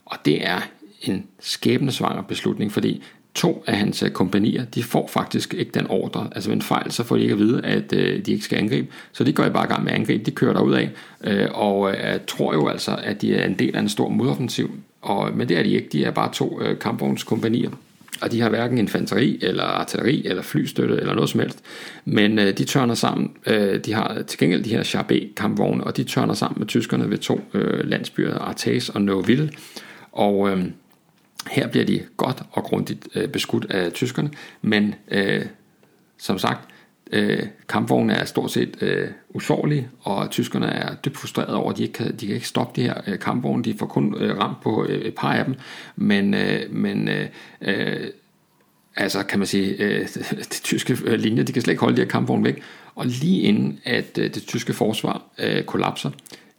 og 0.08 0.16
det 0.24 0.46
er 0.46 0.60
en 1.02 1.26
skæbnesvanger 1.40 2.22
beslutning, 2.22 2.72
fordi 2.72 3.02
to 3.34 3.64
af 3.66 3.76
hans 3.76 4.02
øh, 4.02 4.10
kompanier, 4.10 4.64
de 4.64 4.82
får 4.82 5.06
faktisk 5.06 5.54
ikke 5.54 5.70
den 5.74 5.86
ordre. 5.86 6.28
Altså 6.32 6.50
ved 6.50 6.56
en 6.56 6.62
fejl, 6.62 6.92
så 6.92 7.04
får 7.04 7.16
de 7.16 7.22
ikke 7.22 7.32
at 7.32 7.38
vide, 7.38 7.64
at 7.64 7.92
øh, 7.92 8.26
de 8.26 8.32
ikke 8.32 8.44
skal 8.44 8.58
angribe. 8.58 8.88
Så 9.12 9.24
de 9.24 9.32
går 9.32 9.44
i 9.44 9.50
bare 9.50 9.64
i 9.64 9.68
gang 9.68 9.84
med 9.84 9.92
at 9.92 9.98
angribe, 9.98 10.24
de 10.24 10.30
kører 10.30 10.52
derud 10.52 10.74
af, 10.74 10.90
øh, 11.24 11.48
og 11.52 11.90
øh, 11.90 12.20
tror 12.26 12.54
jo 12.54 12.68
altså, 12.68 12.98
at 13.02 13.22
de 13.22 13.34
er 13.34 13.46
en 13.46 13.58
del 13.58 13.76
af 13.76 13.80
en 13.80 13.88
stor 13.88 14.08
modoffensiv. 14.08 14.70
Og, 15.02 15.36
men 15.36 15.48
det 15.48 15.58
er 15.58 15.62
de 15.62 15.68
ikke, 15.68 15.88
de 15.92 16.04
er 16.04 16.10
bare 16.10 16.32
to 16.32 16.62
øh, 16.62 16.78
kampvognskompanier. 16.78 17.70
Og 18.20 18.32
de 18.32 18.40
har 18.40 18.48
hverken 18.48 18.78
infanteri, 18.78 19.38
eller 19.42 19.62
artilleri, 19.62 20.22
eller 20.26 20.42
flystøtte, 20.42 20.96
eller 20.96 21.14
noget 21.14 21.30
som 21.30 21.40
helst. 21.40 21.62
Men 22.04 22.38
øh, 22.38 22.58
de 22.58 22.64
tørner 22.64 22.94
sammen, 22.94 23.30
øh, 23.46 23.84
de 23.84 23.92
har 23.92 24.22
til 24.22 24.38
gengæld 24.38 24.64
de 24.64 24.70
her 24.70 24.82
Char 24.82 25.12
kampvogne, 25.36 25.84
og 25.84 25.96
de 25.96 26.04
tørner 26.04 26.34
sammen 26.34 26.58
med 26.58 26.66
tyskerne 26.66 27.10
ved 27.10 27.18
to 27.18 27.40
øh, 27.54 27.88
landsbyer, 27.88 28.38
Artes 28.38 28.88
og 28.88 29.02
Neuville. 29.02 29.50
Og 30.12 30.50
øh, 30.50 30.64
her 31.50 31.68
bliver 31.68 31.86
de 31.86 32.02
godt 32.16 32.42
og 32.52 32.64
grundigt 32.64 33.08
øh, 33.14 33.28
beskudt 33.28 33.70
af 33.70 33.92
tyskerne, 33.92 34.30
men 34.62 34.94
øh, 35.10 35.46
som 36.18 36.38
sagt, 36.38 36.68
øh, 37.12 37.42
kampvognene 37.68 38.14
er 38.14 38.24
stort 38.24 38.50
set 38.50 38.76
øh, 38.80 39.08
usårlige, 39.28 39.88
og 40.00 40.30
tyskerne 40.30 40.66
er 40.66 40.94
dybt 40.94 41.16
frustrerede 41.16 41.56
over, 41.56 41.70
at 41.70 41.78
de 41.78 41.82
ikke 41.82 41.92
kan, 41.92 42.16
de 42.16 42.26
kan 42.26 42.34
ikke 42.34 42.48
stoppe 42.48 42.80
de 42.80 42.86
her 42.86 43.00
øh, 43.06 43.18
kampvogne. 43.18 43.64
De 43.64 43.74
får 43.78 43.86
kun 43.86 44.14
øh, 44.20 44.38
ramt 44.38 44.60
på 44.60 44.86
øh, 44.88 45.00
et 45.00 45.14
par 45.14 45.32
af 45.32 45.44
dem, 45.44 45.54
men, 45.96 46.34
øh, 46.34 46.74
men 46.74 47.08
øh, 47.08 47.28
øh, 47.60 48.06
altså 48.96 49.22
kan 49.22 49.38
man 49.38 49.46
sige, 49.46 49.76
øh, 49.82 50.08
de 50.52 50.62
tyske 50.62 50.98
øh, 51.04 51.18
linjer, 51.18 51.42
de 51.42 51.52
kan 51.52 51.62
slet 51.62 51.72
ikke 51.72 51.80
holde 51.80 51.96
de 51.96 52.02
her 52.02 52.08
kampvogne 52.08 52.44
væk. 52.44 52.62
Og 52.94 53.06
lige 53.06 53.40
inden 53.40 53.80
at 53.84 54.18
øh, 54.18 54.34
det 54.34 54.42
tyske 54.42 54.72
forsvar 54.72 55.22
øh, 55.38 55.64
kollapser, 55.64 56.10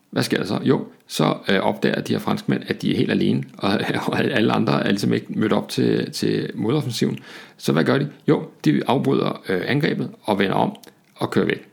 hvad 0.09 0.23
sker 0.23 0.37
der 0.37 0.45
så? 0.45 0.59
Jo, 0.63 0.87
så 1.07 1.37
øh, 1.49 1.59
opdager 1.59 2.01
de 2.01 2.13
her 2.13 2.19
franskmænd, 2.19 2.63
at 2.67 2.81
de 2.81 2.91
er 2.91 2.97
helt 2.97 3.11
alene, 3.11 3.43
og, 3.57 3.79
og 4.07 4.19
alle 4.19 4.53
andre 4.53 4.83
er 4.83 4.89
ligesom 4.89 5.13
ikke 5.13 5.27
mødt 5.29 5.53
op 5.53 5.69
til, 5.69 6.11
til 6.11 6.51
modoffensiven. 6.55 7.19
Så 7.57 7.71
hvad 7.71 7.83
gør 7.83 7.97
de? 7.97 8.09
Jo, 8.27 8.49
de 8.65 8.81
afbryder 8.87 9.41
øh, 9.49 9.61
angrebet 9.65 10.11
og 10.23 10.39
vender 10.39 10.55
om 10.55 10.75
og 11.15 11.31
kører 11.31 11.45
væk. 11.45 11.67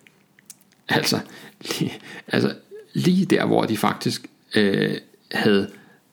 Altså 0.89 1.19
lige, 1.61 1.93
altså, 2.29 2.55
lige 2.93 3.25
der, 3.25 3.47
hvor 3.47 3.65
de 3.65 3.77
faktisk 3.77 4.27
øh, 4.57 4.95
havde 5.33 5.69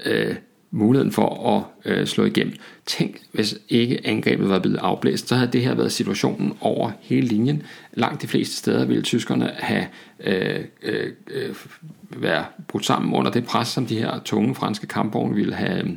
øh, 0.05 0.35
muligheden 0.75 1.11
for 1.11 1.55
at 1.57 1.91
øh, 1.91 2.07
slå 2.07 2.25
igennem. 2.25 2.53
Tænk, 2.85 3.21
hvis 3.31 3.57
ikke 3.69 4.07
angrebet 4.07 4.49
var 4.49 4.59
blevet 4.59 4.77
afblæst, 4.77 5.27
så 5.27 5.35
havde 5.35 5.51
det 5.51 5.61
her 5.61 5.73
været 5.73 5.91
situationen 5.91 6.53
over 6.61 6.91
hele 7.01 7.27
linjen. 7.27 7.63
Langt 7.93 8.21
de 8.21 8.27
fleste 8.27 8.55
steder 8.55 8.85
ville 8.85 9.03
tyskerne 9.03 9.51
have 9.57 9.87
øh, 10.19 10.65
øh, 10.81 11.11
øh 11.27 11.55
været 12.17 12.45
brudt 12.67 12.85
sammen 12.85 13.13
under 13.13 13.31
det 13.31 13.45
pres, 13.45 13.67
som 13.67 13.85
de 13.85 13.97
her 13.99 14.19
tunge 14.25 14.55
franske 14.55 14.87
kampvogne 14.87 15.35
ville 15.35 15.53
have, 15.53 15.79
øh, 15.79 15.89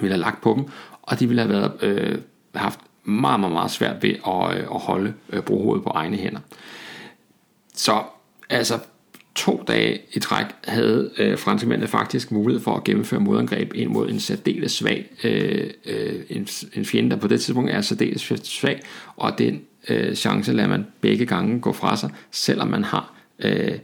ville 0.00 0.14
have 0.14 0.20
lagt 0.20 0.40
på 0.42 0.54
dem, 0.56 0.64
og 1.02 1.20
de 1.20 1.26
ville 1.28 1.42
have 1.42 1.52
været, 1.52 1.72
øh, 1.82 2.18
haft 2.54 2.80
meget, 3.04 3.40
meget, 3.40 3.52
meget 3.52 3.70
svært 3.70 4.02
ved 4.02 4.10
at, 4.10 4.58
øh, 4.58 4.66
at 4.74 4.80
holde 4.80 5.14
øh, 5.30 5.42
brohovedet 5.42 5.84
på 5.84 5.90
egne 5.90 6.16
hænder. 6.16 6.40
Så 7.74 8.02
altså 8.50 8.78
to 9.34 9.64
dage 9.68 10.00
i 10.12 10.18
træk 10.18 10.46
havde 10.64 11.10
øh, 11.18 11.38
franskmændene 11.38 11.88
faktisk 11.88 12.32
mulighed 12.32 12.62
for 12.62 12.74
at 12.74 12.84
gennemføre 12.84 13.20
modangreb 13.20 13.72
ind 13.74 13.90
mod 13.90 14.10
en 14.10 14.20
særdeles 14.20 14.72
svag, 14.72 15.10
øh, 15.24 15.70
øh, 15.86 16.20
en, 16.28 16.48
en 16.74 16.84
fjende, 16.84 17.10
der 17.10 17.16
på 17.16 17.28
det 17.28 17.40
tidspunkt 17.40 17.70
er 17.70 17.80
særdeles 17.80 18.32
svag, 18.42 18.80
og 19.16 19.38
den 19.38 19.60
øh, 19.88 20.14
chance 20.14 20.52
lader 20.52 20.68
man 20.68 20.86
begge 21.00 21.26
gange 21.26 21.60
gå 21.60 21.72
fra 21.72 21.96
sig, 21.96 22.10
selvom 22.30 22.68
man 22.68 22.84
har 22.84 23.14
øh, 23.38 23.78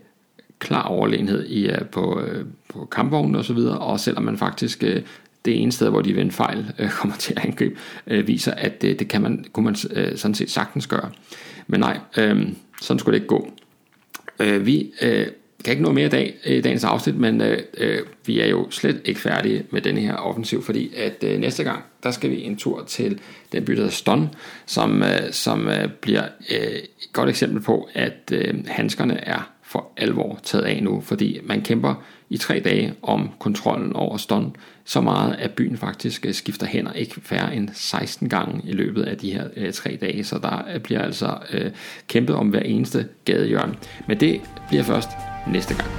klar 0.59 0.83
overlegenhed 0.83 1.47
i, 1.47 1.69
øh, 1.69 1.85
på, 1.85 2.21
øh, 2.21 2.45
på 2.69 2.85
kampvognen 2.85 3.37
osv., 3.37 3.57
og, 3.57 3.79
og 3.79 4.01
selvom 4.01 4.23
man 4.23 4.39
faktisk 4.39 4.85
øh, 4.85 5.03
det 5.45 5.63
ene 5.63 5.73
sted, 5.73 5.91
hvor 5.91 6.01
de 6.01 6.15
ved 6.15 6.23
en 6.23 6.31
fejl 6.31 6.73
øh, 6.79 6.91
kommer 7.01 7.17
til 7.17 7.35
at 7.37 7.45
angribe, 7.45 7.77
øh, 8.07 8.27
viser, 8.27 8.53
at 8.53 8.83
det, 8.83 8.99
det 8.99 9.09
kan 9.09 9.23
man, 9.23 9.45
kunne 9.53 9.65
man 9.65 9.77
øh, 9.91 10.17
sådan 10.17 10.35
set 10.35 10.51
sagtens 10.51 10.87
gøre. 10.87 11.11
Men 11.67 11.81
nej, 11.81 11.99
øh, 12.17 12.49
sådan 12.83 12.99
skulle 12.99 13.15
det 13.15 13.23
ikke 13.23 13.29
gå. 13.29 13.51
Øh, 14.41 14.67
vi 14.67 14.93
øh, 15.03 15.27
kan 15.65 15.73
ikke 15.73 15.83
nå 15.83 15.93
mere 15.93 16.07
i 16.07 16.09
dag 16.09 16.35
i 16.45 16.61
dagens 16.61 16.85
afsnit, 16.85 17.17
men 17.17 17.41
øh, 17.41 17.59
øh, 17.79 17.99
vi 18.27 18.41
er 18.41 18.47
jo 18.47 18.71
slet 18.71 19.01
ikke 19.05 19.21
færdige 19.21 19.65
med 19.71 19.81
denne 19.81 20.01
her 20.01 20.15
offensiv, 20.15 20.63
fordi 20.63 20.95
at 20.97 21.25
øh, 21.25 21.41
næste 21.41 21.65
gang, 21.65 21.83
der 22.03 22.11
skal 22.11 22.31
vi 22.31 22.43
en 22.43 22.57
tur 22.57 22.85
til 22.85 23.21
den 23.53 23.65
by, 23.65 23.73
der 23.73 23.77
hedder 23.77 23.91
Ston, 23.91 24.29
som, 24.67 25.03
øh, 25.03 25.33
som 25.33 25.69
øh, 25.69 25.89
bliver 26.01 26.25
øh, 26.51 26.77
et 26.77 27.13
godt 27.13 27.29
eksempel 27.29 27.63
på, 27.63 27.89
at 27.95 28.33
øh, 28.33 28.55
handskerne 28.67 29.21
er 29.21 29.54
for 29.75 29.93
alvor 29.97 30.39
taget 30.43 30.65
af 30.65 30.83
nu, 30.83 31.01
fordi 31.01 31.41
man 31.45 31.63
kæmper 31.63 31.95
i 32.31 32.37
tre 32.37 32.61
dage 32.65 32.95
om 33.03 33.31
kontrollen 33.39 33.97
over 33.97 34.17
Ston, 34.17 34.57
så 34.85 35.01
meget 35.01 35.37
at 35.39 35.51
byen 35.51 35.77
faktisk 35.77 36.27
øh, 36.27 36.35
skifter 36.35 36.67
hænder 36.67 36.93
ikke 36.93 37.21
færre 37.21 37.57
end 37.57 37.69
16 37.73 38.29
gange 38.29 38.61
i 38.65 38.73
løbet 38.73 39.03
af 39.03 39.17
de 39.17 39.33
her 39.33 39.45
øh, 39.57 39.73
tre 39.73 39.99
dage, 40.01 40.25
så 40.25 40.39
der 40.39 40.63
øh, 40.75 40.81
bliver 40.81 41.03
altså 41.03 41.39
øh, 41.53 41.71
kæmpet 42.09 42.37
om 42.37 42.49
hver 42.49 42.61
eneste 42.61 43.09
gadehjørne. 43.25 43.75
Men 44.09 44.21
det 44.21 44.41
bliver 44.69 44.83
først 44.83 45.09
næste 45.53 45.75
gang. 45.75 45.91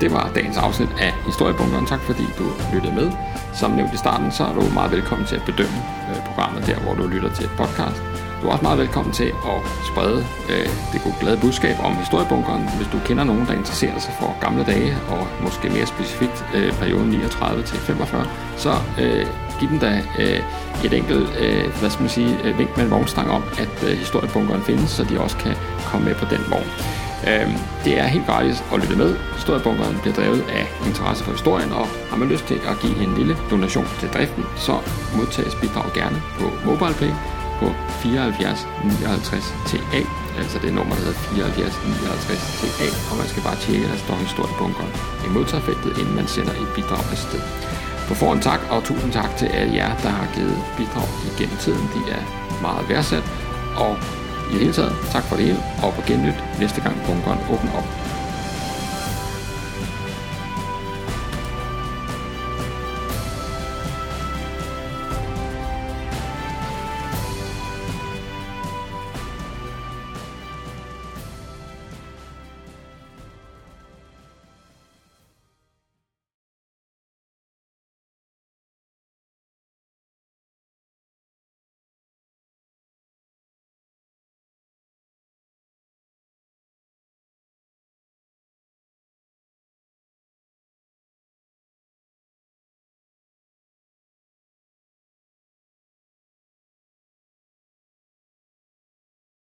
Det 0.00 0.12
var 0.12 0.32
dagens 0.34 0.56
afsnit 0.56 0.88
af 1.00 1.12
Historiebunkeren. 1.26 1.86
Tak 1.86 2.00
fordi 2.00 2.22
du 2.38 2.44
lyttede 2.74 2.94
med. 2.94 3.10
Som 3.54 3.70
nævnt 3.70 3.94
i 3.94 3.96
starten, 3.96 4.32
så 4.32 4.44
er 4.44 4.54
du 4.54 4.62
meget 4.74 4.92
velkommen 4.92 5.26
til 5.26 5.36
at 5.36 5.42
bedømme 5.46 5.78
øh, 6.10 6.16
programmet 6.26 6.66
der, 6.66 6.78
hvor 6.80 6.94
du 6.94 7.06
lytter 7.06 7.34
til 7.34 7.44
et 7.44 7.50
podcast. 7.56 8.19
Du 8.42 8.46
er 8.46 8.52
også 8.52 8.62
meget 8.62 8.78
velkommen 8.78 9.12
til 9.12 9.24
at 9.24 9.58
sprede 9.92 10.26
øh, 10.50 10.68
det 10.92 11.02
gode 11.04 11.14
glade 11.20 11.38
budskab 11.40 11.76
om 11.84 11.96
historiebunkeren, 11.96 12.68
hvis 12.76 12.88
du 12.92 12.98
kender 13.04 13.24
nogen, 13.24 13.46
der 13.46 13.52
interesserer 13.52 13.98
sig 13.98 14.14
for 14.20 14.36
gamle 14.40 14.64
dage, 14.64 14.96
og 15.08 15.26
måske 15.42 15.68
mere 15.68 15.86
specifikt 15.86 16.44
øh, 16.54 16.72
perioden 16.72 17.10
39 17.10 17.62
til 17.62 17.78
45, 17.78 18.26
så 18.56 18.72
øh, 19.00 19.26
giv 19.60 19.68
dem 19.68 19.78
da 19.78 20.02
øh, 20.18 20.40
et 20.84 20.92
enkelt, 20.92 21.28
øh, 21.40 21.64
hvad 21.80 21.90
skal 21.90 22.02
man 22.02 22.10
sige, 22.10 22.38
øh, 22.44 22.58
vink 22.58 22.76
med 22.76 22.84
en 22.84 22.90
vognstang 22.90 23.30
om, 23.30 23.42
at 23.58 23.84
øh, 23.88 23.98
historiebunkeren 23.98 24.62
findes, 24.62 24.90
så 24.90 25.04
de 25.04 25.20
også 25.20 25.36
kan 25.36 25.54
komme 25.86 26.06
med 26.06 26.14
på 26.14 26.24
den 26.24 26.42
vogn. 26.50 26.70
Øh, 27.28 27.48
det 27.84 27.98
er 27.98 28.06
helt 28.06 28.26
gratis 28.26 28.64
at 28.72 28.80
lytte 28.80 28.96
med. 28.96 29.16
Historiebunkeren 29.36 29.98
bliver 30.02 30.14
drevet 30.14 30.44
af 30.58 30.66
interesse 30.86 31.24
for 31.24 31.32
historien, 31.32 31.72
og 31.72 31.86
har 32.10 32.16
man 32.16 32.28
lyst 32.28 32.46
til 32.46 32.60
at 32.70 32.78
give 32.82 32.96
en 33.04 33.14
lille 33.14 33.36
donation 33.50 33.86
til 34.00 34.08
driften, 34.08 34.44
så 34.56 34.74
modtages 35.16 35.54
bidrag 35.54 35.92
gerne 35.92 36.22
på 36.38 36.46
MobilePay 36.66 37.12
74 38.02 38.66
59 38.82 39.54
TA, 39.68 40.02
altså 40.40 40.58
det 40.64 40.70
nummer, 40.78 40.94
der 40.94 41.02
hedder 41.04 41.18
74 41.18 41.74
59 41.84 42.40
TA, 42.60 42.88
og 43.10 43.14
man 43.20 43.28
skal 43.32 43.42
bare 43.48 43.58
tjekke, 43.64 43.84
at 43.86 43.92
der 43.92 43.98
står 44.06 44.16
en 44.24 44.30
stor 44.34 44.48
i 45.26 45.28
modtagerfeltet, 45.36 45.98
inden 46.00 46.14
man 46.20 46.26
sender 46.34 46.54
et 46.62 46.70
bidrag 46.76 47.04
afsted. 47.14 47.42
På 48.08 48.14
forhånd 48.20 48.42
tak, 48.42 48.60
og 48.70 48.78
tusind 48.84 49.12
tak 49.12 49.30
til 49.40 49.46
alle 49.46 49.74
jer, 49.80 49.92
der 50.04 50.12
har 50.18 50.26
givet 50.36 50.58
bidrag 50.76 51.08
igennem 51.30 51.56
tiden. 51.64 51.84
De 51.94 52.00
er 52.16 52.22
meget 52.66 52.88
værdsat, 52.88 53.24
og 53.84 53.92
i 54.50 54.52
det 54.52 54.60
hele 54.60 54.72
taget, 54.72 54.94
tak 55.14 55.24
for 55.28 55.36
det 55.36 55.44
hele, 55.44 55.60
og 55.82 55.90
på 55.94 56.02
gennyt 56.08 56.38
næste 56.60 56.80
gang 56.80 56.96
bunkeren 57.06 57.40
åbner 57.52 57.72
op. 57.80 57.88